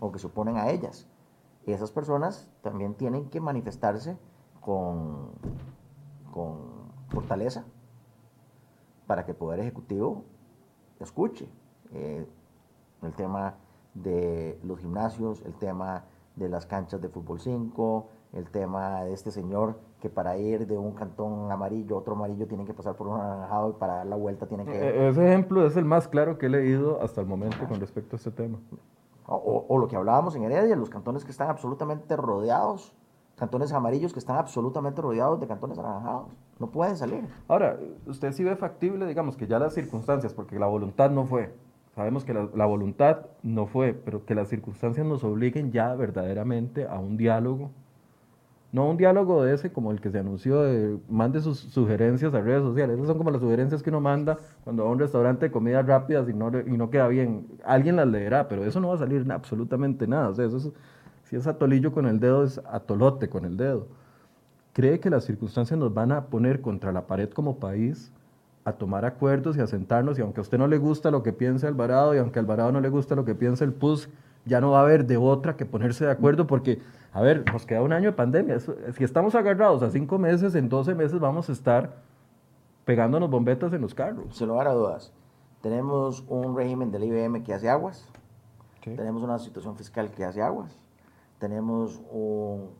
o 0.00 0.10
que 0.10 0.18
se 0.18 0.26
oponen 0.26 0.56
a 0.56 0.70
ellas. 0.70 1.06
Y 1.66 1.72
esas 1.72 1.92
personas 1.92 2.48
también 2.62 2.94
tienen 2.94 3.28
que 3.28 3.40
manifestarse 3.40 4.16
con 4.60 5.30
con 6.34 6.56
fortaleza 7.10 7.64
para 9.06 9.24
que 9.24 9.30
el 9.30 9.36
Poder 9.36 9.60
Ejecutivo 9.60 10.24
escuche 10.98 11.48
eh, 11.92 12.26
el 13.02 13.12
tema 13.12 13.54
de 13.94 14.58
los 14.64 14.80
gimnasios, 14.80 15.42
el 15.42 15.54
tema 15.54 16.06
de 16.34 16.48
las 16.48 16.66
canchas 16.66 17.00
de 17.00 17.08
fútbol 17.08 17.38
5, 17.38 18.08
el 18.32 18.50
tema 18.50 19.04
de 19.04 19.12
este 19.12 19.30
señor 19.30 19.78
que 20.00 20.10
para 20.10 20.36
ir 20.36 20.66
de 20.66 20.76
un 20.76 20.92
cantón 20.94 21.52
amarillo 21.52 21.94
a 21.94 21.98
otro 22.00 22.14
amarillo 22.14 22.48
tienen 22.48 22.66
que 22.66 22.74
pasar 22.74 22.96
por 22.96 23.06
un 23.06 23.20
anaranjado 23.20 23.70
y 23.70 23.72
para 23.74 23.94
dar 23.98 24.06
la 24.06 24.16
vuelta 24.16 24.46
tienen 24.46 24.66
que... 24.66 24.72
E-, 24.72 25.08
ese 25.10 25.24
ejemplo 25.24 25.64
es 25.64 25.76
el 25.76 25.84
más 25.84 26.08
claro 26.08 26.36
que 26.36 26.46
he 26.46 26.48
leído 26.48 27.00
hasta 27.00 27.20
el 27.20 27.28
momento 27.28 27.68
con 27.68 27.78
respecto 27.78 28.16
a 28.16 28.18
este 28.18 28.32
tema. 28.32 28.58
O, 29.26 29.66
o, 29.68 29.78
lo 29.78 29.86
que 29.86 29.94
hablábamos 29.94 30.34
en 30.34 30.42
Heredia, 30.42 30.74
los 30.74 30.90
cantones 30.90 31.24
que 31.24 31.30
están 31.30 31.48
absolutamente 31.48 32.16
rodeados 32.16 32.92
cantones 33.36 33.72
amarillos 33.72 34.12
que 34.12 34.18
están 34.18 34.36
absolutamente 34.36 35.02
rodeados 35.02 35.40
de 35.40 35.46
cantones 35.46 35.78
anaranjados. 35.78 36.28
No 36.58 36.70
pueden 36.70 36.96
salir. 36.96 37.24
Ahora, 37.48 37.78
usted 38.06 38.32
sí 38.32 38.44
ve 38.44 38.56
factible, 38.56 39.06
digamos, 39.06 39.36
que 39.36 39.46
ya 39.46 39.58
las 39.58 39.74
circunstancias, 39.74 40.32
porque 40.32 40.58
la 40.58 40.66
voluntad 40.66 41.10
no 41.10 41.26
fue, 41.26 41.52
sabemos 41.94 42.24
que 42.24 42.34
la, 42.34 42.66
voluntad 42.66 43.26
no 43.42 43.66
fue, 43.66 43.92
pero 43.92 44.24
que 44.24 44.34
las 44.34 44.48
circunstancias 44.48 45.06
nos 45.06 45.24
obliguen 45.24 45.72
ya 45.72 45.94
verdaderamente 45.94 46.86
a 46.86 46.98
un 46.98 47.16
diálogo. 47.16 47.70
No 48.72 48.90
un 48.90 48.96
diálogo 48.96 49.44
de 49.44 49.54
ese 49.54 49.72
como 49.72 49.92
el 49.92 50.00
que 50.00 50.10
se 50.10 50.18
anunció 50.18 50.62
de 50.62 50.98
mande 51.08 51.40
sus 51.40 51.60
sugerencias 51.60 52.34
a 52.34 52.40
redes 52.40 52.62
sociales. 52.62 52.96
Esas 52.96 53.06
son 53.06 53.18
como 53.18 53.30
las 53.30 53.40
sugerencias 53.40 53.84
que 53.84 53.90
uno 53.90 54.00
manda 54.00 54.36
cuando 54.64 54.82
va 54.82 54.90
a 54.90 54.92
un 54.92 54.98
restaurante 54.98 55.46
de 55.46 55.52
comidas 55.52 55.86
rápidas 55.86 56.28
y 56.28 56.32
no, 56.32 56.50
y 56.58 56.76
no 56.76 56.90
queda 56.90 57.06
bien. 57.06 57.46
Alguien 57.64 57.94
las 57.94 58.08
leerá, 58.08 58.48
pero 58.48 58.64
eso 58.64 58.80
no 58.80 58.88
va 58.88 58.94
a 58.96 58.98
salir 58.98 59.24
absolutamente 59.30 60.08
nada. 60.08 60.30
O 60.30 60.34
sea, 60.34 60.46
eso 60.46 60.56
es, 60.56 60.72
si 61.34 61.38
es 61.38 61.48
atolillo 61.48 61.92
con 61.92 62.06
el 62.06 62.20
dedo, 62.20 62.44
es 62.44 62.60
atolote 62.70 63.28
con 63.28 63.44
el 63.44 63.56
dedo. 63.56 63.88
¿Cree 64.72 65.00
que 65.00 65.10
las 65.10 65.24
circunstancias 65.24 65.76
nos 65.76 65.92
van 65.92 66.12
a 66.12 66.26
poner 66.26 66.60
contra 66.60 66.92
la 66.92 67.08
pared 67.08 67.28
como 67.28 67.58
país 67.58 68.12
a 68.64 68.74
tomar 68.74 69.04
acuerdos 69.04 69.56
y 69.56 69.60
a 69.60 69.66
sentarnos? 69.66 70.16
Y 70.16 70.22
aunque 70.22 70.38
a 70.38 70.42
usted 70.42 70.58
no 70.58 70.68
le 70.68 70.78
gusta 70.78 71.10
lo 71.10 71.24
que 71.24 71.32
piensa 71.32 71.66
Alvarado 71.66 72.14
y 72.14 72.18
aunque 72.18 72.38
a 72.38 72.42
Alvarado 72.42 72.70
no 72.70 72.80
le 72.80 72.88
gusta 72.88 73.16
lo 73.16 73.24
que 73.24 73.34
piensa 73.34 73.64
el 73.64 73.72
PUS, 73.72 74.08
ya 74.44 74.60
no 74.60 74.70
va 74.70 74.78
a 74.78 74.82
haber 74.82 75.06
de 75.06 75.16
otra 75.16 75.56
que 75.56 75.66
ponerse 75.66 76.04
de 76.04 76.12
acuerdo 76.12 76.46
porque, 76.46 76.80
a 77.12 77.20
ver, 77.20 77.42
nos 77.52 77.66
queda 77.66 77.82
un 77.82 77.92
año 77.92 78.10
de 78.10 78.16
pandemia. 78.16 78.60
si 78.60 79.02
estamos 79.02 79.34
agarrados 79.34 79.82
a 79.82 79.90
cinco 79.90 80.20
meses, 80.20 80.54
en 80.54 80.68
12 80.68 80.94
meses 80.94 81.18
vamos 81.18 81.48
a 81.48 81.52
estar 81.52 81.96
pegándonos 82.84 83.28
bombetas 83.28 83.72
en 83.72 83.80
los 83.80 83.92
carros. 83.92 84.36
Se 84.36 84.46
lo 84.46 84.60
a 84.60 84.72
dudas. 84.72 85.12
Tenemos 85.62 86.24
un 86.28 86.56
régimen 86.56 86.92
del 86.92 87.02
IBM 87.02 87.42
que 87.42 87.54
hace 87.54 87.68
aguas. 87.68 88.06
Tenemos 88.84 89.24
una 89.24 89.40
situación 89.40 89.74
fiscal 89.74 90.12
que 90.12 90.24
hace 90.24 90.40
aguas 90.40 90.83
tenemos 91.38 92.00
un, 92.10 92.70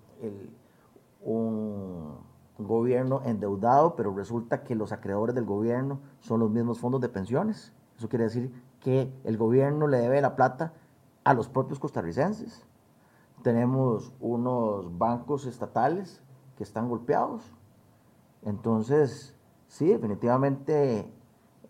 gobierno 2.56 3.20
endeudado, 3.24 3.96
pero 3.96 4.14
resulta 4.14 4.62
que 4.62 4.74
los 4.76 4.92
acreedores 4.92 5.34
del 5.34 5.44
gobierno 5.44 5.98
son 6.20 6.40
los 6.40 6.50
mismos 6.50 6.78
fondos 6.78 7.00
de 7.00 7.08
pensiones. 7.08 7.72
Eso 7.98 8.08
quiere 8.08 8.24
decir 8.24 8.52
que 8.80 9.12
el 9.24 9.36
gobierno 9.36 9.88
le 9.88 9.98
debe 9.98 10.20
la 10.20 10.36
plata 10.36 10.72
a 11.24 11.34
los 11.34 11.48
propios 11.48 11.78
costarricenses. 11.78 12.64
tenemos 13.42 14.12
unos 14.20 14.96
bancos 14.96 15.46
estatales 15.46 16.22
que 16.56 16.62
están 16.62 16.88
golpeados. 16.88 17.42
Entonces, 18.42 19.34
sí, 19.68 19.88
definitivamente, 19.88 21.12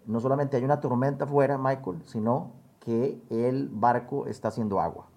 no 0.07 0.21
solamente 0.21 0.57
hay 0.57 0.65
una 0.65 0.81
tormenta 0.81 1.25
afuera, 1.25 1.59
Michael, 1.59 2.03
sino 2.05 2.53
que 2.81 3.21
el 3.31 3.71
barco 3.71 4.27
está 4.27 4.49
haciendo 4.49 4.81
agua. 4.81 5.09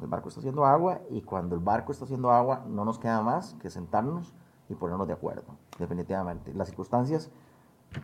El 0.00 0.08
barco 0.08 0.28
está 0.28 0.40
haciendo 0.40 0.64
agua 0.64 1.00
y 1.10 1.22
cuando 1.22 1.54
el 1.54 1.60
barco 1.60 1.92
está 1.92 2.04
haciendo 2.04 2.30
agua 2.30 2.64
no 2.68 2.84
nos 2.84 2.98
queda 2.98 3.22
más 3.22 3.54
que 3.60 3.70
sentarnos 3.70 4.34
y 4.68 4.74
ponernos 4.74 5.06
de 5.06 5.12
acuerdo, 5.12 5.56
definitivamente. 5.78 6.54
Las 6.54 6.68
circunstancias 6.68 7.30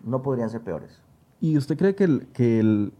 no 0.04 0.22
podrían 0.22 0.50
ser 0.50 0.62
peores. 0.62 1.00
¿Y 1.40 1.56
usted 1.56 1.78
cree 1.78 1.94
que 1.94 2.04
el, 2.04 2.26
que 2.28 2.60
el, 2.60 2.92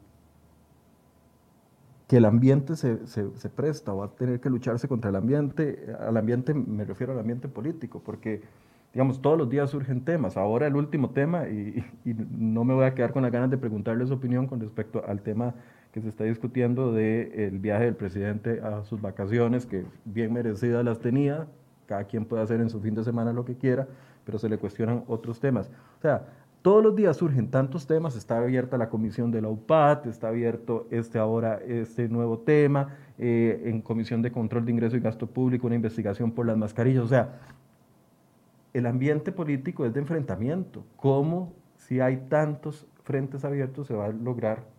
que 2.07 2.19
el 2.19 2.25
ambiente 2.25 2.77
se, 2.77 3.07
se, 3.07 3.37
se, 3.37 3.49
presta 3.49 3.93
o 3.93 3.99
va 3.99 4.07
a 4.07 4.11
tener 4.11 4.41
que 4.41 4.51
lucharse 4.51 4.89
contra 4.89 5.11
el 5.11 5.17
ambiente? 5.17 5.95
Al 6.01 6.17
ambiente 6.17 6.55
me 6.55 6.85
refiero 6.85 7.13
al 7.13 7.19
ambiente 7.19 7.49
político, 7.49 8.01
porque, 8.05 8.43
digamos, 8.93 9.21
todos 9.21 9.37
los 9.37 9.51
días 9.51 9.71
surgen 9.71 10.05
temas. 10.05 10.37
Ahora 10.37 10.67
el 10.69 10.77
último 10.77 11.11
tema, 11.11 11.49
y, 11.49 11.85
y 12.05 12.15
no 12.15 12.65
me 12.65 12.75
voy 12.75 12.85
a 12.85 12.95
quedar 12.95 13.13
con 13.13 13.23
las 13.23 13.33
ganas 13.33 13.51
de 13.51 13.59
preguntarle 13.59 14.07
su 14.07 14.15
opinión 14.15 14.47
con 14.47 14.61
respecto 14.61 15.03
al 15.07 15.23
tema 15.23 15.55
que 15.97 16.03
se 16.03 16.11
está 16.11 16.25
discutiendo 16.25 16.93
del 16.93 17.33
el 17.33 17.59
viaje 17.59 17.85
del 17.85 17.95
presidente 17.95 18.61
a 18.61 18.85
sus 18.85 19.01
vacaciones, 19.01 19.65
que 19.65 19.87
bien 20.05 20.31
merecidas 20.31 20.85
las 20.85 20.99
tenía, 20.99 21.47
cada 21.87 22.05
quien 22.05 22.27
puede 22.27 22.43
hacer 22.43 22.61
en 22.61 22.69
su 22.69 22.83
fin 22.83 22.95
de 22.95 23.03
semana 23.03 23.33
lo 23.33 23.47
que 23.47 23.57
quiera, 23.57 23.89
pero 24.27 24.39
se 24.39 24.51
le 24.51 24.59
cuestionan 24.59 25.05
otros 25.07 25.41
temas. 25.41 25.71
O 25.97 26.03
sea, 26.03 26.27
todos 26.61 26.85
los 26.85 26.95
días 26.95 27.17
surgen 27.17 27.49
tantos 27.51 27.87
temas, 27.87 28.15
está 28.15 28.37
abierta 28.37 28.77
la 28.77 28.91
comisión 28.91 29.31
de 29.31 29.41
la 29.41 29.49
UPAT, 29.49 30.05
está 30.05 30.29
abierto 30.29 30.87
este 30.91 31.19
ahora 31.19 31.61
este 31.67 32.11
nuevo 32.11 32.41
tema, 32.41 32.95
eh, 33.17 33.63
en 33.65 33.81
comisión 33.81 34.21
de 34.21 34.31
control 34.31 34.67
de 34.67 34.73
ingreso 34.73 34.99
y 34.99 35.01
gasto 35.01 35.27
público, 35.27 35.67
una 35.67 35.77
investigación 35.77 36.31
por 36.31 36.45
las 36.45 36.59
mascarillas, 36.59 37.05
o 37.05 37.09
sea, 37.09 37.41
el 38.75 38.85
ambiente 38.85 39.33
político 39.33 39.87
es 39.87 39.95
de 39.95 40.01
enfrentamiento. 40.01 40.85
¿Cómo, 40.97 41.55
si 41.79 42.01
hay 42.01 42.19
tantos 42.29 42.87
frentes 43.03 43.47
abiertos, 43.47 43.87
se 43.87 43.95
va 43.95 44.05
a 44.05 44.13
lograr 44.13 44.76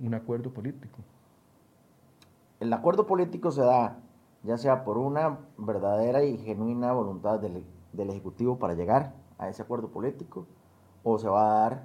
un 0.00 0.14
acuerdo 0.14 0.52
político? 0.52 0.98
El 2.60 2.72
acuerdo 2.72 3.06
político 3.06 3.50
se 3.50 3.62
da 3.62 3.98
ya 4.42 4.58
sea 4.58 4.84
por 4.84 4.98
una 4.98 5.38
verdadera 5.56 6.24
y 6.24 6.36
genuina 6.38 6.92
voluntad 6.92 7.38
del, 7.38 7.64
del 7.92 8.10
Ejecutivo 8.10 8.58
para 8.58 8.74
llegar 8.74 9.14
a 9.38 9.48
ese 9.48 9.62
acuerdo 9.62 9.88
político 9.88 10.46
o 11.04 11.18
se 11.18 11.28
va 11.28 11.42
a 11.42 11.60
dar 11.60 11.84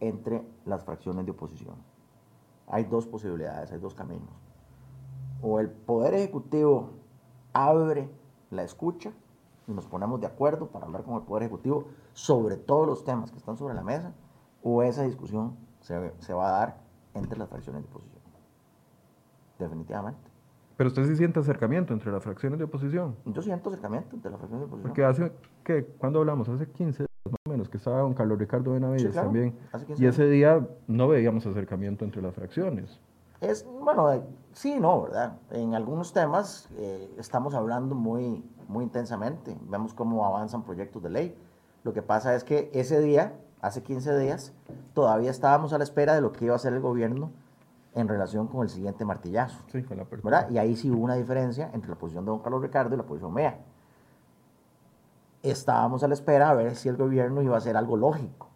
entre 0.00 0.46
las 0.64 0.84
fracciones 0.84 1.24
de 1.24 1.32
oposición. 1.32 1.74
Hay 2.68 2.84
dos 2.84 3.06
posibilidades, 3.06 3.72
hay 3.72 3.78
dos 3.78 3.94
caminos. 3.94 4.30
O 5.42 5.60
el 5.60 5.70
Poder 5.70 6.14
Ejecutivo 6.14 6.90
abre 7.52 8.08
la 8.50 8.62
escucha 8.62 9.12
y 9.66 9.72
nos 9.72 9.86
ponemos 9.86 10.20
de 10.20 10.26
acuerdo 10.26 10.68
para 10.68 10.86
hablar 10.86 11.04
con 11.04 11.14
el 11.14 11.22
Poder 11.22 11.44
Ejecutivo 11.44 11.86
sobre 12.12 12.56
todos 12.56 12.86
los 12.86 13.04
temas 13.04 13.30
que 13.30 13.38
están 13.38 13.56
sobre 13.56 13.74
la 13.74 13.82
mesa, 13.82 14.12
o 14.62 14.82
esa 14.82 15.02
discusión 15.02 15.56
se, 15.86 16.12
se 16.18 16.34
va 16.34 16.48
a 16.48 16.58
dar 16.58 16.76
entre 17.14 17.38
las 17.38 17.48
fracciones 17.48 17.82
de 17.82 17.88
oposición. 17.88 18.22
Definitivamente. 19.58 20.30
Pero 20.76 20.88
usted 20.88 21.06
sí 21.06 21.16
siente 21.16 21.40
acercamiento 21.40 21.94
entre 21.94 22.10
las 22.12 22.22
fracciones 22.22 22.58
de 22.58 22.64
oposición. 22.64 23.16
Yo 23.24 23.40
siento 23.40 23.70
acercamiento 23.70 24.16
entre 24.16 24.30
las 24.30 24.38
fracciones 24.40 24.62
de 24.62 24.66
oposición. 24.66 24.88
Porque 24.90 25.04
hace, 25.04 25.32
que 25.64 25.84
¿cuándo 25.84 26.18
hablamos? 26.18 26.48
Hace 26.48 26.68
15 26.68 27.04
días 27.04 27.08
más 27.24 27.40
o 27.46 27.50
menos, 27.50 27.68
que 27.68 27.76
estaba 27.78 28.00
don 28.00 28.12
Carlos 28.14 28.38
Ricardo 28.38 28.72
Benavides 28.72 29.02
Sí, 29.02 29.08
claro, 29.08 29.28
también. 29.28 29.56
hace 29.72 29.86
15 29.86 30.02
Y 30.02 30.06
ese 30.06 30.26
día 30.28 30.66
no 30.88 31.08
veíamos 31.08 31.46
acercamiento 31.46 32.04
entre 32.04 32.20
las 32.20 32.34
fracciones. 32.34 33.00
Es, 33.40 33.64
bueno, 33.64 34.12
eh, 34.12 34.22
sí, 34.52 34.78
no, 34.80 35.02
¿verdad? 35.02 35.38
En 35.50 35.74
algunos 35.74 36.12
temas 36.12 36.68
eh, 36.76 37.14
estamos 37.16 37.54
hablando 37.54 37.94
muy, 37.94 38.44
muy 38.68 38.84
intensamente. 38.84 39.56
Vemos 39.68 39.94
cómo 39.94 40.26
avanzan 40.26 40.62
proyectos 40.64 41.02
de 41.02 41.10
ley. 41.10 41.38
Lo 41.84 41.92
que 41.92 42.02
pasa 42.02 42.34
es 42.34 42.44
que 42.44 42.70
ese 42.74 43.00
día, 43.00 43.34
hace 43.60 43.82
15 43.82 44.18
días, 44.18 44.52
todavía 44.94 45.30
estábamos 45.30 45.72
a 45.72 45.78
la 45.78 45.84
espera 45.84 46.14
de 46.14 46.20
lo 46.20 46.32
que 46.32 46.44
iba 46.44 46.54
a 46.54 46.56
hacer 46.56 46.72
el 46.72 46.80
gobierno 46.80 47.30
en 47.94 48.08
relación 48.08 48.46
con 48.46 48.62
el 48.62 48.68
siguiente 48.68 49.04
martillazo. 49.04 49.62
Sí, 49.72 49.82
con 49.82 49.96
la 49.96 50.02
apertura. 50.04 50.38
¿verdad? 50.38 50.50
Y 50.50 50.58
ahí 50.58 50.76
sí 50.76 50.90
hubo 50.90 51.02
una 51.02 51.14
diferencia 51.14 51.70
entre 51.72 51.90
la 51.90 51.96
posición 51.96 52.24
de 52.24 52.30
don 52.30 52.40
Carlos 52.40 52.62
Ricardo 52.62 52.94
y 52.94 52.98
la 52.98 53.04
posición 53.04 53.32
mía. 53.32 53.58
Estábamos 55.42 56.02
a 56.02 56.08
la 56.08 56.14
espera 56.14 56.50
a 56.50 56.54
ver 56.54 56.76
si 56.76 56.88
el 56.88 56.96
gobierno 56.96 57.42
iba 57.42 57.54
a 57.54 57.58
hacer 57.58 57.76
algo 57.76 57.96
lógico. 57.96 58.48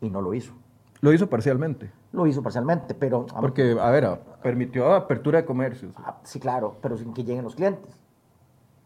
Y 0.00 0.08
no 0.08 0.22
lo 0.22 0.32
hizo. 0.34 0.54
Lo 1.00 1.12
hizo 1.12 1.28
parcialmente. 1.28 1.90
Lo 2.12 2.26
hizo 2.26 2.42
parcialmente, 2.42 2.94
pero... 2.94 3.26
Porque, 3.40 3.76
a 3.80 3.90
ver, 3.90 4.20
permitió 4.42 4.92
apertura 4.94 5.40
de 5.40 5.44
comercios. 5.44 5.94
Ah, 5.96 6.18
Sí, 6.22 6.40
claro, 6.40 6.76
pero 6.82 6.96
sin 6.96 7.12
que 7.12 7.24
lleguen 7.24 7.44
los 7.44 7.54
clientes. 7.54 7.98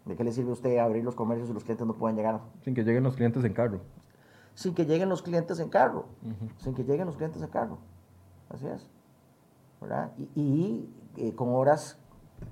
¿De 0.05 0.17
qué 0.17 0.25
le 0.25 0.33
sirve 0.33 0.51
a 0.51 0.53
usted 0.53 0.79
abrir 0.79 1.03
los 1.03 1.15
comercios 1.15 1.49
si 1.49 1.55
los 1.55 1.65
clientes 1.65 1.87
no 1.87 1.95
pueden 1.95 2.17
llegar? 2.17 2.41
Sin 2.63 2.75
que 2.75 2.85
lleguen 2.85 3.03
los 3.03 3.17
clientes 3.17 3.43
en 3.45 3.53
carro. 3.55 3.81
Sin 4.55 4.75
que 4.75 4.85
lleguen 4.85 5.09
los 5.09 5.23
clientes 5.23 5.59
en 5.59 5.69
carro. 5.69 6.07
Sin 6.59 6.75
que 6.75 6.85
lleguen 6.85 7.07
los 7.07 7.17
clientes 7.17 7.43
en 7.43 7.49
carro. 7.49 7.79
Así 8.49 8.67
es. 8.67 8.89
¿Verdad? 9.81 10.13
Y, 10.17 10.41
y, 10.41 10.95
eh, 11.17 11.35
con 11.35 11.55
horas, 11.55 11.99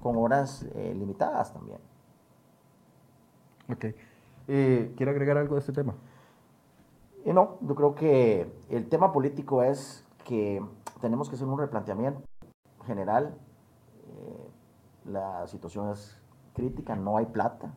con 0.03 0.17
horas 0.17 0.67
eh, 0.75 0.95
limitadas 0.95 1.53
también. 1.53 1.79
Ok. 3.71 3.87
Eh, 4.49 4.93
¿Quiere 4.97 5.13
agregar 5.13 5.39
algo 5.39 5.55
de 5.55 5.61
este 5.61 5.73
tema? 5.73 5.95
Y 7.25 7.33
no, 7.33 7.59
yo 7.61 7.75
creo 7.75 7.95
que 7.95 8.53
el 8.69 8.89
tema 8.89 9.13
político 9.13 9.63
es 9.63 10.05
que 10.25 10.63
tenemos 11.01 11.29
que 11.29 11.37
hacer 11.37 11.47
un 11.47 11.59
replanteamiento 11.59 12.23
general. 12.85 13.37
Eh, 14.09 14.51
la 15.07 15.47
situación 15.47 15.91
es 15.91 16.21
crítica, 16.55 16.97
no 16.97 17.17
hay 17.17 17.27
plata. 17.27 17.73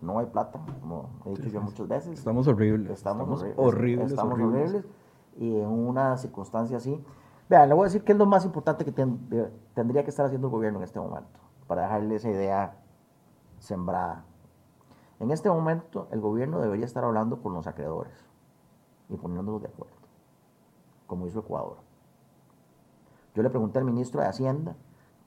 No 0.00 0.18
hay 0.18 0.26
plata, 0.26 0.60
como 0.80 1.08
he 1.24 1.30
dicho 1.30 1.48
yo 1.48 1.60
muchas 1.62 1.88
veces. 1.88 2.18
Estamos 2.18 2.46
horribles. 2.48 2.90
Estamos, 2.92 3.42
horri- 3.42 3.54
horribles. 3.56 4.10
Estamos 4.10 4.34
horribles. 4.34 4.70
horribles. 4.70 4.86
Y 5.38 5.58
en 5.60 5.66
una 5.68 6.16
circunstancia 6.18 6.76
así. 6.76 7.02
Vean, 7.48 7.68
le 7.68 7.74
voy 7.74 7.84
a 7.84 7.86
decir 7.86 8.02
qué 8.04 8.12
es 8.12 8.18
lo 8.18 8.26
más 8.26 8.44
importante 8.44 8.84
que 8.84 8.92
ten- 8.92 9.28
de- 9.28 9.50
tendría 9.74 10.02
que 10.04 10.10
estar 10.10 10.26
haciendo 10.26 10.48
el 10.48 10.52
gobierno 10.52 10.78
en 10.80 10.84
este 10.84 10.98
momento, 11.00 11.38
para 11.66 11.82
dejarle 11.82 12.16
esa 12.16 12.28
idea 12.30 12.76
sembrada. 13.58 14.24
En 15.20 15.30
este 15.30 15.48
momento, 15.48 16.08
el 16.10 16.20
gobierno 16.20 16.60
debería 16.60 16.84
estar 16.84 17.04
hablando 17.04 17.40
con 17.40 17.54
los 17.54 17.66
acreedores 17.66 18.12
y 19.08 19.16
poniéndolos 19.16 19.62
de 19.62 19.68
acuerdo, 19.68 19.94
como 21.06 21.26
hizo 21.26 21.40
Ecuador. 21.40 21.78
Yo 23.34 23.42
le 23.42 23.50
pregunté 23.50 23.78
al 23.78 23.84
ministro 23.84 24.20
de 24.20 24.26
Hacienda 24.26 24.76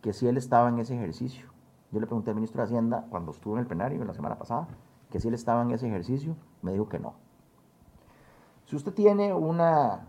que 0.01 0.13
si 0.13 0.27
él 0.27 0.37
estaba 0.37 0.69
en 0.69 0.79
ese 0.79 0.95
ejercicio. 0.95 1.47
Yo 1.91 1.99
le 1.99 2.05
pregunté 2.05 2.31
al 2.31 2.35
ministro 2.35 2.61
de 2.61 2.65
Hacienda 2.65 3.05
cuando 3.09 3.31
estuvo 3.31 3.55
en 3.55 3.61
el 3.61 3.67
plenario 3.67 4.03
la 4.03 4.13
semana 4.13 4.37
pasada 4.37 4.67
que 5.09 5.19
si 5.19 5.27
él 5.27 5.33
estaba 5.33 5.61
en 5.63 5.71
ese 5.71 5.87
ejercicio. 5.87 6.35
Me 6.61 6.71
dijo 6.71 6.87
que 6.87 6.99
no. 6.99 7.13
Si 8.65 8.75
usted 8.75 8.93
tiene 8.93 9.33
una 9.33 10.07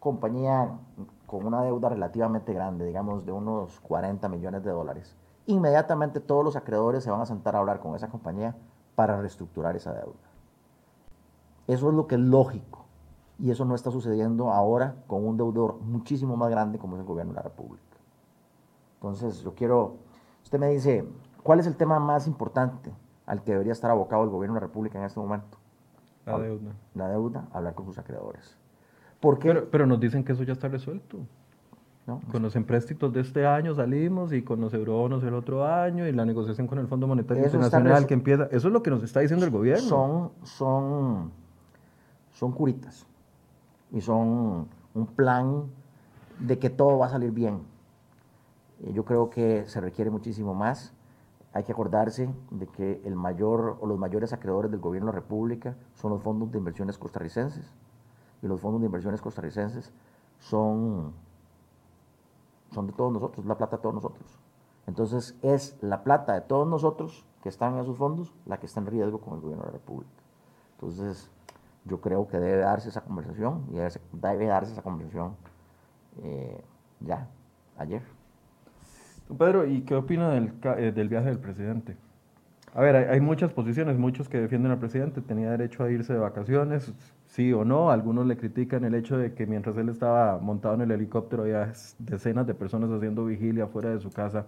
compañía 0.00 0.78
con 1.26 1.44
una 1.44 1.62
deuda 1.62 1.90
relativamente 1.90 2.52
grande, 2.52 2.86
digamos 2.86 3.26
de 3.26 3.32
unos 3.32 3.80
40 3.80 4.28
millones 4.28 4.64
de 4.64 4.70
dólares, 4.70 5.16
inmediatamente 5.46 6.20
todos 6.20 6.44
los 6.44 6.56
acreedores 6.56 7.04
se 7.04 7.10
van 7.10 7.20
a 7.20 7.26
sentar 7.26 7.56
a 7.56 7.58
hablar 7.58 7.80
con 7.80 7.94
esa 7.94 8.08
compañía 8.08 8.56
para 8.94 9.20
reestructurar 9.20 9.76
esa 9.76 9.92
deuda. 9.92 10.28
Eso 11.66 11.88
es 11.88 11.94
lo 11.94 12.06
que 12.06 12.14
es 12.14 12.20
lógico. 12.20 12.86
Y 13.38 13.50
eso 13.50 13.64
no 13.64 13.74
está 13.74 13.90
sucediendo 13.90 14.50
ahora 14.50 14.96
con 15.06 15.24
un 15.24 15.36
deudor 15.36 15.78
muchísimo 15.80 16.36
más 16.36 16.50
grande 16.50 16.78
como 16.78 16.96
es 16.96 17.00
el 17.00 17.06
gobierno 17.06 17.32
de 17.32 17.36
la 17.36 17.42
República. 17.42 17.84
Entonces, 18.94 19.42
yo 19.42 19.54
quiero, 19.54 19.96
usted 20.48 20.58
me 20.58 20.68
dice, 20.68 21.04
¿cuál 21.42 21.60
es 21.60 21.66
el 21.66 21.76
tema 21.76 22.00
más 22.00 22.26
importante 22.26 22.90
al 23.26 23.42
que 23.42 23.52
debería 23.52 23.72
estar 23.74 23.90
abocado 23.90 24.24
el 24.24 24.30
gobierno 24.30 24.54
de 24.54 24.62
la 24.62 24.66
República 24.66 24.98
en 24.98 25.04
este 25.04 25.20
momento? 25.20 25.58
La 26.24 26.38
deuda. 26.38 26.72
La 26.94 27.08
deuda, 27.08 27.48
hablar 27.52 27.74
con 27.74 27.84
sus 27.84 27.98
acreedores. 27.98 28.56
¿Por 29.20 29.38
qué? 29.38 29.48
Pero, 29.48 29.68
pero 29.70 29.86
nos 29.86 30.00
dicen 30.00 30.24
que 30.24 30.32
eso 30.32 30.44
ya 30.44 30.54
está 30.54 30.68
resuelto. 30.68 31.18
¿No? 32.06 32.22
Con 32.32 32.40
los 32.40 32.56
empréstitos 32.56 33.12
de 33.12 33.20
este 33.20 33.46
año 33.46 33.74
salimos 33.74 34.32
y 34.32 34.42
con 34.42 34.62
los 34.62 34.72
eurobonos 34.72 35.22
el 35.22 35.34
otro 35.34 35.66
año 35.66 36.08
y 36.08 36.12
la 36.12 36.24
negociación 36.24 36.66
con 36.66 36.78
el 36.78 36.86
Fondo 36.86 37.06
Monetario 37.06 37.44
Internacional 37.44 38.06
que 38.06 38.14
empieza. 38.14 38.44
Eso 38.44 38.68
es 38.68 38.72
lo 38.72 38.82
que 38.82 38.88
nos 38.88 39.02
está 39.02 39.20
diciendo 39.20 39.44
el 39.44 39.52
gobierno. 39.52 39.86
Son, 39.86 40.30
son, 40.44 41.30
son 42.32 42.52
curitas 42.52 43.06
y 43.92 44.00
son 44.00 44.66
un 44.94 45.06
plan 45.14 45.64
de 46.38 46.58
que 46.58 46.70
todo 46.70 46.96
va 46.96 47.06
a 47.06 47.10
salir 47.10 47.32
bien. 47.32 47.60
Eh, 48.82 48.92
Yo 48.92 49.04
creo 49.04 49.30
que 49.30 49.64
se 49.66 49.80
requiere 49.80 50.10
muchísimo 50.10 50.54
más. 50.54 50.92
Hay 51.52 51.64
que 51.64 51.72
acordarse 51.72 52.28
de 52.50 52.66
que 52.66 53.00
el 53.04 53.14
mayor 53.14 53.78
o 53.80 53.86
los 53.86 53.98
mayores 53.98 54.32
acreedores 54.32 54.70
del 54.70 54.80
gobierno 54.80 55.10
de 55.10 55.16
la 55.16 55.20
República 55.20 55.76
son 55.94 56.12
los 56.12 56.22
fondos 56.22 56.52
de 56.52 56.58
inversiones 56.58 56.98
costarricenses. 56.98 57.72
Y 58.42 58.46
los 58.46 58.60
fondos 58.60 58.80
de 58.80 58.86
inversiones 58.86 59.20
costarricenses 59.20 59.92
son, 60.38 61.12
son 62.70 62.86
de 62.86 62.92
todos 62.92 63.12
nosotros, 63.12 63.46
la 63.46 63.56
plata 63.56 63.76
de 63.76 63.82
todos 63.82 63.94
nosotros. 63.94 64.38
Entonces 64.86 65.36
es 65.42 65.76
la 65.82 66.02
plata 66.02 66.34
de 66.34 66.40
todos 66.42 66.66
nosotros 66.66 67.26
que 67.42 67.48
están 67.48 67.74
en 67.74 67.80
esos 67.80 67.96
fondos 67.96 68.34
la 68.46 68.58
que 68.58 68.66
está 68.66 68.80
en 68.80 68.86
riesgo 68.86 69.20
con 69.20 69.34
el 69.34 69.40
gobierno 69.40 69.64
de 69.64 69.70
la 69.70 69.78
República. 69.78 70.22
Entonces 70.72 71.30
yo 71.84 72.00
creo 72.00 72.28
que 72.28 72.38
debe 72.38 72.58
darse 72.58 72.88
esa 72.88 73.02
conversación 73.02 73.66
y 73.70 73.76
debe, 73.76 74.46
darse 74.46 74.72
esa 74.72 74.82
conversación 74.82 75.36
eh, 76.22 76.62
ya, 77.00 77.28
ayer. 77.76 78.17
Pedro, 79.36 79.66
¿y 79.66 79.82
qué 79.82 79.94
opina 79.94 80.30
del, 80.30 80.52
eh, 80.78 80.92
del 80.92 81.08
viaje 81.08 81.28
del 81.28 81.38
presidente? 81.38 81.96
A 82.74 82.80
ver, 82.82 82.96
hay, 82.96 83.20
muchas 83.20 83.52
posiciones, 83.52 83.98
muchos 83.98 84.28
que 84.28 84.38
defienden 84.38 84.70
al 84.70 84.78
presidente, 84.78 85.20
tenía 85.20 85.50
derecho 85.50 85.82
a 85.82 85.90
irse 85.90 86.12
de 86.12 86.18
vacaciones, 86.18 86.92
sí 87.26 87.52
o 87.52 87.64
no, 87.64 87.90
algunos 87.90 88.26
le 88.26 88.36
critican 88.36 88.84
el 88.84 88.94
hecho 88.94 89.16
de 89.16 89.32
que 89.32 89.46
mientras 89.46 89.76
él 89.78 89.88
estaba 89.88 90.38
montado 90.38 90.74
en 90.74 90.82
el 90.82 90.90
helicóptero 90.90 91.42
había 91.42 91.72
decenas 91.98 92.46
de 92.46 92.54
personas 92.54 92.90
haciendo 92.90 93.24
vigilia 93.24 93.66
fuera 93.66 93.90
de 93.90 94.00
su 94.00 94.10
casa 94.10 94.46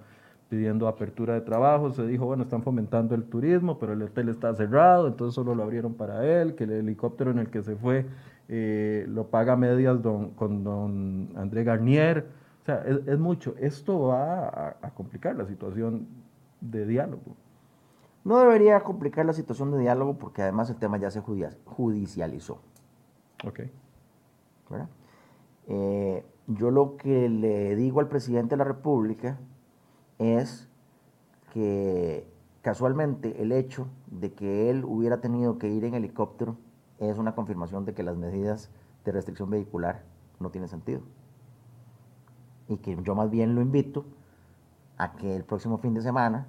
pidiendo 0.51 0.89
apertura 0.89 1.35
de 1.35 1.41
trabajo, 1.41 1.91
se 1.93 2.07
dijo, 2.07 2.27
bueno, 2.27 2.43
están 2.43 2.63
fomentando 2.63 3.15
el 3.15 3.25
turismo, 3.25 3.79
pero 3.79 3.93
el 3.95 4.03
hotel 4.03 4.29
está 4.29 4.53
cerrado, 4.55 5.07
entonces 5.07 5.35
solo 5.35 5.55
lo 5.55 5.63
abrieron 5.63 5.95
para 5.95 6.27
él, 6.27 6.57
que 6.57 6.65
el 6.65 6.73
helicóptero 6.73 7.31
en 7.31 7.39
el 7.39 7.51
que 7.51 7.63
se 7.63 7.77
fue 7.77 8.05
eh, 8.49 9.07
lo 9.09 9.29
paga 9.29 9.57
medias 9.57 9.99
con 10.35 10.65
don 10.65 11.31
André 11.37 11.63
Garnier, 11.63 12.27
sea, 12.71 12.85
es, 13.07 13.19
mucho. 13.19 13.55
Esto 13.59 14.01
va 14.01 14.77
a, 14.83 14.91
complicar 14.95 15.37
la 15.37 15.47
situación 15.47 16.09
de 16.61 16.87
diálogo. 16.87 17.37
No 18.25 18.39
debería 18.39 18.81
complicar 18.81 19.25
la 19.27 19.33
situación 19.33 19.71
de 19.73 19.79
diálogo 19.79 20.19
porque 20.19 20.43
además 20.43 20.69
el 20.71 20.77
tema 20.77 20.99
ya 20.99 21.11
se 21.11 21.21
judicializó. 21.21 22.61
Ok. 23.47 23.61
Eh, 25.67 26.25
yo 26.47 26.71
lo 26.71 26.97
que 26.97 27.29
le 27.29 27.77
digo 27.77 28.01
al 28.01 28.09
presidente 28.09 28.51
de 28.51 28.59
la 28.59 28.65
República 28.65 29.39
es 30.19 30.69
que 31.53 32.29
casualmente 32.63 33.43
el 33.43 33.53
hecho 33.53 33.89
de 34.07 34.33
que 34.33 34.71
él 34.71 34.85
hubiera 34.85 35.21
tenido 35.21 35.59
que 35.59 35.69
ir 35.69 35.85
en 35.85 35.95
helicóptero 35.95 36.57
es 36.99 37.19
una 37.19 37.35
confirmación 37.35 37.85
de 37.85 37.95
que 37.95 38.03
las 38.03 38.17
medidas 38.17 38.71
de 39.05 39.13
restricción 39.13 39.49
vehicular 39.49 40.05
no 40.39 40.51
tienen 40.51 40.69
sentido. 40.69 41.01
Y 42.71 42.77
que 42.77 42.97
yo 43.03 43.15
más 43.17 43.29
bien 43.31 43.57
lo 43.57 43.61
invito 43.61 44.07
a 44.97 45.13
que 45.13 45.35
el 45.35 45.45
próximo 45.45 45.79
fin 45.79 45.93
de 45.93 46.03
semana 46.03 46.47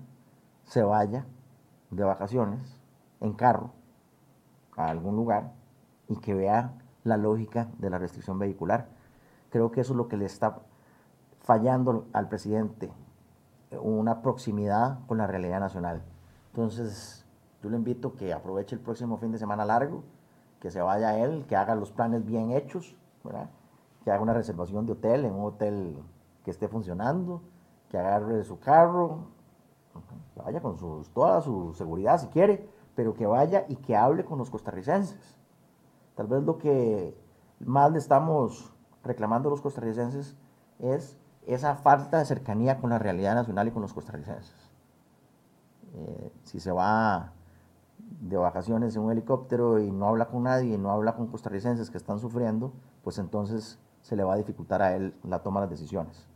se 0.66 0.84
vaya 0.84 1.26
de 1.90 2.04
vacaciones 2.04 2.78
en 3.22 3.34
carro 3.34 3.72
a 4.78 4.86
algún 4.86 5.16
lugar 5.16 5.52
y 6.08 6.18
que 6.18 6.36
vea 6.36 6.74
la 7.04 7.18
lógica 7.18 7.70
de 7.80 7.90
la 7.90 7.98
restricción 7.98 8.38
vehicular. 8.38 8.88
Creo 9.50 9.72
que 9.72 9.82
eso 9.82 9.94
es 9.94 9.98
lo 9.98 10.08
que 10.08 10.16
le 10.16 10.26
está 10.26 10.60
fallando 11.42 12.06
al 12.14 12.30
presidente, 12.30 12.92
una 13.82 14.22
proximidad 14.22 15.00
con 15.08 15.18
la 15.18 15.26
realidad 15.26 15.60
nacional. 15.60 16.04
Entonces, 16.52 17.26
yo 17.64 17.70
le 17.72 17.78
invito 17.78 18.16
que 18.16 18.32
aproveche 18.32 18.76
el 18.76 18.82
próximo 18.82 19.18
fin 19.18 19.32
de 19.32 19.40
semana 19.40 19.66
largo, 19.66 20.04
que 20.60 20.70
se 20.70 20.82
vaya 20.82 21.18
él, 21.18 21.46
que 21.48 21.56
haga 21.56 21.74
los 21.74 21.92
planes 21.92 22.24
bien 22.24 22.52
hechos, 22.52 22.96
que 24.04 24.12
haga 24.12 24.22
una 24.22 24.34
reservación 24.34 24.86
de 24.86 24.93
hotel 24.93 25.26
en 25.26 25.34
un 25.34 25.45
hotel 25.45 25.97
que 26.43 26.52
esté 26.52 26.68
funcionando, 26.68 27.41
que 27.89 27.97
agarre 27.97 28.43
su 28.43 28.60
carro, 28.60 29.28
que 30.34 30.41
vaya 30.41 30.62
con 30.62 30.78
sus, 30.78 31.10
toda 31.10 31.41
su 31.41 31.74
seguridad 31.74 32.20
si 32.20 32.28
quiere, 32.28 32.68
pero 32.95 33.14
que 33.14 33.26
vaya 33.26 33.66
y 33.68 33.76
que 33.76 33.95
hable 33.95 34.26
con 34.26 34.38
los 34.38 34.49
costarricenses. 34.49 35.38
Tal 36.16 36.28
vez 36.28 36.43
lo 36.43 36.58
que 36.58 37.16
más 37.60 37.91
le 37.91 37.99
estamos 37.99 38.74
reclamando 39.04 39.49
a 39.49 39.52
los 39.52 39.62
costarricenses 39.62 40.36
es 40.80 41.18
esa 41.45 41.76
falta 41.76 42.20
de 42.20 42.26
cercanía 42.26 42.80
con 42.80 42.89
la 42.89 42.99
realidad 42.99 43.36
nacional 43.36 43.68
y 43.68 43.72
con 43.72 43.82
los 43.82 43.93
costarricenses. 43.93 44.72
Eh, 45.93 46.32
si 46.43 46.60
se 46.60 46.72
va 46.72 47.34
de 48.22 48.38
vacaciones 48.38 48.95
en 48.95 49.04
un 49.04 49.12
helicóptero 49.12 49.80
y 49.80 49.91
no 49.91 50.08
habla 50.08 50.28
con 50.28 50.43
nadie, 50.43 50.78
no 50.78 50.91
habla 50.91 51.16
con 51.16 51.28
costarricenses 51.28 51.89
que 51.89 51.97
están 51.97 52.20
sufriendo, 52.20 52.74
pues 53.04 53.18
entonces 53.18 53.80
se 54.02 54.16
le 54.16 54.24
va 54.24 54.34
a 54.34 54.38
dificultar 54.38 54.82
a 54.82 54.95
él 54.95 55.14
la 55.24 55.39
toma 55.43 55.62
de 55.62 55.68
las 55.68 55.72
decisiones. 55.72 56.28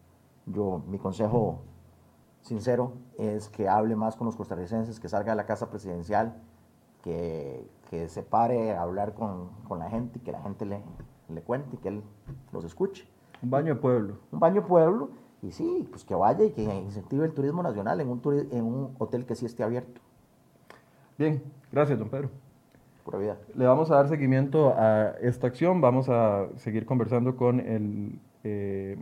Yo, 0.46 0.84
mi 0.88 1.00
consejo 1.00 1.62
sincero 2.42 2.94
es 3.18 3.50
que 3.50 3.68
hable 3.68 3.96
más 3.96 4.16
con 4.16 4.26
los 4.26 4.36
costarricenses, 4.36 5.00
que 5.00 5.10
salga 5.10 5.32
de 5.32 5.36
la 5.36 5.46
casa 5.46 5.70
presidencial, 5.70 6.36
que, 7.02 7.68
que 7.90 8.08
se 8.08 8.24
pare 8.24 8.74
a 8.74 8.82
hablar 8.82 9.14
con, 9.14 9.50
con, 9.68 9.80
la 9.80 9.90
gente 9.90 10.20
y 10.20 10.22
que 10.22 10.32
la 10.32 10.42
gente 10.42 10.66
le, 10.66 10.82
le 11.30 11.42
cuente 11.42 11.76
y 11.76 11.80
que 11.80 11.90
él 11.90 12.04
los 12.52 12.64
escuche. 12.64 13.08
Un 13.42 13.50
baño 13.50 13.76
de 13.76 13.82
pueblo. 13.82 14.18
Un 14.32 14.40
baño 14.40 14.62
de 14.62 14.68
pueblo 14.68 15.10
y 15.42 15.52
sí, 15.52 15.88
pues 15.90 16.04
que 16.04 16.16
vaya 16.16 16.46
y 16.46 16.52
que 16.52 16.64
incentive 16.64 17.26
el 17.26 17.34
turismo 17.34 17.62
nacional 17.62 18.00
en 18.02 18.10
un, 18.10 18.22
en 18.52 18.64
un 18.64 18.96
hotel 19.00 19.26
que 19.26 19.36
sí 19.36 19.46
esté 19.46 19.64
abierto. 19.64 20.02
Bien, 21.18 21.44
gracias, 21.72 21.98
don 21.98 22.10
Pedro. 22.10 22.30
Le 23.56 23.66
vamos 23.66 23.92
a 23.92 23.96
dar 23.96 24.08
seguimiento 24.08 24.74
a 24.76 25.16
esta 25.22 25.48
acción, 25.48 25.80
vamos 25.80 26.10
a 26.10 26.48
seguir 26.56 26.86
conversando 26.86 27.36
con 27.36 27.60
el 27.60 28.20
eh, 28.44 28.98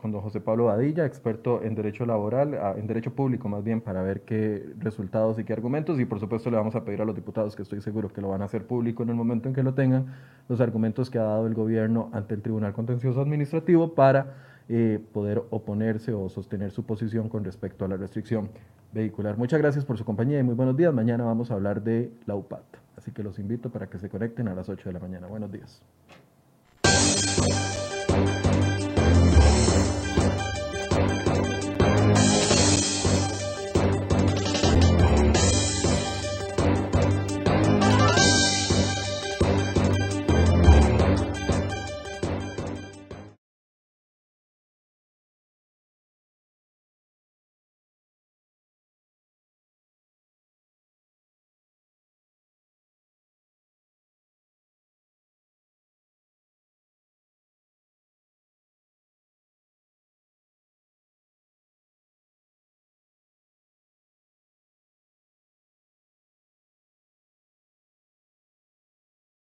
con 0.00 0.12
don 0.12 0.22
José 0.22 0.40
Pablo 0.40 0.66
Badilla, 0.66 1.04
experto 1.04 1.62
en 1.62 1.74
derecho 1.74 2.06
laboral, 2.06 2.58
en 2.76 2.86
derecho 2.86 3.14
público 3.14 3.48
más 3.48 3.62
bien, 3.62 3.80
para 3.80 4.02
ver 4.02 4.22
qué 4.22 4.64
resultados 4.78 5.38
y 5.38 5.44
qué 5.44 5.52
argumentos. 5.52 6.00
Y 6.00 6.06
por 6.06 6.18
supuesto 6.18 6.50
le 6.50 6.56
vamos 6.56 6.74
a 6.74 6.84
pedir 6.84 7.02
a 7.02 7.04
los 7.04 7.14
diputados, 7.14 7.54
que 7.54 7.62
estoy 7.62 7.80
seguro 7.82 8.08
que 8.08 8.20
lo 8.20 8.30
van 8.30 8.40
a 8.42 8.46
hacer 8.46 8.66
público 8.66 9.02
en 9.02 9.10
el 9.10 9.14
momento 9.14 9.48
en 9.48 9.54
que 9.54 9.62
lo 9.62 9.74
tengan, 9.74 10.06
los 10.48 10.60
argumentos 10.60 11.10
que 11.10 11.18
ha 11.18 11.24
dado 11.24 11.46
el 11.46 11.54
gobierno 11.54 12.08
ante 12.12 12.34
el 12.34 12.42
Tribunal 12.42 12.72
Contencioso 12.72 13.20
Administrativo 13.20 13.94
para 13.94 14.36
eh, 14.72 15.00
poder 15.12 15.42
oponerse 15.50 16.12
o 16.12 16.28
sostener 16.28 16.70
su 16.70 16.84
posición 16.84 17.28
con 17.28 17.42
respecto 17.42 17.84
a 17.84 17.88
la 17.88 17.96
restricción 17.96 18.50
vehicular. 18.92 19.36
Muchas 19.36 19.58
gracias 19.58 19.84
por 19.84 19.98
su 19.98 20.04
compañía 20.04 20.38
y 20.38 20.44
muy 20.44 20.54
buenos 20.54 20.76
días. 20.76 20.94
Mañana 20.94 21.24
vamos 21.24 21.50
a 21.50 21.54
hablar 21.54 21.82
de 21.82 22.12
la 22.24 22.36
UPAT. 22.36 22.62
Así 22.96 23.10
que 23.10 23.24
los 23.24 23.40
invito 23.40 23.70
para 23.70 23.88
que 23.88 23.98
se 23.98 24.08
conecten 24.08 24.46
a 24.46 24.54
las 24.54 24.68
8 24.68 24.90
de 24.90 24.92
la 24.92 25.00
mañana. 25.00 25.26
Buenos 25.26 25.50
días. 25.50 25.82